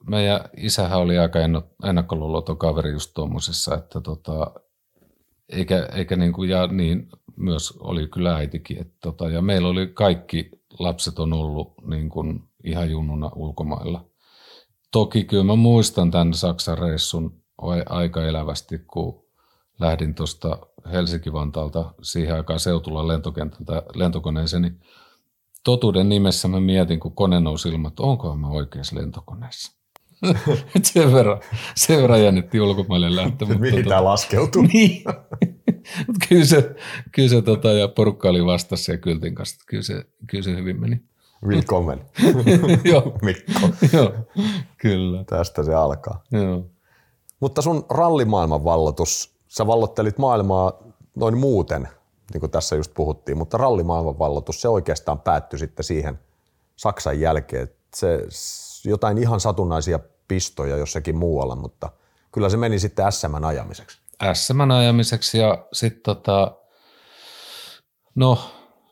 meidän 0.08 0.40
isähän 0.56 0.98
oli 0.98 1.18
aika 1.18 1.38
ennakkoluuloton 1.84 2.58
kaveri 2.58 2.90
just 2.90 3.10
tuommoisessa, 3.14 3.74
että 3.74 4.00
tota, 4.00 4.52
eikä, 5.48 5.88
eikä 5.92 6.16
niin 6.16 6.32
kuin, 6.32 6.50
ja 6.50 6.66
niin 6.66 7.08
myös 7.36 7.72
oli 7.80 8.08
kyllä 8.08 8.36
äitikin. 8.36 8.80
Että 8.80 8.96
tota, 9.00 9.28
ja 9.28 9.42
meillä 9.42 9.68
oli 9.68 9.86
kaikki 9.86 10.50
lapset 10.78 11.18
on 11.18 11.32
ollut 11.32 11.74
niin 11.86 12.08
kuin 12.08 12.42
ihan 12.64 12.90
junnuna 12.90 13.30
ulkomailla. 13.34 14.04
Toki 14.92 15.24
kyllä 15.24 15.44
mä 15.44 15.56
muistan 15.56 16.10
tämän 16.10 16.34
Saksan 16.34 16.78
reissun 16.78 17.42
aika 17.86 18.24
elävästi, 18.24 18.78
kun 18.78 19.24
lähdin 19.80 20.14
tuosta 20.14 20.58
Helsinki-Vantaalta 20.92 21.94
siihen 22.02 22.34
aikaan 22.34 22.60
Seutulan 22.60 23.08
lentokentältä 23.08 23.82
lentokoneeseen, 23.94 24.62
niin 24.62 24.80
totuuden 25.64 26.08
nimessä 26.08 26.48
mä 26.48 26.60
mietin, 26.60 27.00
kun 27.00 27.14
kone 27.14 27.40
nousi 27.40 27.68
ilman, 27.68 27.88
että 27.88 28.02
onko 28.02 28.36
mä 28.36 28.48
oikeassa 28.48 28.96
lentokoneessa. 28.96 29.83
sen, 30.82 31.12
verran, 31.12 31.40
sen 31.76 32.02
verran 32.02 32.24
jännitti 32.24 32.60
ulkomaille 32.60 33.16
lähtö. 33.16 33.46
Mihin 33.46 33.76
tota, 33.76 33.88
tämä 33.88 34.04
laskeutuu? 34.04 34.62
niin. 34.72 35.04
Mutta 36.06 36.26
kyllä 36.28 36.44
se, 36.44 36.74
kyllä 37.12 37.28
se 37.28 37.42
tota, 37.42 37.72
ja 37.72 37.88
porukka 37.88 38.28
oli 38.28 38.46
vastassa 38.46 38.92
ja 38.92 38.98
kyltin 38.98 39.34
kanssa. 39.34 39.64
Kyllä 39.66 39.82
se, 39.82 40.04
kyllä 40.26 40.44
se 40.44 40.56
hyvin 40.56 40.80
meni. 40.80 41.00
Willkommen. 41.46 42.00
Joo. 42.84 43.18
Mikko. 43.22 43.52
Joo, 43.92 44.12
kyllä. 44.76 45.24
Tästä 45.24 45.62
se 45.62 45.74
alkaa. 45.74 46.22
Joo. 46.32 46.66
Mutta 47.40 47.62
sun 47.62 47.86
rallimaailman 47.90 48.64
vallotus, 48.64 49.34
sä 49.48 49.66
vallottelit 49.66 50.18
maailmaa 50.18 50.72
noin 51.14 51.38
muuten, 51.38 51.88
niin 52.32 52.40
kuin 52.40 52.50
tässä 52.50 52.76
just 52.76 52.94
puhuttiin, 52.94 53.38
mutta 53.38 53.58
rallimaailman 53.58 54.18
vallotus, 54.18 54.60
se 54.60 54.68
oikeastaan 54.68 55.20
päättyi 55.20 55.58
sitten 55.58 55.84
siihen 55.84 56.18
Saksan 56.76 57.20
jälkeen. 57.20 57.68
Se, 57.94 58.20
jotain 58.84 59.18
ihan 59.18 59.40
satunnaisia 59.40 59.98
pistoja 60.28 60.76
jossakin 60.76 61.16
muualla, 61.16 61.56
mutta 61.56 61.90
kyllä 62.32 62.48
se 62.48 62.56
meni 62.56 62.78
sitten 62.78 63.12
SM 63.12 63.44
ajamiseksi. 63.44 63.98
SM 64.32 64.70
ajamiseksi 64.70 65.38
ja 65.38 65.66
sitten 65.72 66.02
tota, 66.02 66.52
no 68.14 68.38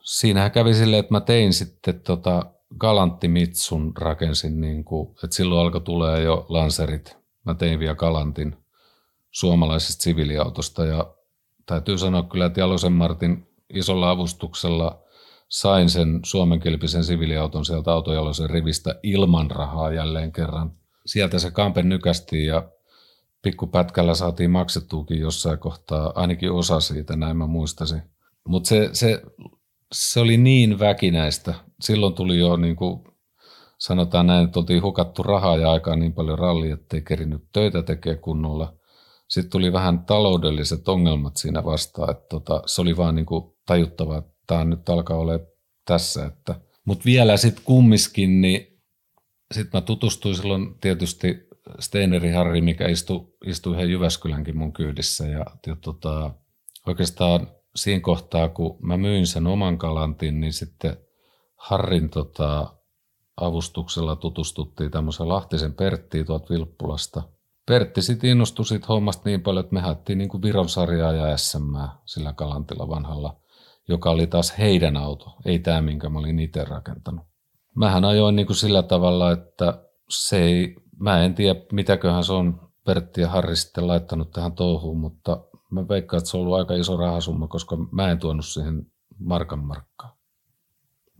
siinähän 0.03 0.51
kävi 0.51 0.73
silleen, 0.73 0.99
että 0.99 1.13
mä 1.13 1.21
tein 1.21 1.53
sitten 1.53 1.99
tota 1.99 2.45
Galantti 2.79 3.27
Mitsun 3.27 3.93
rakensin, 3.97 4.61
niin 4.61 4.83
kuin, 4.83 5.09
että 5.23 5.35
silloin 5.35 5.61
alkoi 5.61 5.81
tulee 5.81 6.21
jo 6.21 6.45
lanserit. 6.49 7.17
Mä 7.45 7.53
tein 7.53 7.79
vielä 7.79 7.95
Galantin 7.95 8.57
suomalaisesta 9.31 10.03
siviiliautosta 10.03 10.85
ja 10.85 11.13
täytyy 11.65 11.97
sanoa 11.97 12.23
kyllä, 12.23 12.45
että 12.45 12.59
Jalosen 12.59 12.91
Martin 12.91 13.47
isolla 13.69 14.09
avustuksella 14.09 15.02
sain 15.53 15.89
sen 15.89 16.19
suomenkielisen 16.25 17.03
siviiliauton 17.03 17.65
sieltä 17.65 17.91
autojalosen 17.91 18.49
rivistä 18.49 18.99
ilman 19.03 19.51
rahaa 19.51 19.91
jälleen 19.91 20.31
kerran. 20.31 20.71
Sieltä 21.05 21.39
se 21.39 21.51
kampe 21.51 21.83
nykästiin 21.83 22.45
ja 22.45 22.69
pikkupätkällä 23.41 24.15
saatiin 24.15 24.51
maksettuukin 24.51 25.19
jossain 25.19 25.59
kohtaa, 25.59 26.11
ainakin 26.15 26.51
osa 26.51 26.79
siitä, 26.79 27.15
näin 27.15 27.37
mä 27.37 27.47
muistasin. 27.47 28.01
Mutta 28.47 28.67
se, 28.69 28.89
se, 28.93 29.21
se, 29.93 30.19
oli 30.19 30.37
niin 30.37 30.79
väkinäistä. 30.79 31.53
Silloin 31.81 32.13
tuli 32.13 32.39
jo 32.39 32.57
niin 32.57 32.75
kuin 32.75 33.03
sanotaan 33.77 34.27
näin, 34.27 34.45
että 34.45 34.59
oltiin 34.59 34.83
hukattu 34.83 35.23
rahaa 35.23 35.57
ja 35.57 35.71
aikaa 35.71 35.95
niin 35.95 36.13
paljon 36.13 36.39
ralli, 36.39 36.71
ettei 36.71 37.01
kerinyt 37.01 37.41
töitä 37.51 37.83
tekemään 37.83 38.21
kunnolla. 38.21 38.73
Sitten 39.29 39.51
tuli 39.51 39.73
vähän 39.73 40.05
taloudelliset 40.05 40.87
ongelmat 40.87 41.37
siinä 41.37 41.63
vastaan, 41.63 42.11
että 42.11 42.25
tota, 42.29 42.63
se 42.65 42.81
oli 42.81 42.97
vaan 42.97 43.15
niin 43.15 43.25
kuin 43.25 43.53
tajuttava, 43.65 44.17
että 44.17 44.32
tämä 44.53 44.65
nyt 44.65 44.89
alkaa 44.89 45.17
olla 45.17 45.39
tässä. 45.85 46.25
Että. 46.25 46.55
Mutta 46.85 47.05
vielä 47.05 47.37
sitten 47.37 47.63
kummiskin, 47.65 48.41
niin 48.41 48.81
sitten 49.53 49.77
mä 49.77 49.81
tutustuin 49.81 50.35
silloin 50.35 50.79
tietysti 50.79 51.47
Steineri 51.79 52.31
Harri, 52.31 52.61
mikä 52.61 52.87
istui, 52.87 53.27
istui 53.45 53.73
ihan 53.73 53.89
Jyväskylänkin 53.89 54.57
mun 54.57 54.73
kyydissä. 54.73 55.27
Ja, 55.27 55.45
ja 55.67 55.75
tota, 55.75 56.31
oikeastaan 56.87 57.47
siinä 57.75 58.01
kohtaa, 58.01 58.49
kun 58.49 58.79
mä 58.81 58.97
myin 58.97 59.27
sen 59.27 59.47
oman 59.47 59.77
kalantin, 59.77 60.39
niin 60.39 60.53
sitten 60.53 60.97
Harrin 61.55 62.09
tota, 62.09 62.75
avustuksella 63.41 64.15
tutustuttiin 64.15 64.91
tämmöisen 64.91 65.29
Lahtisen 65.29 65.73
Perttiin 65.73 66.25
tuolta 66.25 66.49
Vilppulasta. 66.49 67.23
Pertti 67.67 68.01
sitten 68.01 68.29
innostui 68.29 68.65
siitä 68.65 68.87
hommasta 68.89 69.21
niin 69.25 69.41
paljon, 69.41 69.65
että 69.65 69.73
me 69.73 69.81
haettiin 69.81 70.17
niin 70.17 70.29
kuin 70.29 70.41
Viron 70.41 70.69
sarjaa 70.69 71.13
ja 71.13 71.37
SM 71.37 71.75
sillä 72.05 72.33
kalantilla 72.33 72.87
vanhalla, 72.87 73.42
joka 73.87 74.09
oli 74.09 74.27
taas 74.27 74.57
heidän 74.57 74.97
auto, 74.97 75.35
ei 75.45 75.59
tämä, 75.59 75.81
minkä 75.81 76.09
mä 76.09 76.19
olin 76.19 76.39
itse 76.39 76.63
rakentanut. 76.63 77.25
Mähän 77.75 78.05
ajoin 78.05 78.35
niin 78.35 78.45
kuin 78.45 78.57
sillä 78.57 78.83
tavalla, 78.83 79.31
että 79.31 79.83
se 80.09 80.43
ei, 80.43 80.75
mä 80.99 81.23
en 81.23 81.35
tiedä 81.35 81.59
mitäköhän 81.71 82.23
se 82.23 82.33
on 82.33 82.69
Pertti 82.85 83.21
ja 83.21 83.29
Harri 83.29 83.55
sitten 83.55 83.87
laittanut 83.87 84.31
tähän 84.31 84.53
touhuun, 84.53 84.97
mutta 84.97 85.43
mä 85.71 85.87
veikkaan, 85.87 86.17
että 86.17 86.29
se 86.29 86.37
on 86.37 86.43
ollut 86.43 86.57
aika 86.57 86.73
iso 86.73 86.97
rahasumma, 86.97 87.47
koska 87.47 87.77
mä 87.91 88.11
en 88.11 88.19
tuonut 88.19 88.45
siihen 88.45 88.91
markan 89.19 89.59
markkaa. 89.59 90.17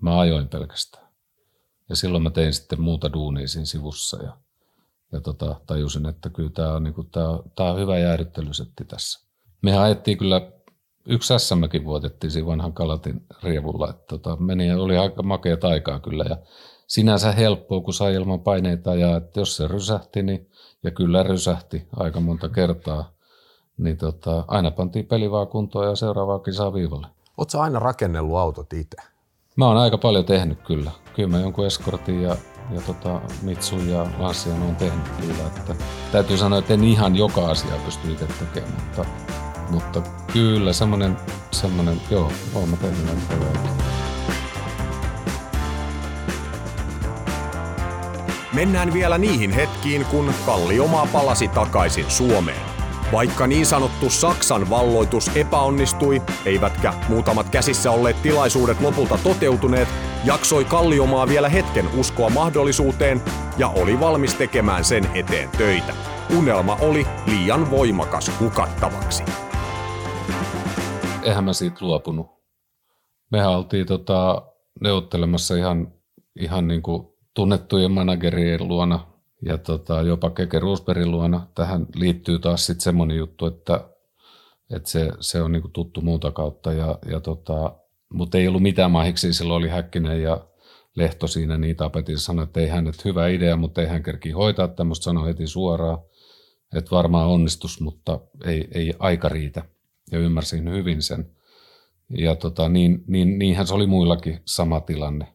Mä 0.02 0.20
ajoin 0.20 0.48
pelkästään. 0.48 1.08
Ja 1.90 1.96
silloin 1.96 2.24
mä 2.24 2.30
tein 2.30 2.54
sitten 2.54 2.82
muuta 2.82 3.14
duunia 3.14 3.48
siinä 3.48 3.66
sivussa 3.66 4.24
ja, 4.24 4.38
ja 5.12 5.22
tota, 5.22 5.62
tajusin, 5.66 6.06
että 6.06 6.30
kyllä 6.30 6.50
tämä 6.50 6.74
on, 6.74 6.84
niin 6.84 6.94
tää, 7.12 7.24
tää 7.56 7.72
on 7.72 7.80
hyvä 7.80 7.98
jäädyttelysetti 7.98 8.86
tässä. 8.86 9.28
Me 9.62 9.78
ajettiin 9.78 10.18
kyllä, 10.18 10.52
yksi 11.06 11.34
SMkin 11.38 11.86
vuotettiin 11.86 12.32
siinä 12.32 12.48
vanhan 12.48 12.74
Kalatin 12.74 13.22
rievulla, 13.44 13.90
että 13.90 14.04
tota, 14.08 14.36
meni 14.36 14.68
ja 14.68 14.78
oli 14.78 14.98
aika 14.98 15.24
makea 15.24 15.58
aikaa 15.64 16.00
kyllä 16.00 16.24
ja 16.30 16.38
sinänsä 16.88 17.32
helppoa, 17.32 17.82
kun 17.82 17.94
sai 17.94 18.14
ilman 18.14 18.40
paineita 18.40 18.96
ja 18.96 19.18
että 19.18 19.40
jos 19.40 19.56
se 19.56 19.68
rysähti, 19.68 20.24
niin, 20.24 20.50
ja 20.84 20.92
kyllä 20.92 21.24
rysähti 21.24 21.88
aika 21.96 22.20
monta 22.20 22.50
kertaa, 22.50 23.12
niin 23.78 23.98
tota, 23.98 24.46
aina 24.48 24.72
pantiin 24.72 25.06
peli 25.06 25.32
vaan 25.32 25.48
kuntoon 25.48 25.90
ja 25.90 25.96
seuraavaa 25.96 26.40
kisaa 26.40 26.74
viivalle. 26.74 27.08
Oletko 27.38 27.60
aina 27.60 27.80
rakennellut 27.80 28.38
autot 28.38 28.74
itse? 28.74 28.98
Mä 29.56 29.68
oon 29.68 29.78
aika 29.78 29.98
paljon 29.98 30.26
tehnyt 30.26 30.62
kyllä. 30.62 30.92
Kyllä 31.16 31.30
mä 31.30 31.40
jonkun 31.40 31.66
Escortin 31.66 32.22
ja, 32.22 32.36
ja 32.72 32.82
tota, 32.82 33.22
Mitsun 33.42 33.90
ja 33.90 34.08
Lassian 34.20 34.62
on 34.62 34.76
tehnyt 34.76 35.08
kyllä. 35.08 35.48
Että 35.48 35.76
täytyy 36.12 36.38
sanoa, 36.38 36.60
että 36.60 36.74
en 36.74 36.84
ihan 36.84 37.16
joka 37.16 37.50
asia 37.50 37.76
pysty 37.86 38.12
itse 38.12 38.28
tekemään, 38.28 38.84
mutta, 38.84 39.06
mutta 39.70 40.02
kyllä 40.34 40.74
semmonen, 40.74 41.18
semmonen 41.52 42.02
joo, 42.10 42.32
oon 42.54 42.70
mä 42.70 42.78
tehnyt 42.78 43.06
näitä 43.06 43.22
paljon. 43.28 43.74
Mennään 48.54 48.94
vielä 48.94 49.18
niihin 49.18 49.52
hetkiin, 49.52 50.06
kun 50.06 50.34
Kalliomaa 50.46 51.08
palasi 51.14 51.48
takaisin 51.48 52.12
Suomeen. 52.12 52.62
Vaikka 53.12 53.48
niin 53.48 53.66
sanottu 53.66 54.10
Saksan 54.10 54.70
valloitus 54.70 55.32
epäonnistui, 55.36 56.22
eivätkä 56.46 56.94
muutamat 57.10 57.50
käsissä 57.50 57.92
olleet 57.92 58.22
tilaisuudet 58.22 58.82
lopulta 58.82 59.18
toteutuneet, 59.24 59.88
jaksoi 60.24 60.66
Kalliomaa 60.66 61.28
vielä 61.28 61.50
hetken 61.50 61.90
uskoa 61.98 62.30
mahdollisuuteen 62.30 63.22
ja 63.58 63.68
oli 63.68 64.00
valmis 64.00 64.34
tekemään 64.34 64.86
sen 64.86 65.10
eteen 65.14 65.50
töitä. 65.50 65.94
Unelma 66.38 66.78
oli 66.82 67.08
liian 67.26 67.72
voimakas 67.72 68.32
hukattavaksi. 68.40 69.24
Eihän 71.24 71.44
mä 71.44 71.54
siitä 71.54 71.78
luopunut. 71.82 72.28
Mehän 73.32 73.52
oltiin 73.52 73.86
tota, 73.86 74.42
neuvottelemassa 74.82 75.56
ihan, 75.56 75.94
ihan 76.40 76.68
niin 76.68 76.82
kuin 76.82 77.08
tunnettujen 77.34 77.92
managerien 77.92 78.68
luona 78.68 79.08
ja 79.42 79.58
tota, 79.58 80.02
jopa 80.02 80.30
Keke 80.30 80.60
Roosbergin 80.60 81.12
luona. 81.12 81.48
Tähän 81.56 81.88
liittyy 81.96 82.40
taas 82.40 82.66
sitten 82.66 82.84
semmoinen 82.84 83.18
juttu, 83.18 83.46
että, 83.46 83.90
että 84.76 84.90
se, 84.90 85.12
se 85.20 85.42
on 85.42 85.52
niin 85.52 85.62
kuin 85.62 85.72
tuttu 85.72 86.02
muuta 86.02 86.32
kautta. 86.32 86.74
Ja, 86.74 87.00
ja 87.10 87.20
tota, 87.20 87.76
mutta 88.14 88.38
ei 88.38 88.48
ollut 88.48 88.62
mitään 88.62 88.92
mahiksi, 88.92 89.34
silloin 89.34 89.58
oli 89.58 89.70
Häkkinen 89.70 90.22
ja 90.22 90.48
Lehto 90.96 91.28
siinä 91.28 91.58
niin 91.58 91.76
tapetissa 91.76 92.26
sanoi, 92.26 92.44
että 92.44 92.60
ei 92.60 92.68
hän, 92.68 92.92
hyvä 93.06 93.28
idea, 93.28 93.58
mutta 93.58 93.82
ei 93.82 93.88
hän 93.88 94.04
kerki 94.04 94.32
hoitaa 94.32 94.68
tämmöistä, 94.68 95.04
sanoi 95.04 95.28
heti 95.28 95.48
suoraan, 95.48 95.98
että 96.76 96.92
varmaan 96.92 97.28
onnistus, 97.28 97.82
mutta 97.82 98.20
ei, 98.46 98.68
ei 98.72 98.94
aika 99.00 99.30
riitä. 99.30 99.66
Ja 100.14 100.20
ymmärsin 100.20 100.70
hyvin 100.70 101.02
sen. 101.02 101.26
Ja 102.18 102.36
tota, 102.36 102.70
niin, 102.70 103.04
niin, 103.08 103.40
niinhän 103.40 103.68
se 103.68 103.74
oli 103.74 103.88
muillakin 103.88 104.40
sama 104.46 104.80
tilanne. 104.80 105.28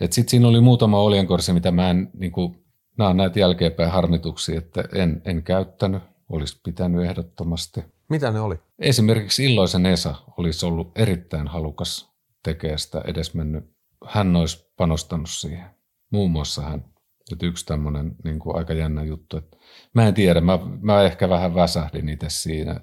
Sitten 0.00 0.28
siinä 0.28 0.48
oli 0.48 0.60
muutama 0.60 1.00
oljenkorsi, 1.00 1.52
mitä 1.52 1.70
mä 1.70 1.90
en, 1.90 2.10
niin 2.14 2.32
kuin, 2.32 2.64
nämä 2.98 3.10
on 3.10 3.16
näitä 3.16 3.40
jälkeenpäin 3.40 3.90
harmituksia, 3.90 4.58
että 4.58 4.84
en, 4.94 5.22
en 5.24 5.42
käyttänyt, 5.42 6.02
olisi 6.28 6.60
pitänyt 6.64 7.04
ehdottomasti. 7.04 7.80
Mitä 8.08 8.30
ne 8.30 8.40
oli? 8.40 8.56
Esimerkiksi 8.78 9.44
Illoisen 9.44 9.86
Esa 9.86 10.14
olisi 10.36 10.66
ollut 10.66 10.98
erittäin 10.98 11.48
halukas 11.48 12.12
tekemään 12.42 12.78
sitä 12.78 13.02
edesmennyt. 13.06 13.64
Hän 14.06 14.36
olisi 14.36 14.72
panostanut 14.76 15.30
siihen. 15.30 15.70
Muun 16.10 16.30
muassa 16.30 16.62
hän. 16.62 16.84
Että 17.32 17.46
yksi 17.46 17.66
tämmöinen 17.66 18.16
niin 18.24 18.38
kuin 18.38 18.56
aika 18.56 18.72
jännä 18.72 19.04
juttu. 19.04 19.36
Että 19.36 19.56
mä 19.94 20.08
en 20.08 20.14
tiedä, 20.14 20.40
mä, 20.40 20.58
mä 20.80 21.02
ehkä 21.02 21.28
vähän 21.28 21.54
väsähdin 21.54 22.08
itse 22.08 22.26
siinä. 22.28 22.80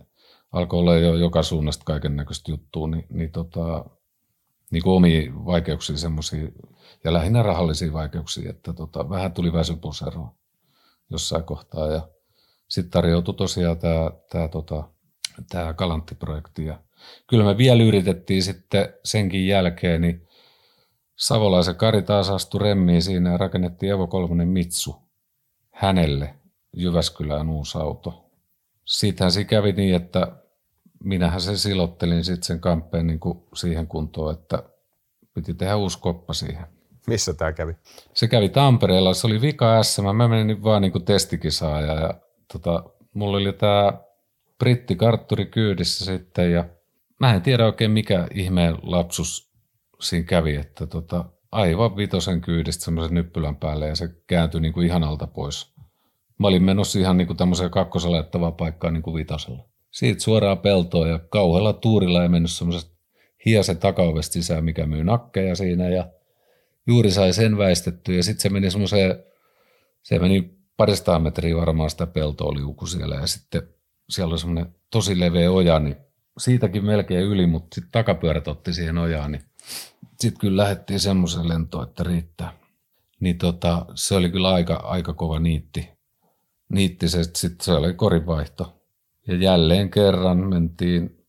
Alkoi 0.55 0.79
olla 0.79 0.95
jo 0.95 1.15
joka 1.15 1.43
suunnasta 1.43 1.83
kaiken 1.85 2.15
näköistä 2.15 2.51
juttua, 2.51 2.87
niin, 2.87 3.05
niin, 3.09 3.31
tota, 3.31 3.85
niin 4.71 4.83
kuin 4.83 4.93
omia 4.93 5.31
vaikeuksia 5.45 5.97
semmoisia, 5.97 6.47
ja 7.03 7.13
lähinnä 7.13 7.43
rahallisia 7.43 7.93
vaikeuksia, 7.93 8.49
että 8.49 8.73
tota, 8.73 9.09
vähän 9.09 9.33
tuli 9.33 9.53
väsypuseroa 9.53 10.35
jossain 11.09 11.43
kohtaa. 11.43 11.87
Ja 11.87 12.07
sitten 12.67 12.91
tarjoutui 12.91 13.33
tosiaan 13.33 13.77
tämä, 13.77 14.11
tämä 14.29 14.47
tota, 14.47 14.83
tämä 15.49 15.73
Galantti-projekti. 15.73 16.65
Ja 16.65 16.79
kyllä 17.27 17.43
me 17.43 17.57
vielä 17.57 17.83
yritettiin 17.83 18.43
sitten 18.43 18.93
senkin 19.03 19.47
jälkeen, 19.47 20.01
niin 20.01 20.27
Savolaisen 21.15 21.75
Kari 21.75 22.01
taas 22.01 22.29
astui 22.29 22.61
remmiin 22.61 23.01
siinä 23.01 23.31
ja 23.31 23.37
rakennettiin 23.37 23.91
Evo 23.91 24.07
3 24.07 24.45
Mitsu 24.45 24.95
hänelle 25.71 26.35
Jyväskylään 26.73 27.49
uusi 27.49 27.77
auto. 27.77 28.31
Siitähän 28.85 29.31
se 29.31 29.43
kävi 29.43 29.71
niin, 29.71 29.95
että 29.95 30.44
minähän 31.03 31.41
sen 31.41 31.57
silottelin 31.57 32.23
sitten 32.23 32.43
sen 32.43 32.59
kamppeen 32.59 33.07
niin 33.07 33.19
kuin 33.19 33.43
siihen 33.53 33.87
kuntoon, 33.87 34.33
että 34.33 34.63
piti 35.33 35.53
tehdä 35.53 35.75
uusi 35.75 35.99
koppa 35.99 36.33
siihen. 36.33 36.65
Missä 37.07 37.33
tämä 37.33 37.53
kävi? 37.53 37.73
Se 38.13 38.27
kävi 38.27 38.49
Tampereella, 38.49 39.13
se 39.13 39.27
oli 39.27 39.41
vika 39.41 39.83
S, 39.83 39.99
mä 40.01 40.27
menin 40.27 40.63
vaan 40.63 40.81
niin 40.81 40.91
kuin 40.91 41.05
testikisaaja 41.05 41.93
ja 41.93 42.13
tota, 42.53 42.83
mulla 43.13 43.37
oli 43.37 43.53
tämä 43.53 43.93
brittikartturi 44.59 45.45
kyydissä 45.45 46.05
sitten 46.05 46.51
ja 46.51 46.65
mä 47.19 47.33
en 47.33 47.41
tiedä 47.41 47.65
oikein 47.65 47.91
mikä 47.91 48.27
ihmeen 48.33 48.75
lapsus 48.81 49.51
siinä 50.01 50.25
kävi, 50.25 50.55
että 50.55 50.87
tota, 50.87 51.25
aivan 51.51 51.97
vitosen 51.97 52.41
kyydistä 52.41 52.85
semmoisen 52.85 53.13
nyppylän 53.13 53.55
päälle 53.55 53.87
ja 53.87 53.95
se 53.95 54.09
kääntyi 54.27 54.61
niin 54.61 54.73
kuin 54.73 54.87
ihan 54.87 55.03
alta 55.03 55.27
pois. 55.27 55.75
Mä 56.37 56.47
olin 56.47 56.63
menossa 56.63 56.99
ihan 56.99 57.17
niin 57.17 57.27
kuin 57.27 57.37
tämmöiseen 57.37 57.71
kakkosalettavaan 57.71 58.53
paikkaan 58.53 58.93
niin 58.93 59.03
kuin 59.03 59.15
vitosella. 59.15 59.74
Siitä 59.95 60.23
suoraan 60.23 60.57
peltoon 60.57 61.09
ja 61.09 61.19
kauhealla 61.19 61.73
tuurilla 61.73 62.23
ja 62.23 62.29
mennyt 62.29 62.51
semmoisesta 62.51 62.95
hiasen 63.45 63.77
takaovesta 63.77 64.33
sisään, 64.33 64.65
mikä 64.65 64.85
myy 64.85 65.03
nakkeja 65.03 65.55
siinä 65.55 65.89
ja 65.89 66.09
juuri 66.87 67.11
sai 67.11 67.33
sen 67.33 67.57
väistetty 67.57 68.15
ja 68.15 68.23
sitten 68.23 68.41
se 68.41 68.49
meni 68.49 68.71
semmoiseen, 68.71 69.23
se 70.03 70.19
meni 70.19 70.57
paristaan 70.77 71.21
metriä 71.21 71.55
varmaan 71.55 71.89
sitä 71.89 72.07
peltoa 72.07 72.53
liuku 72.53 72.85
siellä 72.85 73.15
ja 73.15 73.27
sitten 73.27 73.61
siellä 74.09 74.31
oli 74.31 74.39
semmoinen 74.39 74.75
tosi 74.91 75.19
leveä 75.19 75.51
oja, 75.51 75.79
niin 75.79 75.95
siitäkin 76.37 76.85
melkein 76.85 77.25
yli, 77.25 77.45
mutta 77.45 77.75
sitten 77.75 77.91
takapyörät 77.91 78.47
otti 78.47 78.73
siihen 78.73 78.97
ojaan, 78.97 79.31
niin 79.31 79.43
sitten 80.19 80.39
kyllä 80.39 80.63
lähdettiin 80.63 80.99
semmoisen 80.99 81.49
lentoon, 81.49 81.87
että 81.87 82.03
riittää. 82.03 82.53
Niin 83.19 83.37
tota, 83.37 83.85
se 83.95 84.15
oli 84.15 84.29
kyllä 84.29 84.53
aika, 84.53 84.75
aika 84.75 85.13
kova 85.13 85.39
niitti. 85.39 85.89
Niitti 86.69 87.09
se, 87.09 87.23
sitten 87.23 87.65
se 87.65 87.71
oli 87.71 87.93
korinvaihto. 87.93 88.74
Ja 89.27 89.35
jälleen 89.35 89.91
kerran 89.91 90.37
mentiin 90.37 91.25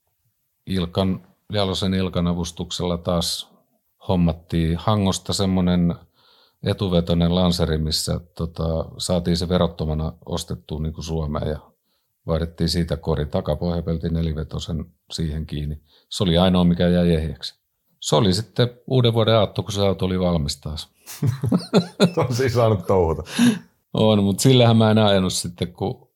Ilkan, 0.67 1.27
Jalosen 1.53 1.95
Ilkan 1.95 2.27
avustuksella 2.27 2.99
taas 2.99 3.51
hommattiin 4.09 4.77
Hangosta 4.77 5.33
semmoinen 5.33 5.95
etuvetoinen 6.63 7.35
lanseri, 7.35 7.79
missä 7.79 8.21
tota, 8.37 8.85
saatiin 8.99 9.37
se 9.37 9.49
verottomana 9.49 10.13
ostettua 10.27 10.81
niin 10.81 10.93
kuin 10.93 11.05
Suomeen 11.05 11.49
ja 11.49 11.59
Vaihdettiin 12.27 12.69
siitä 12.69 12.97
kori 12.97 13.27
takapohjapelti 13.27 14.09
nelivetosen 14.09 14.85
siihen 15.13 15.47
kiinni. 15.47 15.81
Se 16.09 16.25
oli 16.25 16.39
ainoa, 16.39 16.65
mikä 16.65 16.89
jäi 16.89 17.15
ehjäksi. 17.15 17.61
Se 18.01 18.17
oli 18.17 18.33
sitten 18.33 18.69
uuden 18.87 19.15
vuoden 19.15 19.35
aatto, 19.35 19.63
kun 19.63 19.73
se 19.73 19.87
auto 19.87 20.07
oli 20.07 20.21
valmis 20.21 20.61
taas. 20.61 20.89
on 22.17 22.35
siis 22.35 22.55
saanut 22.55 22.87
touhuta. 22.87 23.23
On, 23.95 24.25
mutta 24.25 24.43
sillähän 24.43 24.77
mä 24.77 24.91
en 24.91 24.99
ajanut 24.99 25.33
sitten, 25.33 25.73
kun 25.73 26.09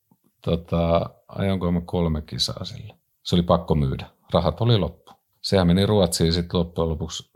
tota, 0.45 1.09
ajanko 1.35 1.71
mä 1.71 1.81
kolme 1.81 2.21
kisaa 2.21 2.65
sillä. 2.65 2.95
Se 3.23 3.35
oli 3.35 3.43
pakko 3.43 3.75
myydä. 3.75 4.09
Rahat 4.33 4.61
oli 4.61 4.77
loppu. 4.77 5.11
Sehän 5.41 5.67
meni 5.67 5.85
Ruotsiin 5.85 6.33
sitten 6.33 6.59
loppujen 6.59 6.89
lopuksi 6.89 7.31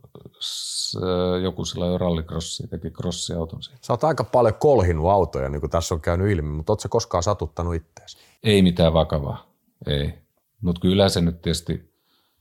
joku 1.44 1.66
sillä 1.66 1.86
jo 1.86 1.98
rallycrossi, 1.98 2.68
teki 2.68 2.90
crossiauton 2.90 3.64
siitä. 3.64 3.80
Sä 3.82 3.94
oot 3.94 4.04
aika 4.04 4.24
paljon 4.24 4.56
kolhinut 4.56 5.10
autoja, 5.10 5.50
niin 5.50 5.60
kuin 5.60 5.70
tässä 5.70 5.96
on 5.96 6.02
käynyt 6.02 6.32
ilmi, 6.32 6.50
mutta 6.50 6.74
ootko 6.74 6.90
koskaan 6.90 7.24
satuttanut 7.24 7.76
itteesi? 7.76 8.18
Ei 8.44 8.62
mitään 8.62 8.94
vakavaa, 8.94 9.46
ei. 9.88 10.14
Mutta 10.62 10.82
kyllä 10.82 11.10
se 11.10 11.22
nyt 11.22 11.42
tietysti, 11.42 11.94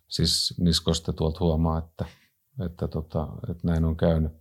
siis 0.09 0.55
niskosta 0.59 1.13
tuolta 1.13 1.41
huomaa, 1.41 1.79
että, 1.79 2.05
että, 2.65 2.89
tota, 2.89 3.29
että 3.51 3.67
näin 3.67 3.85
on 3.85 3.97
käynyt. 3.97 4.33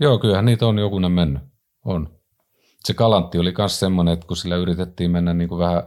Joo, 0.00 0.18
kyllähän 0.18 0.44
niitä 0.44 0.66
on 0.66 0.78
jokunen 0.78 1.12
mennyt, 1.12 1.42
on. 1.84 2.18
Se 2.84 2.94
kalantti 2.94 3.38
oli 3.38 3.54
myös 3.58 3.80
semmoinen, 3.80 4.14
että 4.14 4.26
kun 4.26 4.36
sillä 4.36 4.56
yritettiin 4.56 5.10
mennä 5.10 5.34
niin 5.34 5.48
kuin 5.48 5.58
vähän 5.58 5.82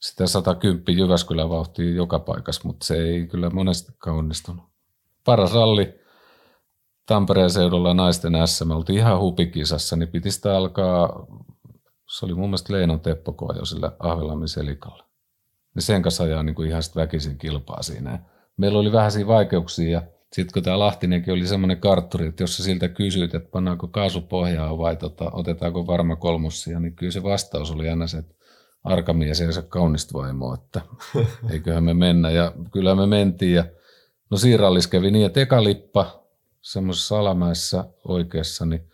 sitä 0.00 0.26
110 0.26 0.98
Jyväskylän 0.98 1.50
vauhtia 1.50 1.94
joka 1.94 2.18
paikassa, 2.18 2.60
mutta 2.64 2.86
se 2.86 2.96
ei 2.96 3.26
kyllä 3.26 3.50
monestikaan 3.50 4.16
onnistunut. 4.16 4.64
Paras 5.24 5.54
ralli 5.54 6.00
Tampereen 7.06 7.50
seudulla 7.50 7.94
naisten 7.94 8.32
S, 8.46 8.64
me 8.64 8.74
oltiin 8.74 8.98
ihan 8.98 9.20
hupikisassa, 9.20 9.96
niin 9.96 10.08
piti 10.08 10.30
sitä 10.30 10.56
alkaa 10.56 11.26
se 12.18 12.26
oli 12.26 12.34
mun 12.34 12.48
mielestä 12.48 12.72
Leenon 12.72 13.00
Teppo, 13.00 13.32
kun 13.32 13.54
ajoi 13.54 13.66
sillä 13.66 13.92
Ahvelammin 13.98 14.48
selikalla. 14.48 15.04
Niin 15.74 15.82
sen 15.82 16.02
kanssa 16.02 16.24
ajaa 16.24 16.42
niin 16.42 16.54
kuin 16.54 16.68
ihan 16.68 16.82
väkisin 16.96 17.38
kilpaa 17.38 17.82
siinä. 17.82 18.24
Meillä 18.56 18.78
oli 18.78 18.92
vähän 18.92 19.12
siinä 19.12 19.28
vaikeuksia 19.28 20.02
sitten 20.32 20.52
kun 20.52 20.62
tämä 20.62 20.78
Lahtinenkin 20.78 21.34
oli 21.34 21.46
semmoinen 21.46 21.80
kartturi, 21.80 22.26
että 22.26 22.42
jos 22.42 22.56
sä 22.56 22.62
siltä 22.62 22.88
kysyit, 22.88 23.34
että 23.34 23.50
pannaanko 23.50 23.88
kaasupohjaa 23.88 24.78
vai 24.78 24.96
tota, 24.96 25.30
otetaanko 25.32 25.86
varma 25.86 26.16
kolmossia, 26.16 26.80
niin 26.80 26.96
kyllä 26.96 27.12
se 27.12 27.22
vastaus 27.22 27.70
oli 27.70 27.88
aina 27.88 28.06
se, 28.06 28.18
että 28.18 28.34
arkamies 28.84 29.40
ja 29.40 29.52
se 29.52 29.62
kaunista 29.62 30.18
vaimoa, 30.18 30.54
että 30.54 30.80
eiköhän 31.50 31.84
me 31.84 31.94
mennä. 31.94 32.30
Ja 32.30 32.52
kyllä 32.72 32.94
me 32.94 33.06
mentiin 33.06 33.54
ja 33.54 33.64
no 34.30 34.36
siirallis 34.36 34.86
kävi 34.86 35.10
niin, 35.10 35.26
että 35.26 35.40
eka 35.40 35.64
lippa 35.64 36.22
semmoisessa 36.60 37.18
alamäessä 37.18 37.84
oikeassa, 38.04 38.66
niin 38.66 38.90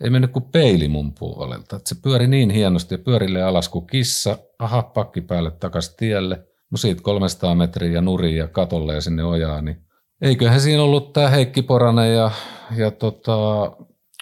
ei 0.00 0.10
mennyt 0.10 0.32
kuin 0.32 0.44
peili 0.44 0.88
mun 0.88 1.14
puolelta. 1.14 1.76
Et 1.76 1.86
se 1.86 1.94
pyöri 2.02 2.26
niin 2.26 2.50
hienosti 2.50 2.94
ja 2.94 2.98
pyörille 2.98 3.42
alas 3.42 3.68
kuin 3.68 3.86
kissa, 3.86 4.38
aha, 4.58 4.82
pakki 4.82 5.20
päälle 5.20 5.50
takas 5.50 5.88
tielle. 5.88 6.46
No 6.70 6.76
siitä 6.76 7.02
300 7.02 7.54
metriä 7.54 7.92
ja 7.92 8.00
nuri 8.00 8.36
ja 8.36 8.48
katolle 8.48 8.94
ja 8.94 9.00
sinne 9.00 9.24
ojaan, 9.24 9.64
niin 9.64 9.82
eiköhän 10.22 10.60
siinä 10.60 10.82
ollut 10.82 11.12
tämä 11.12 11.28
Heikki 11.28 11.62
Poranen 11.62 12.14
ja, 12.14 12.30
ja 12.76 12.90
tota, 12.90 13.36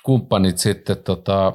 kumppanit 0.03 0.59
sitten 0.59 0.97
tota, 0.97 1.53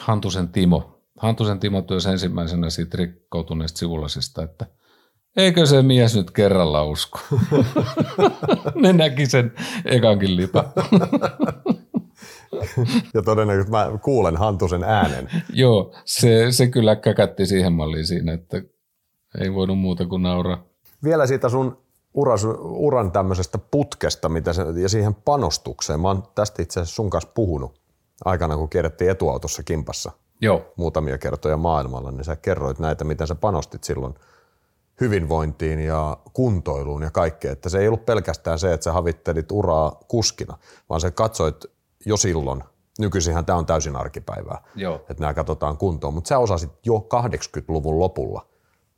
Hantusen 0.00 0.48
Timo. 0.48 0.93
Hantusen 1.24 1.60
Timo 1.60 1.82
työsi 1.82 2.08
ensimmäisenä 2.08 2.70
siitä 2.70 2.96
rikkoutuneesta 2.96 3.78
sivulasista, 3.78 4.42
että 4.42 4.66
eikö 5.36 5.66
se 5.66 5.82
mies 5.82 6.16
nyt 6.16 6.30
kerralla 6.30 6.84
usko. 6.84 7.18
ne 8.82 8.92
näki 8.92 9.26
sen 9.26 9.52
ekankin 9.84 10.36
lipa 10.36 10.64
ja 13.14 13.22
todennäköisesti 13.22 13.70
mä 13.70 13.90
kuulen 14.02 14.36
Hantusen 14.36 14.84
äänen. 14.84 15.30
Joo, 15.52 15.94
se, 16.04 16.52
se 16.52 16.66
kyllä 16.66 16.96
käkätti 16.96 17.46
siihen 17.46 17.72
malliin 17.72 18.06
siinä, 18.06 18.32
että 18.32 18.62
ei 19.40 19.54
voinut 19.54 19.78
muuta 19.78 20.06
kuin 20.06 20.22
nauraa. 20.22 20.64
Vielä 21.04 21.26
siitä 21.26 21.48
sun 21.48 21.78
uras, 22.14 22.44
uran 22.60 23.12
tämmöisestä 23.12 23.58
putkesta 23.58 24.28
mitä 24.28 24.52
se, 24.52 24.62
ja 24.82 24.88
siihen 24.88 25.14
panostukseen. 25.14 26.00
Mä 26.00 26.08
oon 26.08 26.22
tästä 26.34 26.62
itse 26.62 26.80
asiassa 26.80 26.96
sun 26.96 27.10
kanssa 27.10 27.30
puhunut 27.34 27.80
aikana, 28.24 28.56
kun 28.56 28.70
kierrettiin 28.70 29.10
etuautossa 29.10 29.62
kimpassa 29.62 30.12
Joo. 30.40 30.72
muutamia 30.76 31.18
kertoja 31.18 31.56
maailmalla, 31.56 32.10
niin 32.10 32.24
sä 32.24 32.36
kerroit 32.36 32.78
näitä, 32.78 33.04
miten 33.04 33.26
sä 33.26 33.34
panostit 33.34 33.84
silloin 33.84 34.14
hyvinvointiin 35.00 35.80
ja 35.80 36.16
kuntoiluun 36.32 37.02
ja 37.02 37.10
kaikkeen. 37.10 37.52
Että 37.52 37.68
se 37.68 37.78
ei 37.78 37.88
ollut 37.88 38.06
pelkästään 38.06 38.58
se, 38.58 38.72
että 38.72 38.84
sä 38.84 38.92
havittelit 38.92 39.52
uraa 39.52 40.00
kuskina, 40.08 40.58
vaan 40.88 41.00
sä 41.00 41.10
katsoit 41.10 41.64
jo 42.06 42.16
silloin, 42.16 42.64
nykyisinhän 42.98 43.46
tämä 43.46 43.58
on 43.58 43.66
täysin 43.66 43.96
arkipäivää, 43.96 44.62
Joo. 44.74 44.94
että 44.94 45.20
nämä 45.20 45.34
katsotaan 45.34 45.76
kuntoon, 45.76 46.14
mutta 46.14 46.28
sä 46.28 46.38
osasit 46.38 46.70
jo 46.86 47.06
80-luvun 47.14 47.98
lopulla 47.98 48.46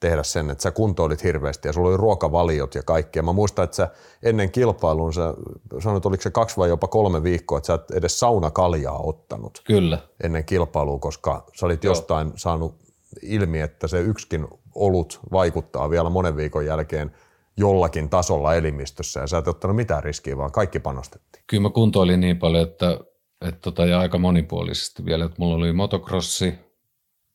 tehdä 0.00 0.22
sen, 0.22 0.50
että 0.50 0.62
sä 0.62 0.70
kuntoilit 0.70 1.24
hirveästi 1.24 1.68
ja 1.68 1.72
sulla 1.72 1.88
oli 1.88 1.96
ruokavaliot 1.96 2.74
ja 2.74 2.82
kaikkea. 2.82 3.22
Mä 3.22 3.32
muistan, 3.32 3.64
että 3.64 3.76
sä 3.76 3.88
ennen 4.22 4.50
kilpailuun 4.50 5.14
sä 5.14 5.34
sanoit, 5.82 6.06
oliko 6.06 6.22
se 6.22 6.30
kaksi 6.30 6.56
vai 6.56 6.68
jopa 6.68 6.88
kolme 6.88 7.22
viikkoa, 7.22 7.58
että 7.58 7.66
sä 7.66 7.74
et 7.74 7.90
edes 7.90 8.20
saunakaljaa 8.20 8.98
ottanut 8.98 9.62
Kyllä. 9.64 9.98
ennen 10.24 10.44
kilpailua, 10.44 10.98
koska 10.98 11.46
sä 11.54 11.66
olit 11.66 11.84
Joo. 11.84 11.90
jostain 11.90 12.32
saanut 12.36 12.74
ilmi, 13.22 13.60
että 13.60 13.88
se 13.88 14.00
yksikin 14.00 14.48
olut 14.74 15.20
vaikuttaa 15.32 15.90
vielä 15.90 16.10
monen 16.10 16.36
viikon 16.36 16.66
jälkeen 16.66 17.12
jollakin 17.56 18.08
tasolla 18.08 18.54
elimistössä 18.54 19.20
ja 19.20 19.26
sä 19.26 19.38
et 19.38 19.48
ottanut 19.48 19.76
mitään 19.76 20.04
riskiä, 20.04 20.36
vaan 20.36 20.52
kaikki 20.52 20.80
panostettiin. 20.80 21.44
Kyllä 21.46 21.62
mä 21.62 21.70
kuntoilin 21.70 22.20
niin 22.20 22.38
paljon, 22.38 22.68
että, 22.68 23.00
että 23.40 23.60
tota, 23.60 23.86
ja 23.86 24.00
aika 24.00 24.18
monipuolisesti 24.18 25.04
vielä, 25.04 25.24
että 25.24 25.36
mulla 25.38 25.54
oli 25.54 25.72
motocrossi, 25.72 26.54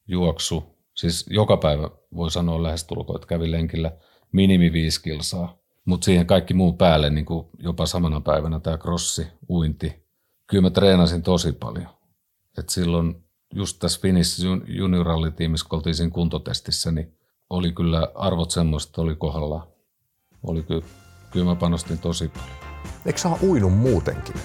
juoksu, 0.08 0.64
siis 0.96 1.26
joka 1.30 1.58
päivä 1.58 1.90
voi 2.16 2.32
sanoa 2.32 2.64
lähestulkoon, 2.64 3.18
että 3.18 3.28
kävin 3.28 3.52
lenkillä 3.52 3.92
minimi 4.32 4.74
viisi 4.74 5.02
kilsaa, 5.04 5.58
mutta 5.86 6.06
siihen 6.06 6.28
kaikki 6.28 6.54
muu 6.54 6.74
päälle, 6.74 7.10
niin 7.10 7.26
kuin 7.26 7.48
jopa 7.60 7.86
samana 7.86 8.22
päivänä 8.22 8.60
tämä 8.60 8.78
crossi, 8.78 9.28
uinti. 9.50 10.06
Kyllä 10.48 10.62
mä 10.62 10.70
treenasin 10.70 11.24
tosi 11.24 11.52
paljon. 11.52 11.88
Et 12.58 12.70
silloin 12.70 13.24
just 13.54 13.80
tässä 13.80 14.00
Finnish 14.02 14.42
juniorallitiimissä, 14.68 15.66
kun 15.70 15.78
oltiin 15.78 15.96
siinä 15.96 16.12
kuntotestissä, 16.12 16.92
niin 16.92 17.18
oli 17.50 17.72
kyllä 17.72 18.08
arvot 18.16 18.52
semmoista, 18.52 19.02
oli 19.02 19.16
kohdalla. 19.16 19.68
Oli 20.44 20.64
kyllä, 20.64 20.86
kyllä 21.32 21.46
mä 21.46 21.56
panostin 21.56 22.00
tosi 22.00 22.28
paljon. 22.28 22.56
Eikö 23.06 23.20
sä 23.20 23.30
ole 23.30 23.38
uinut 23.44 23.78
muutenkin? 23.78 24.36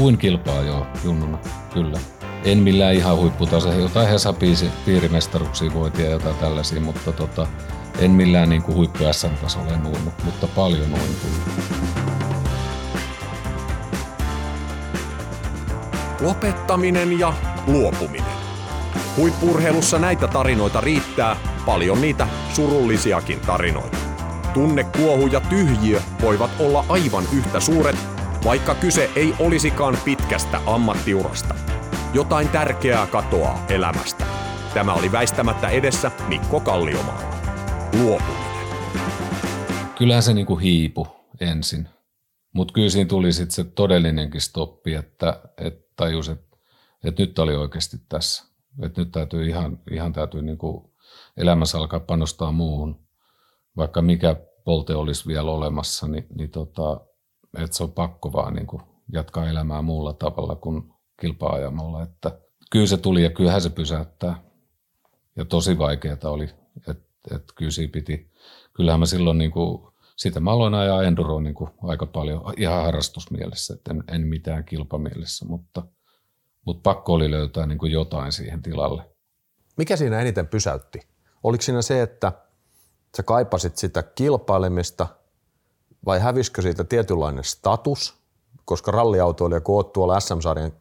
Uin 0.00 0.18
kilpaa 0.18 0.62
joo, 0.62 0.86
junnuna, 1.04 1.38
kyllä. 1.74 2.00
En 2.44 2.58
millään 2.58 2.94
ihan 2.94 3.16
huipputasolla, 3.16 3.74
jotain 3.74 4.08
Hesa 4.08 4.34
piirimestaruksia 4.84 5.74
voitiin 5.74 6.04
ja 6.04 6.10
jotain 6.10 6.36
tällaisia, 6.36 6.80
mutta 6.80 7.12
tota, 7.12 7.46
en 7.98 8.10
millään 8.10 8.48
niin 8.48 8.62
kuin 8.62 8.76
huippu 8.76 8.98
SM-tasolla 9.12 9.72
en 9.72 9.86
uinut, 9.86 10.14
mutta 10.24 10.46
paljon 10.46 10.92
uin 10.92 11.16
kyllä. 11.22 11.52
Lopettaminen 16.20 17.18
ja 17.18 17.32
luopuminen. 17.66 18.32
Huippurheilussa 19.16 19.98
näitä 19.98 20.28
tarinoita 20.28 20.80
riittää, 20.80 21.36
paljon 21.66 22.00
niitä 22.00 22.28
surullisiakin 22.52 23.40
tarinoita. 23.40 23.98
Tunnekuohu 24.54 25.26
ja 25.26 25.40
tyhjiö 25.40 26.00
voivat 26.22 26.50
olla 26.58 26.84
aivan 26.88 27.24
yhtä 27.36 27.60
suuret, 27.60 27.96
vaikka 28.44 28.74
kyse 28.74 29.10
ei 29.16 29.34
olisikaan 29.38 29.98
pitkästä 30.04 30.60
ammattiurasta. 30.66 31.54
Jotain 32.14 32.48
tärkeää 32.48 33.06
katoaa 33.06 33.66
elämästä. 33.68 34.26
Tämä 34.74 34.94
oli 34.94 35.12
väistämättä 35.12 35.68
edessä 35.68 36.10
Mikko 36.28 36.60
Kalliomaalla. 36.60 37.34
Luopuminen. 38.00 38.66
Kyllähän 39.98 40.22
se 40.22 40.34
niin 40.34 40.46
kuin 40.46 40.60
hiipu 40.60 41.06
ensin, 41.40 41.88
mutta 42.52 42.72
kyllä 42.72 42.90
siinä 42.90 43.08
tuli 43.08 43.32
sitten 43.32 43.54
se 43.54 43.64
todellinenkin 43.64 44.40
stoppi, 44.40 44.94
että, 44.94 45.40
että 45.58 45.92
tajus, 45.96 46.28
että, 46.28 46.56
että 47.04 47.22
nyt 47.22 47.38
oli 47.38 47.56
oikeasti 47.56 47.96
tässä. 48.08 48.44
Että 48.82 49.00
nyt 49.00 49.12
täytyy 49.12 49.48
ihan, 49.48 49.78
ihan 49.90 50.12
täytyy 50.12 50.42
niin 50.42 50.58
kuin 50.58 50.84
elämässä 51.36 51.78
alkaa 51.78 52.00
panostaa 52.00 52.52
muuhun, 52.52 53.06
vaikka 53.76 54.02
mikä 54.02 54.36
polte 54.64 54.94
olisi 54.94 55.26
vielä 55.26 55.50
olemassa, 55.50 56.08
niin, 56.08 56.26
niin 56.34 56.50
tota, 56.50 57.00
että 57.58 57.76
se 57.76 57.84
on 57.84 57.92
pakko 57.92 58.32
vaan 58.32 58.54
niin 58.54 58.66
kuin 58.66 58.82
jatkaa 59.12 59.48
elämää 59.48 59.82
muulla 59.82 60.12
tavalla 60.12 60.56
kuin 60.56 60.92
kilpaajamalla. 61.20 62.02
Että 62.02 62.38
kyllä 62.70 62.86
se 62.86 62.96
tuli 62.96 63.22
ja 63.22 63.30
kyllähän 63.30 63.60
se 63.60 63.70
pysäyttää. 63.70 64.42
Ja 65.36 65.44
tosi 65.44 65.78
vaikeaa 65.78 66.16
oli, 66.24 66.50
että 66.88 67.04
et 67.30 67.44
kyllä 67.54 67.70
siinä 67.70 67.90
piti, 67.92 68.30
kyllähän 68.72 69.00
mä 69.00 69.06
silloin 69.06 69.38
niin 69.38 69.50
kuin, 69.50 69.92
sitä 70.16 70.40
mä 70.40 70.50
aloin 70.50 70.74
ajaa 70.74 71.02
enduroa 71.02 71.40
niin 71.40 71.54
kuin 71.54 71.70
aika 71.82 72.06
paljon 72.06 72.42
ihan 72.56 72.84
harrastusmielessä, 72.84 73.74
että 73.74 73.90
en, 73.90 74.04
en 74.08 74.26
mitään 74.26 74.64
kilpamielessä, 74.64 75.44
mutta, 75.46 75.82
mutta 76.64 76.80
pakko 76.82 77.12
oli 77.12 77.30
löytää 77.30 77.66
niin 77.66 77.78
kuin 77.78 77.92
jotain 77.92 78.32
siihen 78.32 78.62
tilalle. 78.62 79.10
Mikä 79.76 79.96
siinä 79.96 80.20
eniten 80.20 80.46
pysäytti? 80.46 81.00
Oliko 81.42 81.62
siinä 81.62 81.82
se, 81.82 82.02
että 82.02 82.32
sä 83.16 83.22
kaipasit 83.22 83.76
sitä 83.76 84.02
kilpailemista 84.02 85.06
vai 86.06 86.20
hävisikö 86.20 86.62
siitä 86.62 86.84
tietynlainen 86.84 87.44
status? 87.44 88.21
Koska 88.64 88.90
ralliautoilija, 88.90 89.60
kun 89.60 89.74
oot 89.74 89.92
tuolla 89.92 90.20
SM-sarjan 90.20 90.72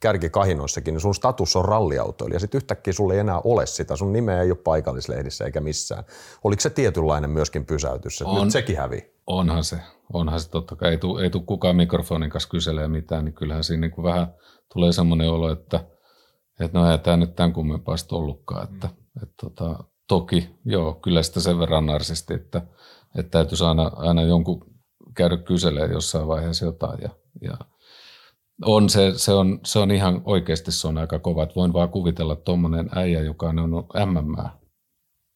kärkikahinoissakin, 0.00 0.94
niin 0.94 1.00
sun 1.00 1.14
status 1.14 1.56
on 1.56 1.64
ralliautoilija. 1.64 2.40
Sitten 2.40 2.58
yhtäkkiä 2.58 2.92
sulle 2.92 3.14
ei 3.14 3.20
enää 3.20 3.40
ole 3.44 3.66
sitä. 3.66 3.96
Sun 3.96 4.12
nimeä 4.12 4.42
ei 4.42 4.50
ole 4.50 4.58
paikallislehdissä 4.64 5.44
eikä 5.44 5.60
missään. 5.60 6.04
Oliko 6.44 6.60
se 6.60 6.70
tietynlainen 6.70 7.30
myöskin 7.30 7.66
pysäytys? 7.66 8.20
Että 8.20 8.30
On. 8.30 8.42
Nyt 8.42 8.52
sekin 8.52 8.76
hävi. 8.76 9.14
Onhan 9.26 9.64
se, 9.64 9.78
onhan 10.12 10.40
se 10.40 10.50
totta 10.50 10.76
kai. 10.76 10.90
Ei 10.90 10.98
tule 10.98 11.22
ei 11.22 11.30
tuu 11.30 11.40
kukaan 11.40 11.76
mikrofonin 11.76 12.30
kanssa 12.30 12.48
kyselee 12.48 12.88
mitään, 12.88 13.24
niin 13.24 13.34
kyllähän 13.34 13.64
siinä 13.64 13.86
niin 13.86 14.02
vähän 14.02 14.34
tulee 14.74 14.92
semmoinen 14.92 15.30
olo, 15.30 15.52
että, 15.52 15.84
että 16.60 16.78
no 16.78 16.90
ei 16.90 16.98
tämä 16.98 17.16
nyt 17.16 17.34
tämän 17.34 17.52
kummempaa 17.52 17.96
sitten 17.96 18.18
ollutkaan. 18.18 18.64
Että, 18.64 18.88
että 19.22 19.34
tota, 19.40 19.84
toki, 20.08 20.50
joo, 20.64 20.94
kyllä 20.94 21.22
sitä 21.22 21.40
sen 21.40 21.58
verran 21.58 21.86
narsisti, 21.86 22.34
että, 22.34 22.62
että 23.18 23.30
täytyisi 23.30 23.64
aina, 23.64 23.90
aina 23.96 24.22
jonkun 24.22 24.74
käydä 25.16 25.36
kyselee 25.36 25.86
jossain 25.86 26.28
vaiheessa 26.28 26.64
jotain. 26.64 27.02
Ja, 27.02 27.10
ja 27.40 27.56
on 28.64 28.88
se, 28.90 29.12
se, 29.16 29.32
on, 29.32 29.60
se 29.64 29.78
on 29.78 29.90
ihan 29.90 30.22
oikeasti 30.24 30.72
se 30.72 30.88
on 30.88 30.98
aika 30.98 31.18
kova. 31.18 31.42
Että 31.42 31.54
voin 31.54 31.72
vaan 31.72 31.88
kuvitella 31.88 32.36
tuommoinen 32.36 32.90
äijä, 32.94 33.20
joka 33.20 33.48
on 33.48 33.58
ollut 33.58 33.86
MM 34.06 34.36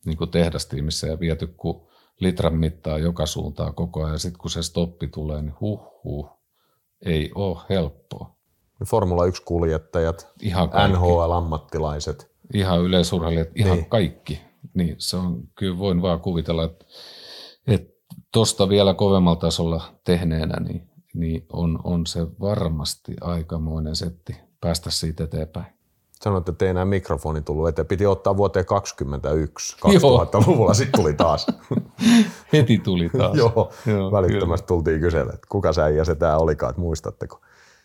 niin 0.06 0.16
kuin 0.16 0.30
tehdastiimissä 0.30 1.06
ja 1.06 1.20
viety 1.20 1.46
kuin 1.46 1.80
litran 2.20 2.54
mittaa 2.54 2.98
joka 2.98 3.26
suuntaan 3.26 3.74
koko 3.74 4.04
ajan. 4.04 4.18
Sitten 4.18 4.38
kun 4.40 4.50
se 4.50 4.62
stoppi 4.62 5.08
tulee, 5.08 5.42
niin 5.42 5.54
huh 5.60 5.80
huh, 6.04 6.30
ei 7.04 7.30
ole 7.34 7.58
helppoa. 7.70 8.36
Formula 8.86 9.26
1-kuljettajat, 9.26 10.26
Ihan 10.42 10.70
kaikki. 10.70 10.96
NHL-ammattilaiset. 10.96 12.30
Ihan 12.54 12.80
yleisurheilijat, 12.82 13.48
ihan 13.54 13.70
Niin. 13.70 13.80
niin. 13.80 13.90
kaikki. 13.90 14.40
Niin 14.74 14.94
se 14.98 15.16
on, 15.16 15.42
kyllä 15.54 15.78
voin 15.78 16.02
vaan 16.02 16.20
kuvitella, 16.20 16.64
että, 16.64 16.84
että 17.66 17.94
tuosta 18.32 18.68
vielä 18.68 18.94
kovemmalla 18.94 19.40
tasolla 19.40 19.94
tehneenä, 20.04 20.60
niin, 20.60 20.87
niin 21.14 21.46
on, 21.52 21.78
on 21.84 22.06
se 22.06 22.26
varmasti 22.40 23.16
aikamoinen 23.20 23.96
setti 23.96 24.36
päästä 24.60 24.90
siitä 24.90 25.24
eteenpäin. 25.24 25.66
Sanoit, 26.22 26.48
että 26.48 26.64
ei 26.64 26.70
enää 26.70 26.84
mikrofoni 26.84 27.42
tullut 27.42 27.68
eteen. 27.68 27.86
Piti 27.86 28.06
ottaa 28.06 28.36
vuoteen 28.36 28.66
2021. 28.66 29.76
2000-luvulla 29.76 30.74
sitten 30.74 31.00
tuli 31.00 31.14
taas. 31.14 31.46
Heti 32.52 32.78
tuli 32.78 33.08
taas. 33.08 33.36
Joo, 33.36 33.72
Joo, 33.86 34.12
välittömästi 34.12 34.66
tultiin 34.66 35.00
kysellä, 35.00 35.32
että 35.32 35.46
kuka 35.48 35.72
sä 35.72 35.88
ja 35.88 36.04
se 36.04 36.14
tää 36.14 36.38
olikaan, 36.38 36.70
että 36.70 36.80
muistatteko. 36.80 37.40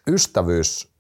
Ystävyys 0.08 0.94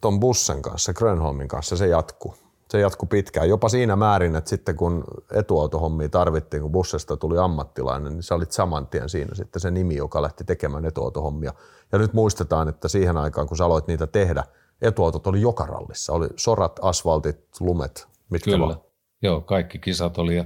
ton 0.00 0.20
Bussen 0.20 0.62
kanssa, 0.62 0.92
Grönholmin 0.92 1.48
kanssa, 1.48 1.76
se 1.76 1.86
jatkuu. 1.86 2.34
Se 2.70 2.80
jatkuu 2.80 3.06
pitkään, 3.06 3.48
jopa 3.48 3.68
siinä 3.68 3.96
määrin, 3.96 4.36
että 4.36 4.50
sitten 4.50 4.76
kun 4.76 5.04
etuautohommia 5.32 6.08
tarvittiin, 6.08 6.62
kun 6.62 6.72
bussesta 6.72 7.16
tuli 7.16 7.38
ammattilainen, 7.38 8.12
niin 8.12 8.22
sä 8.22 8.34
olit 8.34 8.52
saman 8.52 8.86
tien 8.86 9.08
siinä 9.08 9.34
sitten 9.34 9.60
se 9.60 9.70
nimi, 9.70 9.96
joka 9.96 10.22
lähti 10.22 10.44
tekemään 10.44 10.84
etuautohommia. 10.84 11.52
Ja 11.92 11.98
nyt 11.98 12.12
muistetaan, 12.12 12.68
että 12.68 12.88
siihen 12.88 13.16
aikaan, 13.16 13.48
kun 13.48 13.56
sä 13.56 13.64
aloit 13.64 13.86
niitä 13.86 14.06
tehdä, 14.06 14.44
etuautot 14.82 15.26
oli 15.26 15.40
joka 15.40 15.66
rallissa. 15.66 16.12
Oli 16.12 16.28
sorat, 16.36 16.80
asfaltit, 16.82 17.40
lumet, 17.60 18.08
mitkä 18.30 18.50
Kyllä. 18.50 18.66
vaan. 18.66 18.80
Joo, 19.22 19.40
kaikki 19.40 19.78
kisat 19.78 20.18
oli. 20.18 20.36
Ja 20.36 20.44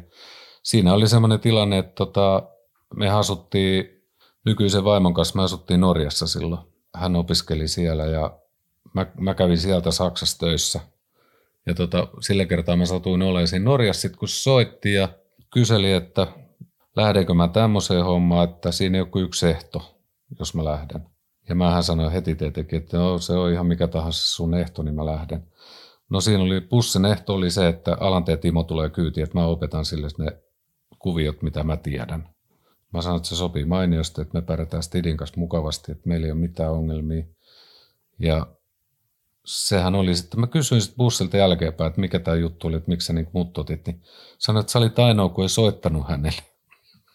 siinä 0.63 0.95
oli 0.95 1.09
semmoinen 1.09 1.41
tilanne, 1.41 1.79
että 1.79 1.95
tota, 1.95 2.43
me 2.97 3.11
asuttiin 3.11 4.03
nykyisen 4.45 4.85
vaimon 4.85 5.15
kanssa, 5.15 5.37
me 5.37 5.43
asuttiin 5.43 5.81
Norjassa 5.81 6.27
silloin. 6.27 6.61
Hän 6.95 7.17
opiskeli 7.17 7.69
siellä 7.69 8.05
ja 8.05 8.39
mä, 8.95 9.07
mä 9.21 9.35
kävin 9.35 9.59
sieltä 9.59 9.91
Saksassa 9.91 10.39
töissä. 10.39 10.81
Ja 11.67 11.75
tota, 11.75 12.09
sillä 12.21 12.45
kertaa 12.45 12.77
mä 12.77 12.87
satuin 12.87 13.23
olemaan 13.23 13.49
siinä 13.49 13.65
Norjassa, 13.65 14.01
sit 14.01 14.17
kun 14.17 14.29
soitti 14.29 14.95
ja 14.95 15.09
kyseli, 15.53 15.93
että 15.93 16.27
lähdenkö 16.97 17.35
mä 17.35 17.49
tämmöiseen 17.49 18.05
hommaan, 18.05 18.49
että 18.51 18.73
siinä 18.73 19.05
kuin 19.05 19.25
yksi 19.25 19.47
ehto, 19.47 20.01
jos 20.39 20.55
mä 20.55 20.65
lähden. 20.65 21.07
Ja 21.49 21.55
mähän 21.55 21.83
sanoin 21.83 22.13
heti 22.13 22.35
tietenkin, 22.35 22.83
että 22.83 22.99
no, 22.99 23.19
se 23.19 23.33
on 23.33 23.53
ihan 23.53 23.67
mikä 23.67 23.89
tahansa 23.89 24.27
sun 24.27 24.55
ehto, 24.55 24.83
niin 24.83 24.95
mä 24.95 25.07
lähden. 25.07 25.47
No 26.11 26.21
siinä 26.21 26.43
oli, 26.43 26.61
bussin 26.61 27.05
ehto 27.05 27.35
oli 27.35 27.51
se, 27.51 27.69
että 27.69 27.97
Alanteen 28.01 28.39
Timo 28.39 28.63
tulee 28.63 28.91
kyytiin, 28.91 29.25
että 29.25 29.39
mä 29.39 29.47
opetan 29.47 29.85
sille 29.85 30.09
ne 30.19 30.43
kuviot, 30.99 31.43
mitä 31.43 31.65
mä 31.65 31.77
tiedän. 31.77 32.29
Mä 32.93 33.03
sanoin, 33.03 33.17
että 33.17 33.29
se 33.29 33.37
sopii 33.37 33.65
mainiosti, 33.65 34.21
että 34.23 34.39
me 34.39 34.43
pärjätään 34.43 34.83
Stidin 34.83 35.17
kanssa 35.17 35.41
mukavasti, 35.41 35.93
että 35.93 36.09
meillä 36.09 36.27
ei 36.27 36.33
ole 36.33 36.41
mitään 36.41 36.73
ongelmia. 36.73 37.25
Ja 38.19 38.47
sehän 39.45 39.95
oli 39.95 40.15
sitten, 40.15 40.41
mä 40.41 40.47
kysyin 40.47 40.81
sitten 40.81 40.97
bussilta 40.97 41.37
jälkeenpäin, 41.37 41.89
että 41.89 42.01
mikä 42.01 42.19
tämä 42.19 42.37
juttu 42.37 42.69
oli, 42.69 42.77
että 42.77 42.91
miksi 42.91 43.07
sä 43.07 43.13
niin 43.13 43.29
mut 43.33 43.59
otit, 43.59 43.87
niin 43.87 44.03
sanoin, 44.39 44.61
että 44.61 44.73
sä 44.73 44.79
olit 44.79 44.99
ainoa, 44.99 45.29
kun 45.29 45.45
ei 45.45 45.49
soittanut 45.49 46.09
hänelle. 46.09 46.43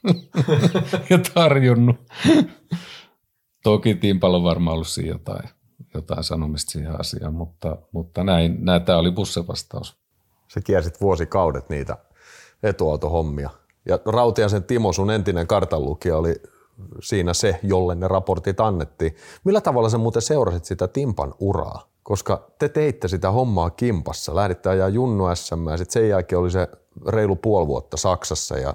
ja 1.10 1.20
tarjonnut. 1.34 1.96
Toki 3.64 3.96
Timpalla 3.96 4.38
on 4.38 4.44
varmaan 4.44 4.74
ollut 4.74 4.88
siinä 4.88 5.10
jotain, 5.10 5.50
jotain 5.94 6.24
sanomista 6.24 6.72
siihen 6.72 7.00
asiaan, 7.00 7.34
mutta, 7.34 7.78
mutta 7.92 8.24
näin, 8.24 8.66
näin 8.66 8.82
tämä 8.82 8.98
oli 8.98 9.12
bussin 9.12 9.48
vastaus. 9.48 9.98
Se 10.48 10.62
kiersit 10.62 11.02
vuosikaudet 11.02 11.70
niitä 11.70 11.98
etuautohommia. 12.64 13.50
Ja 13.86 14.00
Rautiasen 14.06 14.64
Timo, 14.64 14.94
sun 14.94 15.12
entinen 15.12 15.48
kartanlukija, 15.48 16.18
oli 16.18 16.36
siinä 17.04 17.34
se, 17.34 17.60
jolle 17.64 17.96
ne 17.96 18.08
raportit 18.08 18.60
annettiin. 18.60 19.16
Millä 19.44 19.62
tavalla 19.62 19.90
sä 19.90 19.98
muuten 19.98 20.22
seurasit 20.22 20.66
sitä 20.66 20.88
Timpan 20.88 21.34
uraa? 21.40 21.90
Koska 22.10 22.52
te 22.60 22.70
teitte 22.70 23.08
sitä 23.08 23.32
hommaa 23.32 23.70
kimpassa. 23.70 24.36
Lähditte 24.36 24.70
ajaa 24.70 24.90
Junnu 24.90 25.36
SM 25.36 25.68
ja 25.68 25.78
sitten 25.78 25.94
sen 25.94 26.10
jälkeen 26.10 26.40
oli 26.40 26.52
se 26.52 26.68
reilu 27.08 27.36
puoli 27.36 27.68
vuotta 27.68 27.98
Saksassa 27.98 28.58
ja 28.58 28.74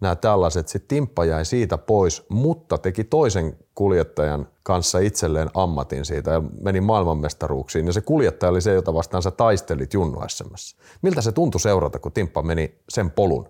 nämä 0.00 0.16
tällaiset. 0.16 0.68
Sitten 0.68 0.88
Timppa 0.88 1.24
jäi 1.24 1.44
siitä 1.44 1.78
pois, 1.78 2.26
mutta 2.28 2.78
teki 2.78 3.04
toisen 3.04 3.56
kuljettajan 3.74 4.48
kanssa 4.62 4.98
itselleen 4.98 5.50
ammatin 5.54 6.04
siitä 6.04 6.30
ja 6.30 6.42
meni 6.60 6.80
maailmanmestaruuksiin. 6.80 7.86
Ja 7.86 7.92
se 7.92 8.00
kuljettaja 8.00 8.50
oli 8.50 8.60
se, 8.60 8.72
jota 8.72 8.94
vastaan 8.94 9.22
sä 9.22 9.30
taistelit 9.30 9.94
Junnu 9.94 10.20
SMS. 10.28 10.76
Miltä 11.02 11.20
se 11.20 11.32
tuntui 11.32 11.60
seurata, 11.60 11.98
kun 11.98 12.12
Timppa 12.12 12.42
meni 12.42 12.78
sen 12.88 13.10
polun 13.10 13.48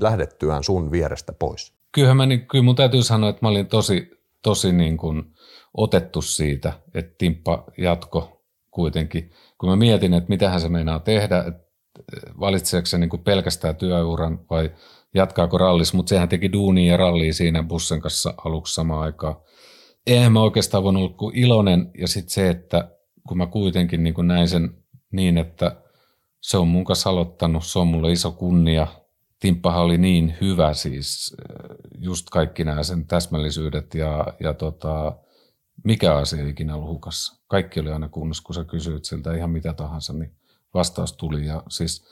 lähdettyään 0.00 0.64
sun 0.64 0.90
vierestä 0.90 1.32
pois? 1.32 1.72
Kyllähän 1.92 2.16
mä, 2.16 2.26
niin, 2.26 2.46
kyllä 2.46 2.64
mun 2.64 2.76
täytyy 2.76 3.02
sanoa, 3.02 3.30
että 3.30 3.40
mä 3.42 3.48
olin 3.48 3.66
tosi, 3.66 4.10
tosi 4.42 4.72
niin 4.72 4.96
kuin 4.96 5.22
otettu 5.74 6.22
siitä, 6.22 6.72
että 6.94 7.14
Timppa 7.18 7.64
jatko 7.76 8.37
kuitenkin. 8.78 9.30
Kun 9.58 9.70
mä 9.70 9.76
mietin, 9.76 10.14
että 10.14 10.28
mitähän 10.28 10.60
se 10.60 10.68
meinaa 10.68 10.98
tehdä, 10.98 11.44
että 11.46 11.68
valitseeko 12.40 12.86
se 12.86 12.98
niin 12.98 13.10
kuin 13.10 13.24
pelkästään 13.24 13.76
työuran 13.76 14.40
vai 14.50 14.70
jatkaako 15.14 15.58
rallis, 15.58 15.94
mutta 15.94 16.10
sehän 16.10 16.28
teki 16.28 16.52
duunia 16.52 16.92
ja 16.92 16.96
rallia 16.96 17.32
siinä 17.32 17.62
bussen 17.62 18.00
kanssa 18.00 18.34
aluksi 18.44 18.74
samaan 18.74 19.02
aikaan. 19.02 19.36
Eihän 20.06 20.32
mä 20.32 20.42
oikeastaan 20.42 20.84
voinut 20.84 21.02
olla 21.02 21.16
kuin 21.16 21.36
iloinen 21.36 21.90
ja 21.98 22.08
sitten 22.08 22.30
se, 22.30 22.48
että 22.48 22.90
kun 23.28 23.38
mä 23.38 23.46
kuitenkin 23.46 24.02
niin 24.02 24.14
kuin 24.14 24.28
näin 24.28 24.48
sen 24.48 24.70
niin, 25.12 25.38
että 25.38 25.76
se 26.40 26.58
on 26.58 26.68
mun 26.68 26.84
kanssa 26.84 27.10
aloittanut, 27.10 27.64
se 27.64 27.78
on 27.78 27.86
mulle 27.86 28.12
iso 28.12 28.32
kunnia. 28.32 28.86
Timppahan 29.40 29.82
oli 29.82 29.98
niin 29.98 30.34
hyvä 30.40 30.74
siis, 30.74 31.36
just 31.98 32.30
kaikki 32.30 32.64
nämä 32.64 32.82
sen 32.82 33.06
täsmällisyydet 33.06 33.94
ja, 33.94 34.26
ja 34.40 34.54
tota, 34.54 35.18
mikä 35.84 36.16
asia 36.16 36.42
ei 36.42 36.50
ikinä 36.50 36.74
ollut 36.74 36.88
hukassa. 36.88 37.42
Kaikki 37.48 37.80
oli 37.80 37.92
aina 37.92 38.08
kunnossa, 38.08 38.42
kun 38.42 38.54
sä 38.54 38.64
kysyit 38.64 39.04
siltä 39.04 39.34
ihan 39.34 39.50
mitä 39.50 39.72
tahansa, 39.72 40.12
niin 40.12 40.32
vastaus 40.74 41.12
tuli. 41.12 41.46
Ja 41.46 41.62
siis 41.68 42.04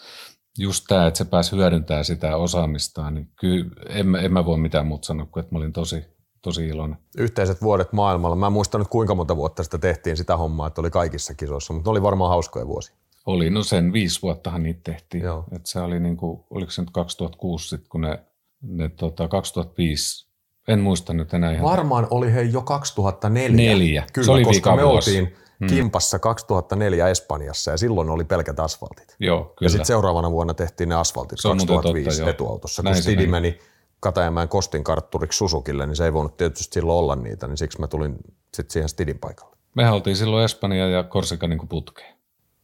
just 0.59 0.85
tämä, 0.89 1.07
että 1.07 1.19
se 1.19 1.25
pääsi 1.25 1.57
hyödyntämään 1.57 2.05
sitä 2.05 2.37
osaamistaan, 2.37 3.15
niin 3.15 3.31
kyllä 3.37 3.71
en, 3.89 4.15
en 4.15 4.33
mä 4.33 4.45
voi 4.45 4.59
mitään 4.59 4.87
muuta 4.87 5.07
sanoa 5.07 5.27
kuin, 5.27 5.41
että 5.41 5.55
mä 5.55 5.59
olin 5.59 5.73
tosi, 5.73 6.05
tosi 6.43 6.69
iloinen. 6.69 6.99
Yhteiset 7.19 7.63
vuodet 7.63 7.93
maailmalla. 7.93 8.37
Mä 8.37 8.47
en 8.47 8.53
muista 8.53 8.79
nyt 8.79 8.89
kuinka 8.89 9.15
monta 9.15 9.37
vuotta 9.37 9.65
sitä 9.65 9.79
tehtiin 9.79 10.17
sitä 10.17 10.37
hommaa, 10.37 10.67
että 10.67 10.81
oli 10.81 10.91
kaikissa 10.91 11.35
kisoissa, 11.35 11.73
mutta 11.73 11.89
ne 11.89 11.93
oli 11.93 12.03
varmaan 12.03 12.31
hauskoja 12.31 12.67
vuosi. 12.67 12.93
Oli, 13.27 13.51
no 13.51 13.63
sen 13.63 13.93
viisi 13.93 14.23
vuottahan 14.23 14.63
niitä 14.63 14.81
tehtiin. 14.85 15.25
Joo. 15.25 15.45
Et 15.53 15.67
se 15.67 15.81
oli 15.81 16.01
niin 16.01 16.17
kuin, 16.17 16.45
oliko 16.51 16.71
se 16.71 16.83
nyt 16.83 16.91
2006 16.91 17.69
sitten, 17.69 17.89
kun 17.89 18.01
ne, 18.01 18.25
ne 18.63 18.89
tota, 18.89 19.29
2005 19.29 20.27
en 20.69 20.81
muista 20.81 21.13
nyt 21.13 21.35
enää 21.35 21.53
ihan. 21.53 21.65
Varmaan 21.65 22.07
oli 22.11 22.33
he 22.33 22.43
jo 22.43 22.63
2004. 22.63 23.71
Neljä. 23.71 24.05
Kyllä, 24.13 24.27
se 24.27 24.33
oli 24.33 24.45
koska 24.45 24.77
me 24.77 24.85
oltiin 24.85 25.37
hmm. 25.61 25.69
kimpassa 25.69 26.19
2004 26.19 27.09
Espanjassa 27.09 27.71
ja 27.71 27.77
silloin 27.77 28.11
oli 28.11 28.25
pelkät 28.25 28.61
asfaltit. 28.61 29.17
Joo, 29.21 29.41
kyllä. 29.45 29.55
Ja 29.61 29.69
sitten 29.69 29.87
seuraavana 29.87 30.31
vuonna 30.31 30.55
tehtiin 30.55 30.89
ne 30.89 30.95
asfaltit 30.95 31.39
se 31.41 31.49
2005 31.49 32.19
totta, 32.19 32.31
etuautossa. 32.31 32.83
Näin 32.83 32.97
kun 32.97 33.03
Stidi 33.03 33.27
meni 33.27 33.59
Katajamäen 34.01 34.49
Kostin 34.49 34.85
kartturiksi 34.85 35.37
Susukille, 35.37 35.87
niin 35.87 35.97
se 35.97 36.05
ei 36.05 36.13
voinut 36.13 36.37
tietysti 36.37 36.75
silloin 36.75 36.99
olla 36.99 37.17
niitä, 37.17 37.47
niin 37.47 37.57
siksi 37.57 37.81
mä 37.81 37.87
tulin 37.87 38.17
sitten 38.55 38.73
siihen 38.73 38.89
Stidin 38.89 39.19
paikalle. 39.19 39.57
Me 39.75 39.91
oltiin 39.91 40.17
silloin 40.17 40.45
Espanja 40.45 40.89
ja 40.89 41.03
Korsika 41.03 41.49
niin 41.49 41.69
putkeen. 41.69 42.17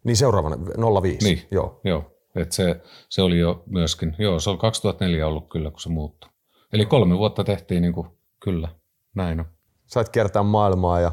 Niin 0.05 0.17
seuraavana, 0.17 0.57
05. 1.03 1.27
Niin, 1.27 1.43
joo. 1.51 1.81
joo. 1.85 2.05
Et 2.37 2.53
se, 2.53 2.81
se 3.09 3.23
oli 3.23 3.39
jo 3.39 3.63
myöskin, 3.67 4.15
joo, 4.19 4.41
se 4.41 4.51
on 4.51 4.59
2004 4.59 5.27
ollut 5.27 5.49
kyllä, 5.49 5.71
kun 5.71 5.81
se 5.81 5.89
muuttui. 5.89 6.31
Eli 6.73 6.87
kolme 6.87 7.19
vuotta 7.19 7.45
tehtiin 7.45 7.83
niin 7.83 7.93
kuin, 7.93 8.09
kyllä, 8.45 8.69
näin 9.15 9.41
on. 9.41 9.47
Sait 9.87 10.09
kiertää 10.09 10.43
maailmaa 10.43 11.01
ja 11.01 11.13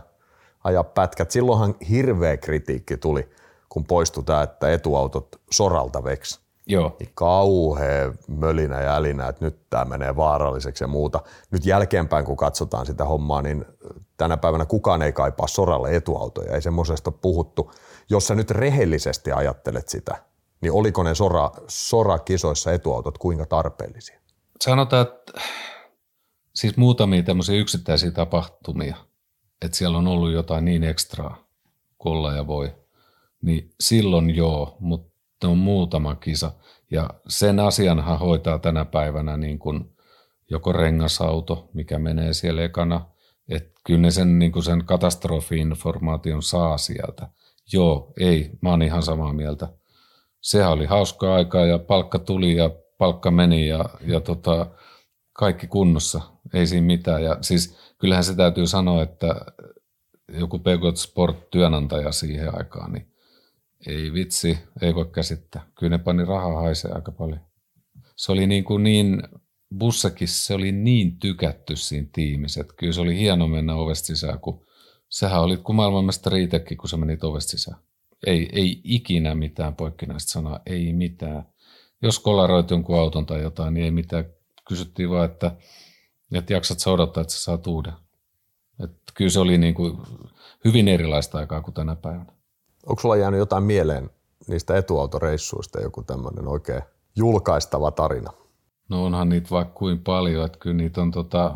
ajaa 0.64 0.84
pätkät. 0.84 1.32
Silloinhan 1.32 1.76
hirveä 1.89 2.38
kritiikki 2.38 2.97
tuli, 2.97 3.30
kun 3.70 3.86
poistui 3.86 4.24
tämä, 4.24 4.43
että 4.43 4.72
etuautot 4.72 5.41
soralta 5.51 6.03
veksi. 6.03 6.39
Joo. 6.68 6.95
Niin 6.99 7.12
kauhea 7.14 8.14
mölinä 8.28 8.82
ja 8.82 8.95
älinä, 8.95 9.28
että 9.28 9.45
nyt 9.45 9.70
tämä 9.70 9.86
menee 9.86 10.16
vaaralliseksi 10.16 10.84
ja 10.84 10.88
muuta. 10.88 11.22
Nyt 11.51 11.66
jälkeenpäin, 11.66 12.26
kun 12.26 12.38
katsotaan 12.38 12.86
sitä 12.86 13.05
hommaa, 13.05 13.41
niin 13.41 13.66
tänä 14.18 14.38
päivänä 14.38 14.66
kukaan 14.66 15.01
ei 15.01 15.14
kaipaa 15.14 15.47
soralle 15.47 15.95
etuautoja. 15.95 16.53
Ei 16.53 16.62
semmoisesta 16.62 17.12
puhuttu. 17.12 17.72
Jos 18.10 18.28
sä 18.28 18.36
nyt 18.36 18.51
rehellisesti 18.51 19.32
ajattelet 19.32 19.89
sitä, 19.89 20.16
niin 20.62 20.74
oliko 20.74 21.03
ne 21.03 21.16
sora, 21.16 21.51
sorakisoissa 21.68 22.72
etuautot 22.72 23.18
kuinka 23.18 23.45
tarpeellisia? 23.45 24.20
Sanotaan, 24.64 25.01
että 25.01 25.41
siis 26.55 26.78
muutamia 26.78 27.24
tämmöisiä 27.24 27.55
yksittäisiä 27.55 28.12
tapahtumia, 28.12 28.95
että 29.66 29.78
siellä 29.78 29.97
on 29.97 30.07
ollut 30.07 30.32
jotain 30.32 30.66
niin 30.66 30.84
ekstraa 30.84 31.47
kuin 31.97 32.36
ja 32.36 32.47
voi, 32.47 32.76
niin 33.41 33.74
silloin 33.80 34.36
joo, 34.36 34.78
mutta 34.80 35.47
on 35.47 35.57
muutama 35.57 36.16
kisa. 36.16 36.51
Ja 36.91 37.10
sen 37.28 37.60
asianhan 37.60 38.20
hoitaa 38.20 38.60
tänä 38.60 38.86
päivänä 38.86 39.38
niin 39.38 39.60
kuin 39.60 39.95
joko 40.49 40.72
rengasauto, 40.72 41.70
mikä 41.74 41.99
menee 41.99 42.34
siellä 42.34 42.64
ekana, 42.64 43.05
että 43.49 43.72
kyllä 43.86 43.99
ne 43.99 44.12
sen, 44.12 44.39
niin 44.39 44.51
kuin 44.51 44.64
sen 44.64 44.86
katastrofi-informaation 44.86 46.43
saa 46.43 46.78
sieltä. 46.78 47.30
Joo, 47.74 48.14
ei, 48.20 48.51
mä 48.62 48.70
oon 48.70 48.82
ihan 48.82 49.03
samaa 49.03 49.34
mieltä. 49.34 49.68
Sehän 50.41 50.72
oli 50.72 50.86
hauskaa 50.86 51.36
aikaa 51.36 51.66
ja 51.66 51.80
palkka 51.80 52.20
tuli 52.20 52.55
ja 52.55 52.70
palkka 53.00 53.32
meni 53.32 53.68
ja, 53.68 53.86
ja 54.02 54.20
tota, 54.20 54.68
kaikki 55.34 55.68
kunnossa, 55.68 56.22
ei 56.54 56.68
siinä 56.68 56.88
mitään. 56.88 57.24
Ja 57.24 57.38
siis 57.41 57.78
kyllähän 57.97 58.24
se 58.24 58.36
täytyy 58.36 58.68
sanoa, 58.68 59.04
että 59.04 59.36
joku 60.34 60.60
Pegot 60.60 60.97
Sport-työnantaja 60.97 62.12
siihen 62.12 62.58
aikaan, 62.58 62.93
niin 62.93 63.08
ei 63.88 64.14
vitsi, 64.14 64.60
ei 64.82 64.95
voi 64.95 65.06
käsittää. 65.06 65.66
Kyllä 65.80 65.97
ne 65.97 66.04
pani 66.04 66.26
rahaa 66.26 66.62
haisee 66.62 66.91
aika 66.91 67.12
paljon. 67.12 67.39
Se 68.16 68.32
oli 68.32 68.47
niin, 68.47 68.64
kuin 68.64 68.84
niin 68.84 69.24
bussakin 69.78 70.28
se 70.28 70.54
oli 70.54 70.72
niin 70.72 71.20
tykätty 71.20 71.76
siinä 71.76 72.08
tiimissä, 72.14 72.62
että 72.62 72.74
kyllä 72.78 72.93
se 72.93 73.02
oli 73.02 73.18
hieno 73.18 73.47
mennä 73.47 73.76
ovesta 73.76 74.06
sisään, 74.06 74.39
kun 74.39 74.66
sähän 75.10 75.41
olit 75.41 75.62
kuin 75.62 75.76
maailmanmestari 75.76 76.43
itsekin, 76.43 76.78
kun 76.78 76.89
sä 76.89 76.97
menit 76.97 77.24
ovesta 77.24 77.50
sisään. 77.50 77.80
Ei, 78.28 78.50
ei 78.52 78.82
ikinä 78.84 79.36
mitään 79.36 79.76
poikkinaista 79.76 80.32
sanaa, 80.32 80.60
ei 80.66 80.93
mitään 80.93 81.45
jos 82.02 82.20
kolaroit 82.20 82.72
jonkun 82.72 83.00
auton 83.00 83.26
tai 83.26 83.41
jotain, 83.41 83.74
niin 83.74 83.84
ei 83.84 83.91
mitään. 83.91 84.26
Kysyttiin 84.68 85.10
vaan, 85.10 85.26
että, 85.26 85.52
että 86.34 86.54
jaksat 86.54 86.80
sä 86.80 86.91
odottaa, 86.91 87.22
että 87.22 87.34
sä 87.34 87.43
saat 87.43 87.68
uuden. 87.68 87.93
Et 88.84 88.91
kyllä 89.14 89.32
se 89.32 89.39
oli 89.39 89.58
niin 89.58 89.74
kuin 89.74 89.97
hyvin 90.66 90.88
erilaista 90.88 91.38
aikaa 91.38 91.62
kuin 91.62 91.74
tänä 91.74 91.95
päivänä. 91.95 92.34
Onko 92.86 93.02
sulla 93.02 93.18
jäänyt 93.18 93.38
jotain 93.38 93.64
mieleen 93.64 94.10
niistä 94.47 94.78
etuautoreissuista, 94.78 95.82
joku 95.82 96.04
tämmöinen 96.04 96.47
oikein 96.47 96.82
julkaistava 97.16 97.91
tarina? 97.91 98.32
No 98.89 99.06
onhan 99.06 99.30
niitä 99.30 99.50
vaikka 99.52 99.74
kuin 99.74 100.00
paljon, 100.00 100.45
että 100.45 100.58
kyllä 100.58 100.76
niitä 100.76 101.02
on 101.02 101.12
tota, 101.12 101.56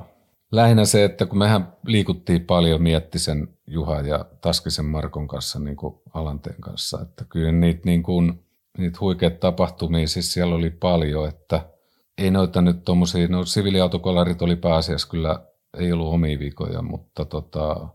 lähinnä 0.52 0.86
se, 0.86 1.04
että 1.04 1.26
kun 1.26 1.38
mehän 1.38 1.78
liikuttiin 1.86 2.46
paljon 2.46 2.82
Miettisen 2.82 3.48
Juha 3.68 4.02
ja 4.02 4.26
Taskisen 4.42 4.86
Markon 4.86 5.28
kanssa 5.28 5.60
niin 5.60 5.76
kuin 5.76 5.96
Alanteen 6.14 6.62
kanssa, 6.62 7.02
että 7.02 7.26
kyllä 7.30 7.52
niitä 7.52 7.82
niin 7.86 8.04
kuin, 8.04 8.44
niitä 8.78 8.98
huikeita 9.02 9.38
tapahtumia, 9.38 10.08
siis 10.08 10.34
siellä 10.34 10.56
oli 10.56 10.70
paljon, 10.70 11.30
että 11.30 11.70
ei 12.18 12.32
noita 12.32 12.62
nyt 12.62 12.84
tuommoisia, 12.86 13.28
no 13.28 13.46
siviiliautokolarit 13.46 14.42
oli 14.42 14.56
pääasiassa 14.56 15.08
kyllä, 15.08 15.46
ei 15.78 15.92
ollut 15.92 16.14
omia 16.14 16.40
viikoja, 16.40 16.82
mutta 16.82 17.26
tota, 17.26 17.88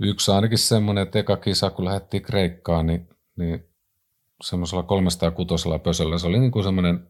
yksi 0.00 0.30
ainakin 0.30 0.58
semmoinen, 0.58 1.02
että 1.02 1.18
eka 1.18 1.36
kisa, 1.36 1.70
kun 1.70 1.84
lähdettiin 1.84 2.22
Kreikkaan, 2.22 2.86
niin, 2.86 3.08
niin 3.36 3.68
semmoisella 4.42 4.82
306 4.82 5.68
pösöllä, 5.82 6.18
se 6.18 6.26
oli 6.26 6.38
niin 6.38 6.52
kuin 6.52 6.64
semmoinen, 6.64 7.08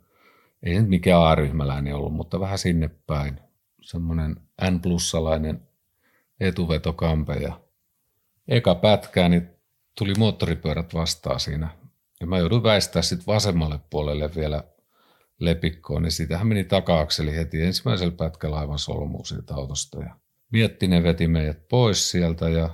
ei 0.62 0.74
nyt 0.74 0.88
mikään 0.88 1.22
A-ryhmäläinen 1.22 1.94
ollut, 1.94 2.14
mutta 2.14 2.40
vähän 2.40 2.58
sinne 2.58 2.90
päin, 3.06 3.40
semmoinen 3.82 4.36
N-plussalainen 4.70 5.68
etuvetokampe 6.40 7.34
ja 7.34 7.60
eka 8.48 8.74
pätkää, 8.74 9.28
niin 9.28 9.50
tuli 9.98 10.12
moottoripyörät 10.18 10.94
vastaan 10.94 11.40
siinä 11.40 11.68
ja 12.20 12.26
mä 12.26 12.38
joudun 12.38 12.62
väistää 12.62 13.02
sitten 13.02 13.26
vasemmalle 13.26 13.80
puolelle 13.90 14.30
vielä 14.36 14.64
lepikkoon, 15.40 16.02
niin 16.02 16.12
siitähän 16.12 16.46
meni 16.46 16.64
taka-akseli 16.64 17.36
heti 17.36 17.62
ensimmäisellä 17.62 18.14
pätkällä 18.16 18.56
aivan 18.56 18.78
solmuun 18.78 19.26
siitä 19.26 19.54
autosta. 19.54 20.00
Ja 20.00 20.16
Miettinen 20.52 21.02
veti 21.02 21.28
meidät 21.28 21.68
pois 21.68 22.10
sieltä 22.10 22.48
ja 22.48 22.70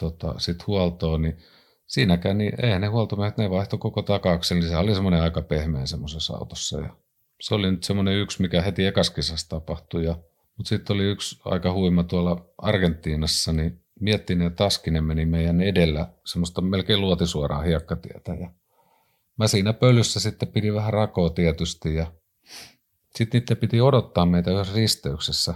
tota, 0.00 0.34
sitten 0.38 0.66
huoltoon, 0.66 1.22
niin 1.22 1.38
siinäkään, 1.86 2.38
niin 2.38 2.64
eihän 2.64 2.80
ne 2.80 2.86
huoltomiehet, 2.86 3.36
ne 3.36 3.50
vaihtoi 3.50 3.78
koko 3.78 4.02
taka-akseli, 4.02 4.60
niin 4.60 4.68
se 4.68 4.76
oli 4.76 4.94
semmoinen 4.94 5.22
aika 5.22 5.42
pehmeä 5.42 5.86
semmoisessa 5.86 6.36
autossa. 6.36 6.80
Ja 6.80 6.96
se 7.40 7.54
oli 7.54 7.70
nyt 7.70 7.84
semmoinen 7.84 8.14
yksi, 8.14 8.42
mikä 8.42 8.62
heti 8.62 8.86
ekaskisassa 8.86 9.48
tapahtui. 9.48 10.04
Ja, 10.04 10.18
mutta 10.56 10.68
sitten 10.68 10.94
oli 10.94 11.04
yksi 11.04 11.40
aika 11.44 11.72
huima 11.72 12.02
tuolla 12.02 12.46
Argentiinassa, 12.58 13.52
niin 13.52 13.80
Miettinen 14.00 14.44
ja 14.44 14.50
Taskinen 14.50 15.04
meni 15.04 15.26
meidän 15.26 15.60
edellä 15.60 16.08
semmoista 16.24 16.60
melkein 16.60 17.00
luotisuoraa 17.00 17.62
hiekkatietä. 17.62 18.34
Ja 18.34 18.50
mä 19.38 19.46
siinä 19.46 19.72
pölyssä 19.72 20.20
sitten 20.20 20.48
pidin 20.48 20.74
vähän 20.74 20.92
rakoa 20.92 21.30
tietysti 21.30 21.94
ja 21.94 22.12
sitten 23.14 23.40
niiden 23.40 23.56
piti 23.56 23.80
odottaa 23.80 24.26
meitä 24.26 24.50
yhdessä 24.50 24.74
risteyksessä. 24.74 25.54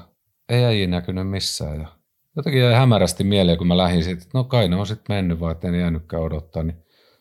Ei 0.48 0.64
äijä 0.64 0.86
näkynyt 0.86 1.30
missään 1.30 1.80
ja 1.80 1.88
jotenkin 2.36 2.62
jäi 2.62 2.74
hämärästi 2.74 3.24
mieleen, 3.24 3.58
kun 3.58 3.66
mä 3.66 3.76
lähdin 3.76 4.04
siitä, 4.04 4.22
että 4.22 4.38
no 4.38 4.44
kai 4.44 4.68
ne 4.68 4.76
on 4.76 4.86
sitten 4.86 5.16
mennyt 5.16 5.40
vaan, 5.40 5.52
ettei 5.52 5.80
jäänytkään 5.80 6.22
odottaa. 6.22 6.62
Niin 6.62 6.76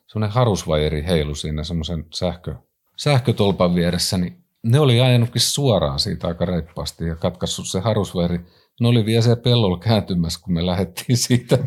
semmoinen 0.07 0.33
harusvajeri 0.33 1.05
heilu 1.05 1.35
siinä 1.35 1.63
semmoisen 1.63 2.05
sähkö, 2.13 2.55
sähkötolpan 2.97 3.75
vieressä, 3.75 4.17
niin 4.17 4.43
ne 4.63 4.79
oli 4.79 5.01
ajanutkin 5.01 5.41
suoraan 5.41 5.99
siitä 5.99 6.27
aika 6.27 6.45
reippaasti 6.45 7.05
ja 7.05 7.15
katkaissut 7.15 7.67
se 7.67 7.79
harusvajeri 7.79 8.39
ne 8.79 8.87
oli 8.87 9.05
vielä 9.05 9.21
siellä 9.21 9.41
pellolla 9.41 9.79
kääntymässä, 9.79 10.39
kun 10.43 10.53
me 10.53 10.65
lähdettiin 10.65 11.17
siitä. 11.17 11.57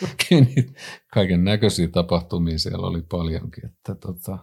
Tota, 0.00 0.72
kaiken 1.14 1.44
näköisiä 1.44 1.88
tapahtumia 1.88 2.58
siellä 2.58 2.86
oli 2.86 3.02
paljonkin. 3.08 3.66
Että, 3.66 3.94
tota. 3.94 4.38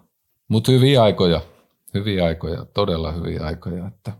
Mutta 0.47 0.72
hyviä 0.72 1.04
aikoja, 1.04 1.41
hyviä 1.93 2.26
aikoja, 2.26 2.66
todella 2.66 3.12
hyviä 3.12 3.45
aikoja. 3.45 3.88
Että. 3.88 4.12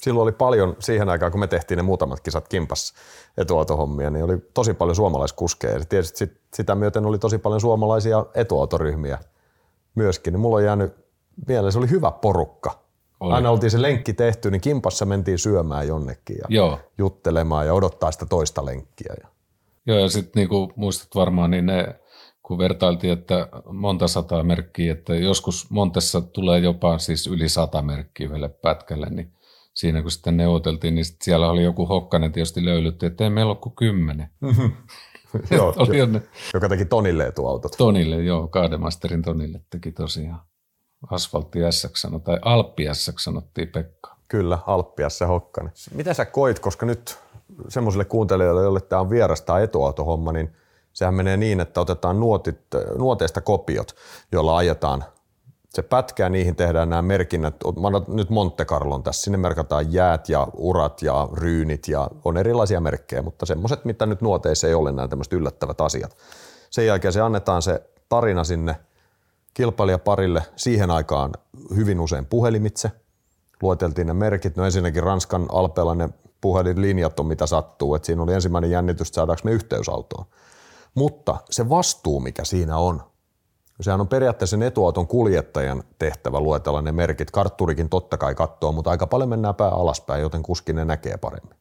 Silloin 0.00 0.22
oli 0.22 0.32
paljon, 0.32 0.76
siihen 0.78 1.08
aikaan 1.08 1.32
kun 1.32 1.40
me 1.40 1.46
tehtiin 1.46 1.76
ne 1.76 1.82
muutamat 1.82 2.20
kisat 2.20 2.48
kimpas 2.48 2.94
etuautohommia, 3.36 4.10
niin 4.10 4.24
oli 4.24 4.38
tosi 4.54 4.74
paljon 4.74 4.96
suomalaiskuskeja. 4.96 5.78
Ja 5.78 5.84
tietysti 5.84 6.18
sit, 6.18 6.40
sitä 6.54 6.74
myöten 6.74 7.06
oli 7.06 7.18
tosi 7.18 7.38
paljon 7.38 7.60
suomalaisia 7.60 8.26
etuautoryhmiä 8.34 9.18
myöskin. 9.94 10.32
Niin 10.32 10.40
mulla 10.40 10.56
on 10.56 10.64
jäänyt 10.64 10.92
mieleen, 11.46 11.72
se 11.72 11.78
oli 11.78 11.90
hyvä 11.90 12.10
porukka 12.10 12.82
oli. 13.22 13.34
Aina 13.34 13.50
oltiin 13.50 13.70
se 13.70 13.82
lenkki 13.82 14.12
tehty, 14.12 14.50
niin 14.50 14.60
kimpassa 14.60 15.04
mentiin 15.04 15.38
syömään 15.38 15.88
jonnekin 15.88 16.36
ja 16.36 16.44
Joo. 16.48 16.78
juttelemaan 16.98 17.66
ja 17.66 17.74
odottaa 17.74 18.12
sitä 18.12 18.26
toista 18.26 18.64
lenkkiä. 18.64 19.14
Joo, 19.86 19.98
ja 19.98 20.08
sitten 20.08 20.40
niinku 20.40 20.72
muistat 20.76 21.08
varmaan, 21.14 21.50
niin 21.50 21.66
ne, 21.66 22.00
kun 22.42 22.58
vertailtiin, 22.58 23.12
että 23.12 23.48
monta 23.72 24.08
sataa 24.08 24.42
merkkiä, 24.42 24.92
että 24.92 25.14
joskus 25.14 25.70
Montessa 25.70 26.20
tulee 26.20 26.58
jopa 26.58 26.98
siis 26.98 27.26
yli 27.26 27.48
sata 27.48 27.82
merkkiä 27.82 28.30
vielä 28.30 28.48
pätkälle, 28.48 29.10
niin 29.10 29.32
siinä 29.74 30.02
kun 30.02 30.10
sitten 30.10 30.36
neuvoteltiin, 30.36 30.94
niin 30.94 31.04
sit 31.04 31.22
siellä 31.22 31.50
oli 31.50 31.64
joku 31.64 31.86
hokkanen 31.86 32.32
tietysti 32.32 32.64
löylytti, 32.64 33.06
että 33.06 33.24
ei 33.24 33.30
meillä 33.30 33.50
ole 33.50 33.58
kuin 33.58 33.76
kymmenen. 33.76 34.30
joo, 35.56 35.74
oli 35.76 36.06
ne, 36.06 36.22
joka 36.54 36.68
teki 36.68 36.84
Tonille 36.84 37.26
etuautot. 37.26 37.72
Tonille, 37.78 38.16
joo, 38.16 38.48
Kaademasterin 38.48 39.22
Tonille 39.22 39.60
teki 39.70 39.92
tosiaan. 39.92 40.40
Asfaltti 41.10 41.58
S 41.70 41.86
tai 42.24 42.38
Alppi 42.42 42.88
S 42.92 43.12
sanottiin 43.18 43.68
Pekka. 43.68 44.16
Kyllä, 44.28 44.58
Alppi 44.66 45.02
S 45.08 45.20
Hokkanen. 45.28 45.72
Mitä 45.94 46.14
sä 46.14 46.24
koit, 46.24 46.58
koska 46.58 46.86
nyt 46.86 47.18
semmoisille 47.68 48.04
kuuntelijoille, 48.04 48.62
joille 48.62 48.80
tämä 48.80 49.00
on 49.00 49.10
vierasta 49.10 49.60
etuautohomma, 49.60 50.32
niin 50.32 50.52
sehän 50.92 51.14
menee 51.14 51.36
niin, 51.36 51.60
että 51.60 51.80
otetaan 51.80 52.20
nuotit, 52.20 52.60
nuoteista 52.98 53.40
kopiot, 53.40 53.94
joilla 54.32 54.56
ajetaan 54.56 55.04
se 55.74 55.82
pätkää, 55.82 56.28
niihin 56.28 56.56
tehdään 56.56 56.90
nämä 56.90 57.02
merkinnät. 57.02 57.54
Mä 57.80 57.86
annan 57.86 58.04
nyt 58.08 58.30
Monte 58.30 58.64
Carlon 58.64 59.02
tässä, 59.02 59.22
sinne 59.22 59.38
merkataan 59.38 59.92
jäät 59.92 60.28
ja 60.28 60.48
urat 60.56 61.02
ja 61.02 61.28
ryynit 61.32 61.88
ja 61.88 62.08
on 62.24 62.36
erilaisia 62.36 62.80
merkkejä, 62.80 63.22
mutta 63.22 63.46
semmoiset, 63.46 63.84
mitä 63.84 64.06
nyt 64.06 64.22
nuoteissa 64.22 64.68
ei 64.68 64.74
ole 64.74 64.92
nämä 64.92 65.08
tämmöiset 65.08 65.32
yllättävät 65.32 65.80
asiat. 65.80 66.16
Sen 66.70 66.86
jälkeen 66.86 67.12
se 67.12 67.20
annetaan 67.20 67.62
se 67.62 67.82
tarina 68.08 68.44
sinne 68.44 68.76
kilpailijaparille 69.54 70.42
siihen 70.56 70.90
aikaan 70.90 71.32
hyvin 71.76 72.00
usein 72.00 72.26
puhelimitse. 72.26 72.90
Lueteltiin 73.62 74.06
ne 74.06 74.12
merkit. 74.12 74.56
No 74.56 74.64
ensinnäkin 74.64 75.02
Ranskan 75.02 75.46
alpeella 75.52 75.94
ne 75.94 76.08
puhelinlinjat 76.42 77.20
on 77.20 77.26
mitä 77.26 77.46
sattuu. 77.46 77.94
Et 77.94 78.04
siinä 78.04 78.22
oli 78.22 78.34
ensimmäinen 78.34 78.70
jännitys, 78.70 79.08
että 79.08 79.14
saadaanko 79.14 79.40
me 79.44 79.52
yhteysautoon. 79.52 80.26
Mutta 80.94 81.36
se 81.50 81.68
vastuu, 81.68 82.20
mikä 82.20 82.44
siinä 82.44 82.76
on, 82.76 83.02
sehän 83.80 84.00
on 84.00 84.08
periaatteessa 84.08 84.54
sen 84.54 84.62
etuauton 84.62 85.06
kuljettajan 85.06 85.84
tehtävä 85.98 86.40
luetella 86.40 86.82
ne 86.82 86.92
merkit. 86.92 87.30
Kartturikin 87.30 87.88
totta 87.88 88.16
kai 88.16 88.34
katsoo, 88.34 88.72
mutta 88.72 88.90
aika 88.90 89.06
paljon 89.06 89.28
mennään 89.28 89.54
pää 89.54 89.70
alaspäin, 89.70 90.22
joten 90.22 90.42
kuski 90.42 90.72
ne 90.72 90.84
näkee 90.84 91.16
paremmin. 91.16 91.56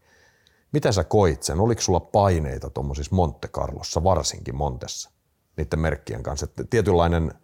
Mitä 0.71 0.91
sä 0.91 1.03
koit 1.03 1.43
sen? 1.43 1.59
Oliko 1.59 1.81
sulla 1.81 1.99
paineita 1.99 2.69
tuommoisissa 2.69 3.15
Monte 3.15 3.47
Carlossa, 3.47 4.03
varsinkin 4.03 4.55
Montessa, 4.55 5.09
niiden 5.57 5.79
merkkien 5.79 6.23
kanssa? 6.23 6.43
Että 6.43 6.63
tietynlainen– 6.69 7.33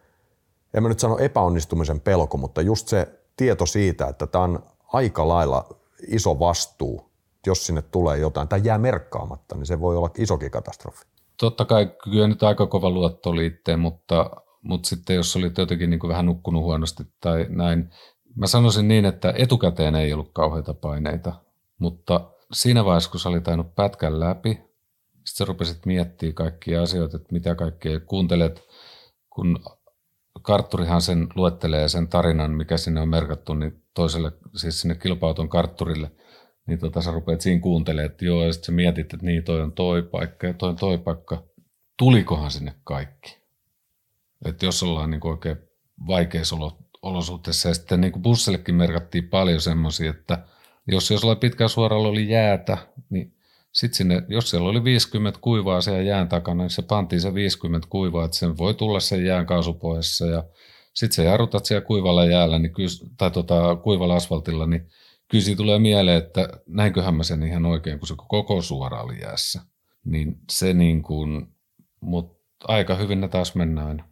en 0.73 0.83
mä 0.83 0.89
nyt 0.89 0.99
sano 0.99 1.17
epäonnistumisen 1.17 2.01
pelko, 2.01 2.37
mutta 2.37 2.61
just 2.61 2.87
se 2.87 3.19
tieto 3.37 3.65
siitä, 3.65 4.07
että 4.07 4.27
tämä 4.27 4.43
on 4.43 4.63
aika 4.87 5.27
lailla 5.27 5.69
iso 6.07 6.39
vastuu, 6.39 7.06
jos 7.45 7.65
sinne 7.65 7.81
tulee 7.81 8.17
jotain 8.17 8.47
tai 8.47 8.61
jää 8.63 8.77
merkkaamatta, 8.77 9.55
niin 9.55 9.65
se 9.65 9.79
voi 9.79 9.97
olla 9.97 10.09
isokin 10.17 10.51
katastrofi. 10.51 11.05
Totta 11.39 11.65
kai 11.65 11.91
kyllä 12.03 12.27
nyt 12.27 12.43
aika 12.43 12.67
kova 12.67 12.89
luotto 12.89 13.35
liitteen, 13.35 13.79
mutta, 13.79 14.29
mutta 14.61 14.89
sitten 14.89 15.15
jos 15.15 15.35
olit 15.35 15.57
jotenkin 15.57 15.89
niin 15.89 15.99
kuin 15.99 16.09
vähän 16.09 16.25
nukkunut 16.25 16.63
huonosti 16.63 17.03
tai 17.21 17.45
näin, 17.49 17.89
mä 18.35 18.47
sanoisin 18.47 18.87
niin, 18.87 19.05
että 19.05 19.33
etukäteen 19.37 19.95
ei 19.95 20.13
ollut 20.13 20.31
kauheita 20.33 20.73
paineita, 20.73 21.33
mutta 21.79 22.31
siinä 22.53 22.85
vaiheessa, 22.85 23.11
kun 23.11 23.19
sä 23.19 23.29
olit 23.29 23.43
tainnut 23.43 23.75
pätkän 23.75 24.19
läpi, 24.19 24.49
sitten 24.49 25.37
sä 25.37 25.45
rupesit 25.45 25.85
miettimään 25.85 26.33
kaikkia 26.33 26.81
asioita, 26.81 27.17
että 27.17 27.33
mitä 27.33 27.55
kaikkea 27.55 27.99
kuuntelet, 27.99 28.67
kun 29.29 29.59
kartturihan 30.41 31.01
sen 31.01 31.27
luettelee 31.35 31.87
sen 31.87 32.07
tarinan, 32.07 32.51
mikä 32.51 32.77
sinne 32.77 33.01
on 33.01 33.09
merkattu, 33.09 33.53
niin 33.53 33.83
toiselle, 33.93 34.31
siis 34.55 34.81
sinne 34.81 34.95
kilpauton 34.95 35.49
kartturille, 35.49 36.11
niin 36.67 36.79
tota, 36.79 37.01
sä 37.01 37.11
rupeat 37.11 37.41
siinä 37.41 37.61
kuuntelemaan, 37.61 38.11
että 38.11 38.25
joo, 38.25 38.45
ja 38.45 38.53
sitten 38.53 38.65
sä 38.65 38.71
mietit, 38.71 39.13
että 39.13 39.25
niin, 39.25 39.43
toi 39.43 39.61
on 39.61 39.71
toi 39.71 40.03
paikka 40.03 40.47
ja 40.47 40.53
toi 40.53 40.69
on 40.69 40.75
toi 40.75 40.97
paikka. 40.97 41.43
Tulikohan 41.97 42.51
sinne 42.51 42.73
kaikki? 42.83 43.37
Että 44.45 44.65
jos 44.65 44.83
ollaan 44.83 45.09
niin 45.09 45.27
oikein 45.27 45.57
vaikeissa 46.07 46.55
olosuhteissa, 47.01 47.69
ja 47.69 47.73
sitten 47.73 48.01
niin 48.01 48.21
bussillekin 48.21 48.75
merkattiin 48.75 49.29
paljon 49.29 49.61
semmoisia, 49.61 50.09
että 50.09 50.45
jos 50.87 51.11
jos 51.11 51.21
pitkään 51.39 51.69
suoralla 51.69 52.07
oli 52.07 52.29
jäätä, 52.29 52.77
niin 53.09 53.33
sitten 53.71 53.97
sinne, 53.97 54.23
jos 54.27 54.49
siellä 54.49 54.69
oli 54.69 54.83
50 54.83 55.39
kuivaa 55.41 55.81
siellä 55.81 56.01
jään 56.01 56.29
takana, 56.29 56.63
niin 56.63 56.69
se 56.69 56.81
pantiin 56.81 57.21
se 57.21 57.33
50 57.33 57.87
kuivaa, 57.89 58.25
että 58.25 58.37
sen 58.37 58.57
voi 58.57 58.73
tulla 58.73 58.99
sen 58.99 59.25
jään 59.25 59.45
kaasupohjassa 59.45 60.25
ja 60.25 60.43
sitten 60.93 61.15
se 61.15 61.23
jarrutat 61.23 61.65
siellä 61.65 61.85
kuivalla 61.85 62.25
jäällä 62.25 62.59
niin 62.59 62.73
kyllä, 62.73 62.89
tai 63.17 63.31
tota, 63.31 63.75
kuivalla 63.75 64.15
asfaltilla, 64.15 64.67
niin 64.67 64.89
kyllä 65.27 65.43
siitä 65.43 65.57
tulee 65.57 65.79
mieleen, 65.79 66.17
että 66.17 66.49
näinköhän 66.67 67.15
mä 67.15 67.23
sen 67.23 67.43
ihan 67.43 67.65
oikein, 67.65 67.99
kun 67.99 68.07
se 68.07 68.15
koko 68.27 68.61
suora 68.61 69.01
oli 69.01 69.21
jäässä. 69.21 69.61
Niin 70.05 70.39
se 70.51 70.73
niin 70.73 71.03
kuin, 71.03 71.47
mutta 72.01 72.37
aika 72.67 72.95
hyvin 72.95 73.21
ne 73.21 73.27
taas 73.27 73.55
mennään 73.55 74.03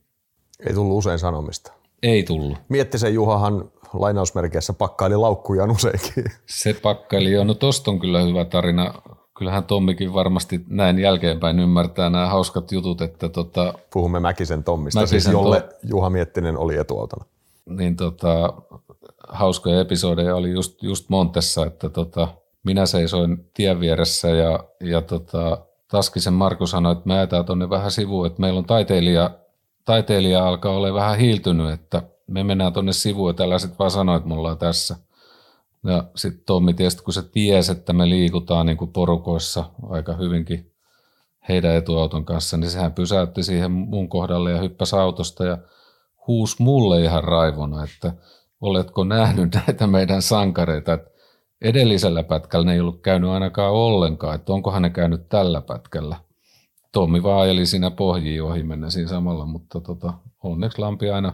Ei 0.68 0.74
tullut 0.74 0.98
usein 0.98 1.20
sanomista. 1.20 1.74
Ei 2.04 2.24
tullut. 2.24 2.58
Miettisen 2.70 3.14
Juhahan 3.14 3.72
lainausmerkeissä 3.94 4.74
pakkaili 4.74 5.18
laukkujaan 5.18 5.72
useinkin. 5.72 6.24
Se 6.46 6.74
pakkaili 6.74 7.32
jo. 7.32 7.44
No 7.44 7.54
tosta 7.54 7.92
on 7.92 8.00
kyllä 8.00 8.22
hyvä 8.22 8.46
tarina 8.46 8.94
kyllähän 9.38 9.64
Tommikin 9.64 10.14
varmasti 10.14 10.66
näin 10.68 11.00
jälkeenpäin 11.00 11.60
ymmärtää 11.60 12.10
nämä 12.10 12.28
hauskat 12.28 12.72
jutut, 12.72 13.02
että 13.02 13.30
tota, 13.30 13.74
Puhumme 13.94 14.20
Mäkisen 14.20 14.64
Tommista, 14.64 15.00
Mäkisen 15.00 15.22
siis 15.22 15.34
jolle 15.34 15.62
to... 15.62 15.76
Juha 15.84 16.10
Miettinen 16.10 16.58
oli 16.58 16.78
etuautona. 16.78 17.26
Niin 17.66 17.96
tota, 17.96 18.54
hauskoja 19.28 19.82
episodeja 19.82 20.36
oli 20.36 20.52
just, 20.52 20.84
just 20.84 21.10
Montessa, 21.10 21.66
että 21.66 21.90
tota, 21.90 22.28
minä 22.64 22.86
seisoin 22.86 23.50
tien 23.54 23.80
vieressä 23.80 24.28
ja, 24.30 24.60
ja 24.82 25.02
tota, 25.02 25.66
Taskisen 25.92 26.34
Markus 26.34 26.72
sanoi, 26.72 26.92
että 26.92 27.08
me 27.08 27.18
ajetaan 27.18 27.46
tuonne 27.46 27.70
vähän 27.70 27.92
sivuun, 27.92 28.28
että 28.28 28.42
meillä 28.42 28.58
on 28.58 28.66
taiteilija, 28.66 29.30
taiteilija 29.86 30.48
alkaa 30.48 30.72
olla 30.72 30.94
vähän 30.94 31.18
hiiltynyt, 31.18 31.72
että 31.72 32.04
me 32.28 32.44
mennään 32.44 32.74
tuonne 32.74 32.94
sivuun 32.94 33.30
ja 33.30 33.34
tällä 33.34 33.60
sitten 33.60 33.80
vaan 33.80 33.92
sanoi, 33.92 34.18
että 34.18 34.30
me 34.30 34.36
ollaan 34.36 34.58
tässä. 34.58 34.96
Ja 35.84 36.04
sitten 36.16 36.44
Tommi 36.46 36.74
tietysti, 36.74 37.04
kun 37.04 37.14
se 37.14 37.22
tiesi, 37.22 37.72
että 37.72 37.94
me 37.94 38.10
liikutaan 38.10 38.66
niin 38.66 38.78
kuin 38.78 38.92
porukoissa 38.92 39.66
aika 39.90 40.14
hyvinkin 40.14 40.72
heidän 41.50 41.76
etuauton 41.76 42.26
kanssa, 42.26 42.58
niin 42.58 42.70
sehän 42.70 42.94
pysäytti 42.94 43.44
siihen 43.44 43.72
mun 43.72 44.10
kohdalle 44.10 44.52
ja 44.52 44.62
hyppäsi 44.62 44.96
autosta 44.96 45.46
ja 45.46 45.58
huus 46.28 46.60
mulle 46.60 47.02
ihan 47.02 47.24
raivona, 47.24 47.84
että 47.84 48.14
oletko 48.62 49.04
nähnyt 49.04 49.56
näitä 49.68 49.88
meidän 49.88 50.22
sankareita, 50.22 50.94
että 50.94 51.12
edellisellä 51.62 52.24
pätkällä 52.24 52.66
ne 52.66 52.74
ei 52.74 52.80
ollut 52.80 53.02
käynyt 53.02 53.30
ainakaan 53.30 53.74
ollenkaan, 53.74 54.36
että 54.36 54.54
onkohan 54.54 54.82
ne 54.82 54.90
käynyt 54.90 55.30
tällä 55.30 55.62
pätkällä. 55.62 56.16
Tommi 56.92 57.24
vaan 57.24 57.66
siinä 57.66 57.92
pohjiin 57.92 58.44
ohi 58.44 58.64
mennä 58.64 58.90
siinä 58.90 59.10
samalla, 59.10 59.46
mutta 59.46 59.82
tota, 59.82 60.14
onneksi 60.44 60.80
Lampi 60.80 61.10
aina 61.10 61.34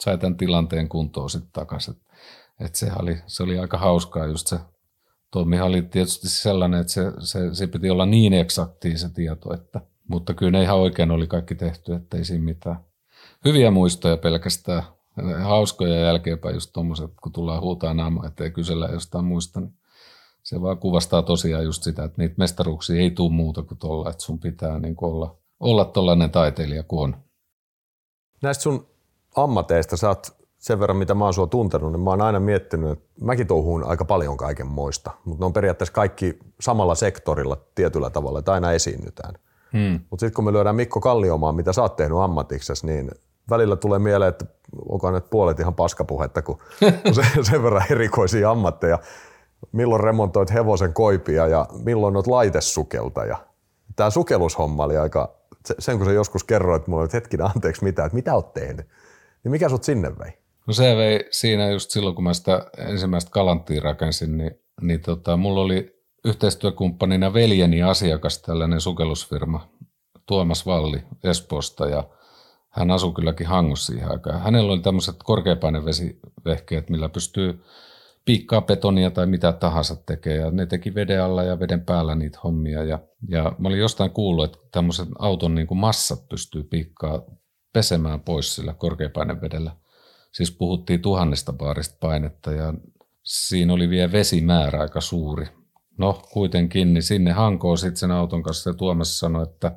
sai 0.00 0.18
tämän 0.18 0.36
tilanteen 0.36 0.88
kuntoon 0.88 1.30
sitten 1.30 1.52
takaisin 1.52 1.94
että 2.60 2.78
se, 2.78 2.90
oli, 3.02 3.18
se 3.26 3.42
oli 3.42 3.58
aika 3.58 3.78
hauskaa 3.78 4.26
just 4.26 4.46
se. 4.46 4.58
Tommi 5.30 5.60
oli 5.60 5.82
tietysti 5.82 6.28
sellainen, 6.28 6.80
että 6.80 6.92
se, 6.92 7.12
se, 7.18 7.54
se 7.54 7.66
piti 7.66 7.90
olla 7.90 8.06
niin 8.06 8.32
eksaktia 8.32 8.98
se 8.98 9.08
tieto, 9.08 9.54
että, 9.54 9.80
mutta 10.08 10.34
kyllä 10.34 10.50
ne 10.52 10.62
ihan 10.62 10.78
oikein 10.78 11.10
oli 11.10 11.26
kaikki 11.26 11.54
tehty, 11.54 11.94
että 11.94 12.16
ei 12.16 12.24
siinä 12.24 12.44
mitään. 12.44 12.76
Hyviä 13.44 13.70
muistoja 13.70 14.16
pelkästään, 14.16 14.82
hauskoja 15.42 16.00
jälkeenpäin 16.00 16.54
just 16.54 16.70
tuommoiset, 16.72 17.10
kun 17.22 17.32
tullaan 17.32 17.60
huutaa 17.60 17.94
naama, 17.94 18.26
ettei 18.26 18.50
kysellä 18.50 18.88
jostain 18.92 19.24
muista, 19.24 19.60
niin 19.60 19.74
se 20.42 20.60
vaan 20.60 20.78
kuvastaa 20.78 21.22
tosiaan 21.22 21.64
just 21.64 21.82
sitä, 21.82 22.04
että 22.04 22.22
niitä 22.22 22.34
mestaruuksia 22.38 23.00
ei 23.00 23.10
tule 23.10 23.32
muuta 23.32 23.62
kuin 23.62 23.78
tuolla, 23.78 24.10
että 24.10 24.22
sun 24.22 24.38
pitää 24.38 24.78
niin 24.78 24.96
olla, 25.00 25.36
olla 25.60 25.84
tuollainen 25.84 26.30
taiteilija 26.30 26.82
kuin 26.82 27.02
on. 27.02 27.16
Näistä 28.42 28.62
sun 28.62 28.86
ammateista, 29.36 29.96
sä 29.96 30.08
oot 30.08 30.26
sen 30.58 30.80
verran, 30.80 30.96
mitä 30.96 31.14
mä 31.14 31.24
oon 31.24 31.34
sua 31.34 31.46
tuntenut, 31.46 31.92
niin 31.92 32.00
mä 32.00 32.10
oon 32.10 32.20
aina 32.20 32.40
miettinyt, 32.40 32.90
että 32.90 33.24
mäkin 33.24 33.46
touhuun 33.46 33.84
aika 33.84 34.04
paljon 34.04 34.36
kaiken 34.36 34.66
moista, 34.66 35.10
mutta 35.24 35.42
ne 35.42 35.46
on 35.46 35.52
periaatteessa 35.52 35.92
kaikki 35.92 36.38
samalla 36.60 36.94
sektorilla 36.94 37.56
tietyllä 37.74 38.10
tavalla, 38.10 38.38
että 38.38 38.52
aina 38.52 38.72
esiinnytään. 38.72 39.34
Hmm. 39.72 40.00
Mutta 40.10 40.20
sitten 40.20 40.34
kun 40.34 40.44
me 40.44 40.52
lyödään 40.52 40.76
Mikko 40.76 41.00
Kalliomaan, 41.00 41.54
mitä 41.54 41.72
sä 41.72 41.82
oot 41.82 41.96
tehnyt 41.96 42.18
ammatiksessa, 42.18 42.86
niin 42.86 43.10
välillä 43.50 43.76
tulee 43.76 43.98
mieleen, 43.98 44.28
että 44.28 44.44
onko 45.08 45.18
nyt 45.18 45.30
puolet 45.30 45.60
ihan 45.60 45.74
paskapuhetta, 45.74 46.42
kun 46.42 46.58
se, 47.12 47.22
sen 47.42 47.62
verran 47.62 47.86
erikoisia 47.90 48.50
ammatteja. 48.50 48.98
Milloin 49.72 50.00
remontoit 50.00 50.52
hevosen 50.52 50.92
koipia 50.92 51.46
ja 51.46 51.66
milloin 51.84 52.16
olet 52.16 52.26
laitesukeltaja. 52.26 53.36
Tämä 53.96 54.10
sukellushomma 54.10 54.84
oli 54.84 54.96
aika, 54.96 55.34
sen 55.78 55.96
kun 55.96 56.06
sä 56.06 56.12
joskus 56.12 56.44
kerroit 56.44 56.86
mulle, 56.86 57.04
että 57.04 57.16
hetkinen 57.16 57.46
anteeksi 57.46 57.84
mitä, 57.84 58.04
että 58.04 58.14
mitä 58.14 58.34
oot 58.34 58.52
tehnyt, 58.52 58.86
niin 59.44 59.50
mikä 59.50 59.68
sut 59.68 59.84
sinne 59.84 60.18
vei? 60.18 60.30
No 60.66 60.72
se 60.72 60.96
vei 60.96 61.24
siinä 61.30 61.70
just 61.70 61.90
silloin, 61.90 62.14
kun 62.14 62.24
mä 62.24 62.34
sitä 62.34 62.66
ensimmäistä 62.78 63.30
kalanttia 63.30 63.80
rakensin, 63.80 64.38
niin, 64.38 64.50
niin 64.80 65.00
tota, 65.00 65.36
mulla 65.36 65.60
oli 65.60 66.00
yhteistyökumppanina 66.24 67.32
veljeni 67.32 67.82
asiakas, 67.82 68.42
tällainen 68.42 68.80
sukellusfirma, 68.80 69.68
Tuomas 70.26 70.66
Valli 70.66 71.02
Espoosta, 71.24 71.86
ja 71.86 72.04
hän 72.70 72.90
asui 72.90 73.12
kylläkin 73.12 73.46
Hangossa 73.46 73.92
siihen 73.92 74.10
aikaan. 74.10 74.40
Hänellä 74.40 74.72
oli 74.72 74.80
tämmöiset 74.80 75.16
korkeapainevesivehkeet, 75.24 76.90
millä 76.90 77.08
pystyy 77.08 77.62
piikkaa 78.24 78.60
betonia 78.60 79.10
tai 79.10 79.26
mitä 79.26 79.52
tahansa 79.52 79.96
tekee. 79.96 80.36
Ja 80.36 80.50
ne 80.50 80.66
teki 80.66 80.94
veden 80.94 81.22
alla 81.22 81.42
ja 81.42 81.60
veden 81.60 81.84
päällä 81.84 82.14
niitä 82.14 82.38
hommia. 82.44 82.84
Ja, 82.84 82.98
ja 83.28 83.52
mä 83.58 83.68
olin 83.68 83.78
jostain 83.78 84.10
kuullut, 84.10 84.44
että 84.44 84.58
tämmöiset 84.72 85.08
auton 85.18 85.54
niin 85.54 85.66
kuin 85.66 85.78
massat 85.78 86.28
pystyy 86.28 86.62
piikkaa 86.62 87.22
pesemään 87.72 88.20
pois 88.20 88.54
sillä 88.54 88.74
korkeapainevedellä. 88.74 89.76
Siis 90.32 90.50
puhuttiin 90.50 91.02
tuhannesta 91.02 91.52
baarista 91.52 91.96
painetta 92.00 92.52
ja 92.52 92.74
siinä 93.22 93.72
oli 93.72 93.88
vielä 93.88 94.12
vesimäärä 94.12 94.80
aika 94.80 95.00
suuri. 95.00 95.46
No 95.98 96.22
kuitenkin, 96.32 96.94
niin 96.94 97.02
sinne 97.02 97.32
hankoon 97.32 97.78
sitten 97.78 97.96
sen 97.96 98.10
auton 98.10 98.42
kanssa 98.42 98.70
ja 98.70 98.74
Tuomas 98.74 99.18
sanoi, 99.18 99.42
että 99.42 99.72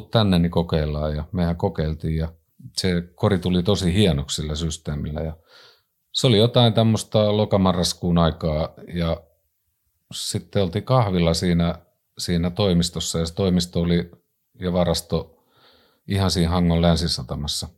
tuu 0.00 0.08
tänne, 0.08 0.38
niin 0.38 0.50
kokeillaan. 0.50 1.16
Ja 1.16 1.24
mehän 1.32 1.56
kokeiltiin 1.56 2.16
ja 2.16 2.32
se 2.76 3.02
kori 3.14 3.38
tuli 3.38 3.62
tosi 3.62 3.94
hienoksi 3.94 4.36
sillä 4.42 4.54
systeemillä. 4.54 5.20
Ja 5.20 5.36
se 6.12 6.26
oli 6.26 6.38
jotain 6.38 6.72
tämmöistä 6.72 7.36
lokamarraskuun 7.36 8.18
aikaa 8.18 8.74
ja 8.94 9.22
sitten 10.14 10.62
oltiin 10.62 10.84
kahvilla 10.84 11.34
siinä, 11.34 11.78
siinä 12.18 12.50
toimistossa 12.50 13.18
ja 13.18 13.26
se 13.26 13.34
toimisto 13.34 13.80
oli 13.80 14.10
ja 14.60 14.72
varasto 14.72 15.44
ihan 16.08 16.30
siinä 16.30 16.50
Hangon 16.50 16.82
länsisatamassa. 16.82 17.68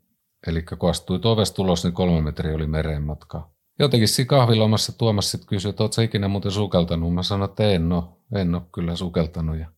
Eli 0.47 0.63
kun 0.63 0.91
astuit 0.91 1.25
ovesta 1.25 1.63
ulos, 1.63 1.85
niin 1.85 1.95
kolme 1.95 2.21
metriä 2.21 2.55
oli 2.55 2.67
mereen 2.67 3.03
matkaa. 3.03 3.55
Jotenkin 3.79 4.09
siinä 4.09 4.29
kahvilomassa 4.29 4.99
Tuomas 4.99 5.31
sitten 5.31 5.49
kysyi, 5.49 5.71
että 5.71 5.83
ootko 5.83 6.03
ikinä 6.03 6.29
muuten 6.29 6.53
sukeltanut? 6.53 7.15
Mä 7.15 7.23
sanoin, 7.23 7.51
että 7.51 7.71
en 7.71 7.93
ole, 7.93 8.05
en 8.35 8.55
ole 8.55 8.63
kyllä 8.75 8.97
sukeltanut. 8.97 9.59
Ja 9.59 9.76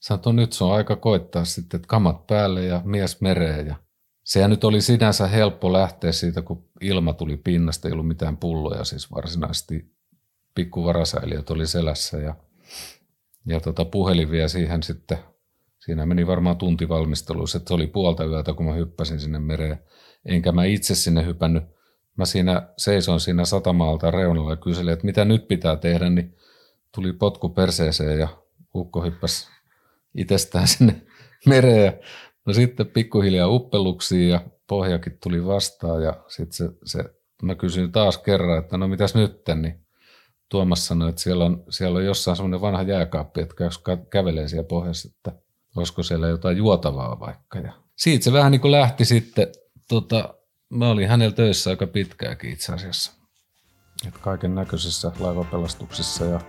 sanoin, 0.00 0.18
että 0.18 0.32
nyt 0.32 0.52
se 0.52 0.64
on 0.64 0.72
aika 0.72 0.96
koittaa 0.96 1.44
sitten, 1.44 1.78
että 1.78 1.88
kamat 1.88 2.26
päälle 2.26 2.64
ja 2.64 2.82
mies 2.84 3.20
mereen. 3.20 3.66
Ja 3.66 3.76
sehän 4.24 4.50
nyt 4.50 4.64
oli 4.64 4.80
sinänsä 4.80 5.26
helppo 5.26 5.72
lähteä 5.72 6.12
siitä, 6.12 6.42
kun 6.42 6.68
ilma 6.80 7.12
tuli 7.12 7.36
pinnasta, 7.36 7.88
ei 7.88 7.92
ollut 7.92 8.08
mitään 8.08 8.36
pulloja, 8.36 8.84
siis 8.84 9.10
varsinaisesti 9.10 9.92
pikkuvarasäiliöt 10.54 11.50
oli 11.50 11.66
selässä 11.66 12.18
ja, 12.18 12.34
ja 13.46 13.60
tota, 13.60 13.84
puhelin 13.84 14.30
vie 14.30 14.48
siihen 14.48 14.82
sitten, 14.82 15.18
siinä 15.78 16.06
meni 16.06 16.26
varmaan 16.26 16.56
tunti 16.56 16.88
valmisteluissa, 16.88 17.58
että 17.58 17.68
se 17.68 17.74
oli 17.74 17.86
puolta 17.86 18.24
yötä, 18.24 18.54
kun 18.54 18.66
mä 18.66 18.72
hyppäsin 18.72 19.20
sinne 19.20 19.38
mereen. 19.38 19.78
Enkä 20.24 20.52
mä 20.52 20.64
itse 20.64 20.94
sinne 20.94 21.26
hypännyt. 21.26 21.64
Mä 22.16 22.24
siinä 22.24 22.68
seisoin 22.76 23.20
siinä 23.20 23.44
satamaalta 23.44 24.10
reunalla 24.10 24.50
ja 24.50 24.56
kyselin, 24.56 24.92
että 24.92 25.06
mitä 25.06 25.24
nyt 25.24 25.48
pitää 25.48 25.76
tehdä, 25.76 26.10
niin 26.10 26.36
tuli 26.94 27.12
potku 27.12 27.48
perseeseen 27.48 28.18
ja 28.18 28.28
ukko 28.74 29.02
hyppäsi 29.02 29.48
itsestään 30.14 30.68
sinne 30.78 31.02
mereen. 31.46 32.00
No 32.46 32.52
sitten 32.52 32.86
pikkuhiljaa 32.86 33.48
uppeluksiin 33.48 34.28
ja 34.28 34.40
pohjakin 34.66 35.18
tuli 35.22 35.46
vastaan 35.46 36.02
ja 36.02 36.24
sitten 36.28 36.52
se, 36.52 36.68
se, 36.84 37.04
mä 37.42 37.54
kysyin 37.54 37.92
taas 37.92 38.18
kerran, 38.18 38.58
että 38.58 38.76
no 38.76 38.88
mitäs 38.88 39.14
nyt, 39.14 39.42
niin 39.54 39.88
Tuomas 40.48 40.86
sanoi, 40.86 41.08
että 41.08 41.20
siellä 41.20 41.44
on, 41.44 41.64
siellä 41.70 41.98
on 41.98 42.04
jossain 42.04 42.36
semmoinen 42.36 42.60
vanha 42.60 42.82
jääkaappi, 42.82 43.40
että 43.40 43.64
jos 43.64 43.82
kävelee 44.10 44.48
siellä 44.48 44.68
pohjassa, 44.68 45.08
että 45.16 45.32
olisiko 45.76 46.02
siellä 46.02 46.28
jotain 46.28 46.56
juotavaa 46.56 47.20
vaikka. 47.20 47.58
Ja 47.58 47.72
siitä 47.96 48.24
se 48.24 48.32
vähän 48.32 48.52
niin 48.52 48.60
kuin 48.60 48.72
lähti 48.72 49.04
sitten, 49.04 49.46
tota, 49.88 50.34
mä 50.70 50.88
olin 50.88 51.08
hänellä 51.08 51.34
töissä 51.34 51.70
aika 51.70 51.86
pitkääkin 51.86 52.52
itse 52.52 52.72
asiassa. 52.72 53.12
Kaiken 54.20 54.54
näköisissä 54.54 55.12
laivapelastuksissa 55.18 56.24
ja 56.24 56.40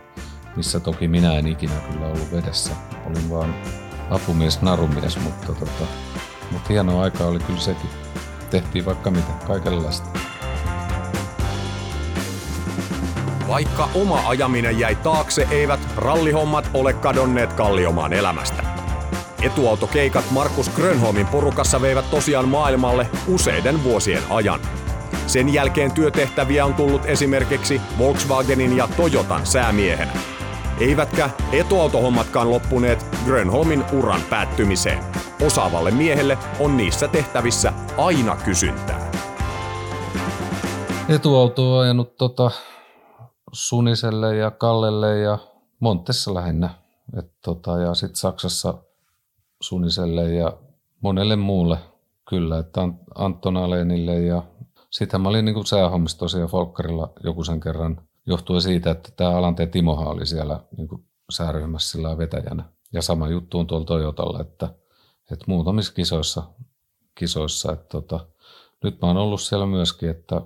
missä 0.55 0.79
toki 0.79 1.07
minä 1.07 1.33
en 1.33 1.47
ikinä 1.47 1.73
kyllä 1.91 2.05
ollut 2.05 2.31
vedessä. 2.31 2.71
Olin 3.05 3.29
vaan 3.29 3.55
apumies, 4.09 4.61
narumies, 4.61 5.19
mutta, 5.19 5.47
tota, 5.47 5.85
mutta 6.51 6.69
hienoa 6.69 7.03
aikaa 7.03 7.27
oli 7.27 7.39
kyllä 7.39 7.59
sekin. 7.59 7.89
Tehtiin 8.49 8.85
vaikka 8.85 9.11
mitä, 9.11 9.31
kaikenlaista. 9.47 10.09
Vaikka 13.47 13.89
oma 13.95 14.27
ajaminen 14.27 14.79
jäi 14.79 14.95
taakse, 14.95 15.47
eivät 15.51 15.79
rallihommat 15.95 16.69
ole 16.73 16.93
kadonneet 16.93 17.53
Kalliomaan 17.53 18.13
elämästä. 18.13 18.63
Etuautokeikat 19.41 20.31
Markus 20.31 20.69
Grönholmin 20.69 21.27
porukassa 21.27 21.81
veivät 21.81 22.09
tosiaan 22.11 22.47
maailmalle 22.47 23.09
useiden 23.27 23.83
vuosien 23.83 24.23
ajan. 24.29 24.59
Sen 25.27 25.53
jälkeen 25.53 25.91
työtehtäviä 25.91 26.65
on 26.65 26.73
tullut 26.73 27.05
esimerkiksi 27.05 27.81
Volkswagenin 27.97 28.77
ja 28.77 28.89
Toyotan 28.97 29.45
säämiehenä. 29.45 30.38
Eivätkä 30.79 31.29
etuautohommatkaan 31.51 32.51
loppuneet 32.51 33.05
Grönholmin 33.25 33.83
uran 33.93 34.21
päättymiseen. 34.29 35.03
Osaavalle 35.45 35.91
miehelle 35.91 36.37
on 36.59 36.77
niissä 36.77 37.07
tehtävissä 37.07 37.73
aina 37.97 38.35
kysyntää. 38.45 39.11
Etuauto 41.09 41.77
on 41.77 41.83
ajanut 41.83 42.15
tota 42.15 42.51
Suniselle 43.51 44.35
ja 44.35 44.51
Kallelle 44.51 45.19
ja 45.19 45.37
Montessa 45.79 46.33
lähinnä. 46.33 46.69
Et 47.17 47.31
tota, 47.45 47.77
ja 47.77 47.93
sitten 47.93 48.15
Saksassa 48.15 48.73
Suniselle 49.61 50.33
ja 50.33 50.57
monelle 51.01 51.35
muulle 51.35 51.77
kyllä, 52.29 52.59
että 52.59 52.81
Anton 53.15 53.57
Alenille 53.57 54.19
ja 54.19 54.43
sitten 54.89 55.21
mä 55.21 55.29
olin 55.29 55.45
niin 55.45 55.65
säähommissa 55.65 56.19
tosiaan 56.19 56.49
Folkkarilla 56.49 57.11
joku 57.23 57.43
sen 57.43 57.59
kerran 57.59 58.08
johtuen 58.25 58.61
siitä, 58.61 58.91
että 58.91 59.09
tämä 59.15 59.29
Alante 59.29 59.67
Timohan 59.67 60.07
oli 60.07 60.25
siellä 60.25 60.59
niin 60.77 60.89
sääryhmässä 61.31 61.91
sillä 61.91 62.17
vetäjänä. 62.17 62.63
Ja 62.93 63.01
sama 63.01 63.27
juttu 63.27 63.59
on 63.59 63.67
tuolla 63.67 63.85
Toyotalla, 63.85 64.41
että, 64.41 64.65
että 65.31 65.45
muutamissa 65.47 65.93
kisoissa, 65.93 66.43
kisoissa 67.15 67.71
että 67.71 67.85
tota, 67.89 68.27
nyt 68.83 69.01
mä 69.01 69.07
oon 69.07 69.17
ollut 69.17 69.41
siellä 69.41 69.65
myöskin, 69.65 70.09
että 70.09 70.41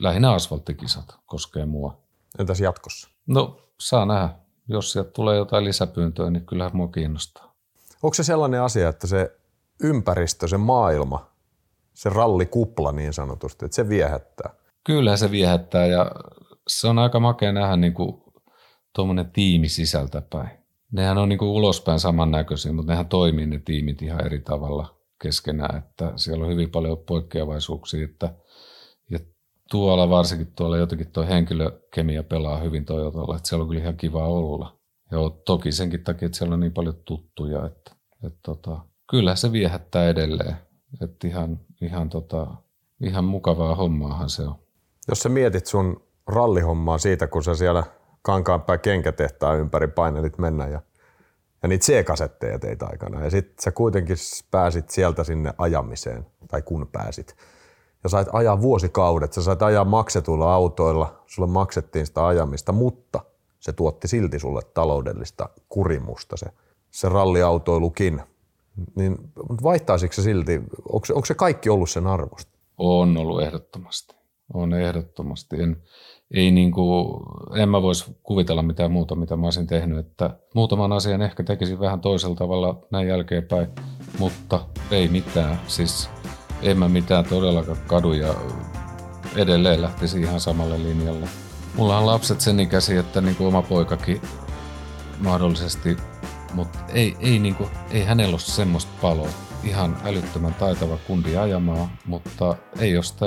lähinnä 0.00 0.32
asfalttikisat 0.32 1.16
koskee 1.26 1.66
mua. 1.66 2.02
Entäs 2.38 2.60
jatkossa? 2.60 3.08
No, 3.26 3.60
saa 3.80 4.06
nähdä. 4.06 4.28
Jos 4.68 4.92
sieltä 4.92 5.10
tulee 5.10 5.36
jotain 5.36 5.64
lisäpyyntöä, 5.64 6.30
niin 6.30 6.46
kyllähän 6.46 6.76
mua 6.76 6.88
kiinnostaa. 6.88 7.54
Onko 8.02 8.14
se 8.14 8.24
sellainen 8.24 8.62
asia, 8.62 8.88
että 8.88 9.06
se 9.06 9.38
ympäristö, 9.82 10.48
se 10.48 10.56
maailma, 10.56 11.30
se 11.94 12.08
rallikupla 12.08 12.92
niin 12.92 13.12
sanotusti, 13.12 13.64
että 13.64 13.74
se 13.74 13.88
viehättää? 13.88 14.54
Kyllä 14.84 15.16
se 15.16 15.30
viehättää 15.30 15.86
ja 15.86 16.10
se 16.80 16.88
on 16.88 16.98
aika 16.98 17.20
makea 17.20 17.52
nähdä 17.52 17.76
niin 17.76 17.94
kuin 17.94 18.22
tuommoinen 18.94 19.30
tiimi 19.30 19.68
sisältäpäin. 19.68 20.50
Nehän 20.92 21.18
on 21.18 21.28
niin 21.28 21.38
kuin 21.38 21.48
ulospäin 21.48 22.00
samannäköisiä, 22.00 22.72
mutta 22.72 22.92
nehän 22.92 23.08
toimii 23.08 23.46
ne 23.46 23.58
tiimit 23.58 24.02
ihan 24.02 24.26
eri 24.26 24.40
tavalla 24.40 24.94
keskenään, 25.22 25.78
että 25.78 26.12
siellä 26.16 26.44
on 26.44 26.52
hyvin 26.52 26.70
paljon 26.70 26.98
poikkeavaisuuksia, 26.98 28.04
että 28.04 28.34
ja 29.10 29.18
tuolla 29.70 30.10
varsinkin 30.10 30.52
tuolla 30.56 30.76
jotenkin 30.76 31.12
tuo 31.12 31.26
henkilökemia 31.26 32.22
pelaa 32.22 32.58
hyvin 32.58 32.84
Toyotalla, 32.84 33.36
että 33.36 33.48
siellä 33.48 33.62
on 33.62 33.68
kyllä 33.68 33.82
ihan 33.82 33.96
kiva 33.96 34.28
olla. 34.28 34.78
Ja 35.10 35.18
toki 35.44 35.72
senkin 35.72 36.04
takia, 36.04 36.26
että 36.26 36.38
siellä 36.38 36.54
on 36.54 36.60
niin 36.60 36.72
paljon 36.72 36.96
tuttuja, 37.04 37.66
että, 37.66 37.90
että 38.26 38.38
tota, 38.42 38.80
kyllä 39.10 39.34
se 39.34 39.52
viehättää 39.52 40.08
edelleen. 40.08 40.56
Että 41.00 41.28
ihan, 41.28 41.60
ihan, 41.82 42.08
tota, 42.08 42.46
ihan 43.00 43.24
mukavaa 43.24 43.74
hommaahan 43.74 44.30
se 44.30 44.42
on. 44.42 44.54
Jos 45.08 45.18
sä 45.18 45.28
mietit 45.28 45.66
sun 45.66 46.11
rallihommaa 46.32 46.98
siitä, 46.98 47.26
kun 47.26 47.44
sä 47.44 47.54
siellä 47.54 47.84
kankaanpää 48.22 48.78
kenkätehtaan 48.78 49.58
ympäri 49.58 49.88
painelit 49.88 50.38
mennä 50.38 50.68
ja, 50.68 50.80
ja 51.62 51.68
niitä 51.68 51.84
C-kasetteja 51.84 52.58
teit 52.58 52.82
aikana. 52.82 53.24
Ja 53.24 53.30
sitten 53.30 53.54
sä 53.64 53.70
kuitenkin 53.70 54.16
pääsit 54.50 54.90
sieltä 54.90 55.24
sinne 55.24 55.54
ajamiseen, 55.58 56.26
tai 56.48 56.62
kun 56.62 56.88
pääsit. 56.92 57.36
Ja 58.04 58.08
sait 58.08 58.28
ajaa 58.32 58.60
vuosikaudet, 58.60 59.32
sä 59.32 59.42
sait 59.42 59.62
ajaa 59.62 59.84
maksetuilla 59.84 60.54
autoilla, 60.54 61.22
sulle 61.26 61.48
maksettiin 61.48 62.06
sitä 62.06 62.26
ajamista, 62.26 62.72
mutta 62.72 63.20
se 63.60 63.72
tuotti 63.72 64.08
silti 64.08 64.38
sulle 64.38 64.60
taloudellista 64.74 65.48
kurimusta 65.68 66.36
se, 66.36 66.46
se 66.90 67.08
ralliautoilukin. 67.08 68.22
Niin 68.96 69.18
vaihtaisiko 69.62 70.12
se 70.12 70.22
silti, 70.22 70.62
onko 70.88 71.06
onko 71.14 71.26
se 71.26 71.34
kaikki 71.34 71.70
ollut 71.70 71.90
sen 71.90 72.06
arvosta? 72.06 72.52
On 72.78 73.16
ollut 73.16 73.42
ehdottomasti. 73.42 74.16
On 74.54 74.74
ehdottomasti. 74.74 75.62
En, 75.62 75.82
ei 76.32 76.50
niin 76.50 76.72
kuin, 76.72 77.22
en 77.54 77.68
mä 77.68 77.82
voisi 77.82 78.16
kuvitella 78.22 78.62
mitään 78.62 78.92
muuta, 78.92 79.14
mitä 79.14 79.36
mä 79.36 79.46
olisin 79.46 79.66
tehnyt. 79.66 79.98
Että 79.98 80.30
muutaman 80.54 80.92
asian 80.92 81.22
ehkä 81.22 81.42
tekisin 81.42 81.80
vähän 81.80 82.00
toisella 82.00 82.36
tavalla 82.36 82.86
näin 82.90 83.08
jälkeenpäin, 83.08 83.68
mutta 84.18 84.60
ei 84.90 85.08
mitään. 85.08 85.60
Siis 85.66 86.10
en 86.62 86.78
mä 86.78 86.88
mitään 86.88 87.24
todellakaan 87.24 87.78
kadu 87.86 88.12
ja 88.12 88.34
edelleen 89.36 89.82
lähtisi 89.82 90.20
ihan 90.20 90.40
samalle 90.40 90.82
linjalle. 90.82 91.28
Mulla 91.76 91.98
on 91.98 92.06
lapset 92.06 92.40
sen 92.40 92.60
ikäisiä, 92.60 93.00
että 93.00 93.20
niin 93.20 93.36
kuin 93.36 93.48
oma 93.48 93.62
poikakin 93.62 94.20
mahdollisesti, 95.20 95.96
mutta 96.54 96.78
ei, 96.92 97.16
ei, 97.20 97.38
niin 97.38 97.54
kuin, 97.54 97.70
ei 97.90 98.04
hänellä 98.04 98.32
ole 98.32 98.40
semmoista 98.40 98.92
paloa. 99.02 99.28
Ihan 99.64 99.96
älyttömän 100.04 100.54
taitava 100.54 100.98
kundi 101.06 101.36
ajamaan, 101.36 101.88
mutta 102.06 102.56
ei 102.78 102.96
ole 102.96 103.04
sitä 103.04 103.26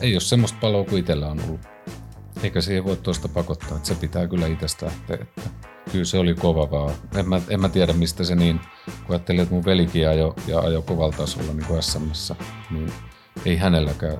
ei 0.00 0.14
ole 0.14 0.20
semmoista 0.20 0.58
paloa 0.60 0.84
kuin 0.84 1.00
itsellä 1.00 1.28
on 1.28 1.40
ollut. 1.40 1.60
Eikä 2.42 2.60
siihen 2.60 2.84
voi 2.84 2.96
tuosta 2.96 3.28
pakottaa, 3.28 3.76
että 3.76 3.88
se 3.88 3.94
pitää 3.94 4.28
kyllä 4.28 4.46
itsestä 4.46 4.86
lähteä. 4.86 5.18
Että 5.20 5.50
kyllä 5.92 6.04
se 6.04 6.18
oli 6.18 6.34
kova 6.34 6.70
vaan. 6.70 6.94
En 7.16 7.28
mä, 7.28 7.40
en 7.48 7.60
mä 7.60 7.68
tiedä 7.68 7.92
mistä 7.92 8.24
se 8.24 8.34
niin, 8.34 8.60
kun 8.86 9.14
ajattelin, 9.14 9.40
että 9.40 9.54
mun 9.54 9.64
velikin 9.64 10.08
ajo 10.08 10.34
ja 10.46 10.60
ajo 10.60 10.82
kovalla 10.82 11.16
tasolla 11.16 11.52
niin 11.52 11.66
kuin 11.66 11.82
SMssä, 11.82 12.36
niin 12.70 12.92
ei 13.44 13.56
hänelläkään. 13.56 14.18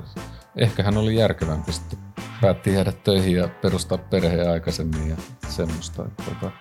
Ehkä 0.57 0.83
hän 0.83 0.97
oli 0.97 1.17
järkevämpi 1.17 1.73
sitten. 1.73 1.99
Päätti 2.41 2.73
jäädä 2.73 2.93
töihin 2.93 3.37
ja 3.37 3.49
perustaa 3.49 3.99
perheen 3.99 4.51
aikaisemmin 4.51 5.11
ja 5.11 5.17
semmoista. 5.49 6.05
Tota. 6.25 6.53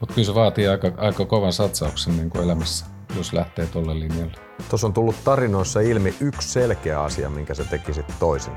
Mutta 0.00 0.14
kyllä 0.14 0.26
se 0.26 0.34
vaatii 0.34 0.66
aika, 0.66 0.92
aika 0.96 1.24
kovan 1.24 1.52
satsauksen 1.52 2.16
niin 2.16 2.30
kuin 2.30 2.44
elämässä, 2.44 2.86
jos 3.16 3.32
lähtee 3.32 3.66
tolle 3.66 4.00
linjalle. 4.00 4.34
Tuossa 4.68 4.86
on 4.86 4.92
tullut 4.92 5.24
tarinoissa 5.24 5.80
ilmi 5.80 6.14
yksi 6.20 6.48
selkeä 6.48 7.02
asia, 7.02 7.30
minkä 7.30 7.54
sä 7.54 7.64
tekisit 7.64 8.06
toisin. 8.18 8.52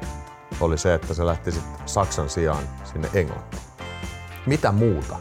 Oli 0.61 0.77
se, 0.77 0.93
että 0.93 1.13
sä 1.13 1.25
lähtisit 1.25 1.63
Saksan 1.85 2.29
sijaan 2.29 2.63
sinne 2.83 3.09
Englantiin. 3.13 3.61
Mitä 4.45 4.71
muuta 4.71 5.15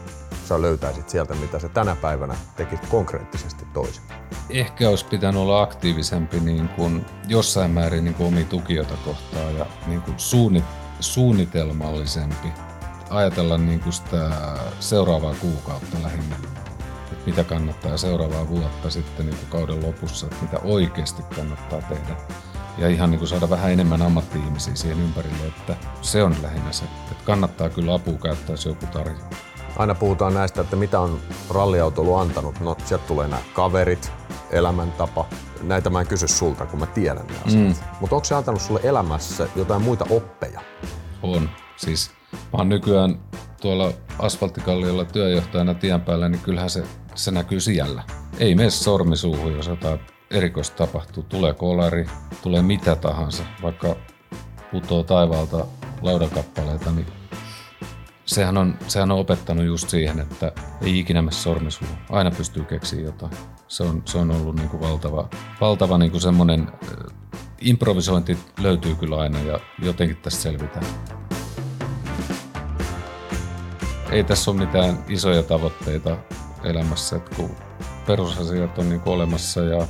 sä 0.45 0.61
löytäisit 0.61 1.09
sieltä, 1.09 1.35
mitä 1.35 1.59
sä 1.59 1.69
tänä 1.69 1.95
päivänä 1.95 2.35
tekit 2.55 2.85
konkreettisesti 2.85 3.65
toisin? 3.73 4.03
Ehkä 4.49 4.89
olisi 4.89 5.05
pitänyt 5.05 5.41
olla 5.41 5.61
aktiivisempi 5.61 6.39
niin 6.39 6.69
kuin 6.69 7.05
jossain 7.27 7.71
määrin 7.71 8.03
niin 8.03 8.15
kuin 8.15 8.27
omia 8.27 8.45
tukijoita 8.45 8.95
kohtaan 9.05 9.55
ja 9.55 9.65
niin 9.87 10.01
kuin 10.01 10.19
suunnit, 10.19 10.63
suunnitelmallisempi. 10.99 12.47
Ajatella 13.09 13.57
niin 13.57 13.79
kuin 13.79 13.93
sitä 13.93 14.31
seuraavaa 14.79 15.35
kuukautta 15.41 15.97
lähinnä 16.03 16.35
mitä 17.29 17.43
kannattaa 17.43 17.97
seuraavaa 17.97 18.49
vuotta 18.49 18.89
sitten 18.89 19.25
niin 19.25 19.35
kuin 19.35 19.49
kauden 19.49 19.87
lopussa, 19.87 20.27
että 20.27 20.41
mitä 20.41 20.59
oikeasti 20.63 21.23
kannattaa 21.35 21.81
tehdä. 21.81 22.15
Ja 22.77 22.87
ihan 22.87 23.11
niin 23.11 23.19
kuin 23.19 23.29
saada 23.29 23.49
vähän 23.49 23.71
enemmän 23.71 24.01
ammatti-ihmisiä 24.01 24.75
siihen 24.75 24.99
ympärille, 24.99 25.47
että 25.47 25.75
se 26.01 26.23
on 26.23 26.35
lähinnä 26.41 26.71
se, 26.71 26.85
että 26.85 27.23
kannattaa 27.25 27.69
kyllä 27.69 27.93
apua 27.93 28.17
käyttää, 28.23 28.53
jos 28.53 28.65
joku 28.65 28.85
tarjoaa. 28.85 29.29
Aina 29.77 29.95
puhutaan 29.95 30.33
näistä, 30.33 30.61
että 30.61 30.75
mitä 30.75 30.99
on 30.99 31.19
ralliautoilu 31.49 32.15
antanut. 32.15 32.59
No 32.59 32.75
sieltä 32.85 33.07
tulee 33.07 33.27
nämä 33.27 33.41
kaverit, 33.53 34.11
elämäntapa. 34.51 35.25
Näitä 35.61 35.89
mä 35.89 36.01
en 36.01 36.07
kysy 36.07 36.27
sulta, 36.27 36.65
kun 36.65 36.79
mä 36.79 36.85
tiedän 36.85 37.27
ne 37.27 37.33
asiat. 37.45 37.67
Mm. 37.67 37.75
Mutta 38.01 38.15
onko 38.15 38.25
se 38.25 38.35
antanut 38.35 38.61
sulle 38.61 38.79
elämässä 38.83 39.47
jotain 39.55 39.81
muita 39.81 40.05
oppeja? 40.09 40.61
On. 41.23 41.49
Siis 41.77 42.11
mä 42.29 42.57
oon 42.57 42.69
nykyään 42.69 43.19
tuolla 43.61 43.91
asfalttikalliolla 44.19 45.05
työjohtajana 45.05 45.73
tien 45.73 46.01
päällä, 46.01 46.29
niin 46.29 46.41
kyllähän 46.41 46.69
se 46.69 46.83
se 47.15 47.31
näkyy 47.31 47.59
siellä. 47.59 48.03
Ei 48.39 48.55
mene 48.55 48.69
sormi 48.69 49.17
suuhun, 49.17 49.53
jos 49.53 49.67
jotain 49.67 49.99
erikoista 50.31 50.77
tapahtuu. 50.77 51.23
Tulee 51.23 51.53
kolari, 51.53 52.05
tulee 52.41 52.61
mitä 52.61 52.95
tahansa, 52.95 53.43
vaikka 53.61 53.95
putoo 54.71 55.03
taivaalta 55.03 55.65
laudakappaleita, 56.01 56.91
niin 56.91 57.07
sehän 58.25 58.57
on, 58.57 58.77
sehän 58.87 59.11
on 59.11 59.19
opettanut 59.19 59.65
just 59.65 59.89
siihen, 59.89 60.19
että 60.19 60.51
ei 60.81 60.99
ikinä 60.99 61.21
mene 61.21 61.31
sormi 61.31 61.71
suuhun. 61.71 61.97
Aina 62.09 62.31
pystyy 62.31 62.63
keksiä 62.63 63.01
jotain. 63.01 63.31
Se 63.67 63.83
on, 63.83 64.01
se 64.05 64.17
on 64.17 64.31
ollut 64.31 64.55
niin 64.55 64.69
kuin 64.69 64.81
valtava, 64.81 65.29
valtava 65.61 65.97
niin 65.97 66.11
kuin 66.11 66.21
semmoinen 66.21 66.71
improvisointi 67.61 68.37
löytyy 68.59 68.95
kyllä 68.95 69.17
aina 69.19 69.39
ja 69.39 69.59
jotenkin 69.81 70.17
tästä 70.17 70.41
selvitään. 70.41 70.85
Ei 74.11 74.23
tässä 74.23 74.51
ole 74.51 74.59
mitään 74.59 75.05
isoja 75.07 75.43
tavoitteita 75.43 76.17
elämässä, 76.63 77.15
että 77.15 77.35
kun 77.35 77.55
perusasiat 78.07 78.77
on 78.77 78.89
niin 78.89 79.01
kuin 79.01 79.13
olemassa 79.13 79.61
ja, 79.61 79.87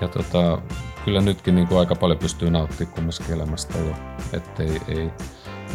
ja 0.00 0.08
tota, 0.08 0.58
kyllä 1.04 1.20
nytkin 1.20 1.54
niin 1.54 1.68
kuin 1.68 1.78
aika 1.78 1.94
paljon 1.94 2.18
pystyy 2.18 2.50
nauttimaan 2.50 2.94
kumminkin 2.94 3.34
elämästä 3.34 3.78
jo, 3.78 3.94
ettei 4.32 4.82
ei, 4.88 5.10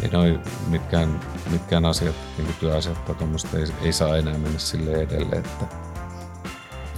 ei 0.02 0.08
noin 0.12 0.40
mitkään, 0.66 1.20
mitkään 1.50 1.84
asiat, 1.84 2.14
niin 2.36 2.46
kuin 2.46 2.56
työasiat 2.60 3.04
tai 3.04 3.16
ei, 3.60 3.66
ei, 3.82 3.92
saa 3.92 4.16
enää 4.16 4.38
mennä 4.38 4.58
sille 4.58 4.92
edelleen, 4.92 5.44
että 5.44 5.66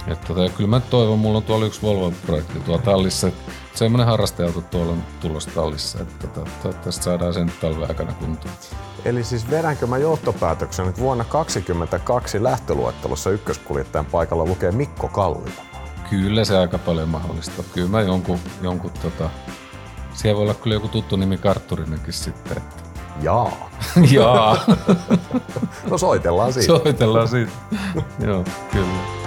että 0.07 0.27
tota, 0.27 0.49
kyllä 0.49 0.69
mä 0.69 0.79
toivon, 0.79 1.19
mulla 1.19 1.37
on 1.37 1.43
tuolla 1.43 1.65
yksi 1.65 1.81
Volvo-projekti 1.81 2.59
tuolla 2.59 2.81
tallissa, 2.81 3.31
semmoinen 3.75 4.07
harrasteauto 4.07 4.61
tuolla 4.61 4.91
on 4.91 5.03
tulossa 5.21 5.51
tallissa, 5.55 6.01
että 6.01 6.27
tota, 6.27 6.49
toivottavasti 6.63 7.03
saadaan 7.03 7.33
sen 7.33 7.51
talven 7.61 7.89
aikana 7.89 8.13
kuntoon. 8.13 8.55
Eli 9.05 9.23
siis 9.23 9.49
vedänkö 9.49 9.87
mä 9.87 9.97
johtopäätöksen, 9.97 10.89
että 10.89 11.01
vuonna 11.01 11.23
2022 11.23 12.43
lähtöluettelossa 12.43 13.29
ykköskuljettajan 13.29 14.05
paikalla 14.05 14.45
lukee 14.45 14.71
Mikko 14.71 15.07
Kallio? 15.07 15.53
Kyllä 16.09 16.45
se 16.45 16.57
aika 16.57 16.77
paljon 16.77 17.09
mahdollista. 17.09 17.63
Kyllä 17.73 17.89
mä 17.89 18.01
jonkun, 18.01 18.39
jonkun 18.61 18.91
tota, 19.01 19.29
siellä 20.13 20.37
voi 20.37 20.43
olla 20.43 20.53
kyllä 20.53 20.75
joku 20.75 20.87
tuttu 20.87 21.15
nimi 21.15 21.37
Kartturinenkin 21.37 22.13
sitten. 22.13 22.57
Että. 22.57 22.83
Jaa. 23.21 23.69
Jaa. 24.11 24.57
no 25.89 25.97
soitellaan 25.97 26.53
siitä. 26.53 26.67
Soitellaan 26.67 27.27
siitä. 27.27 27.51
Joo, 28.19 28.43
kyllä. 28.71 29.24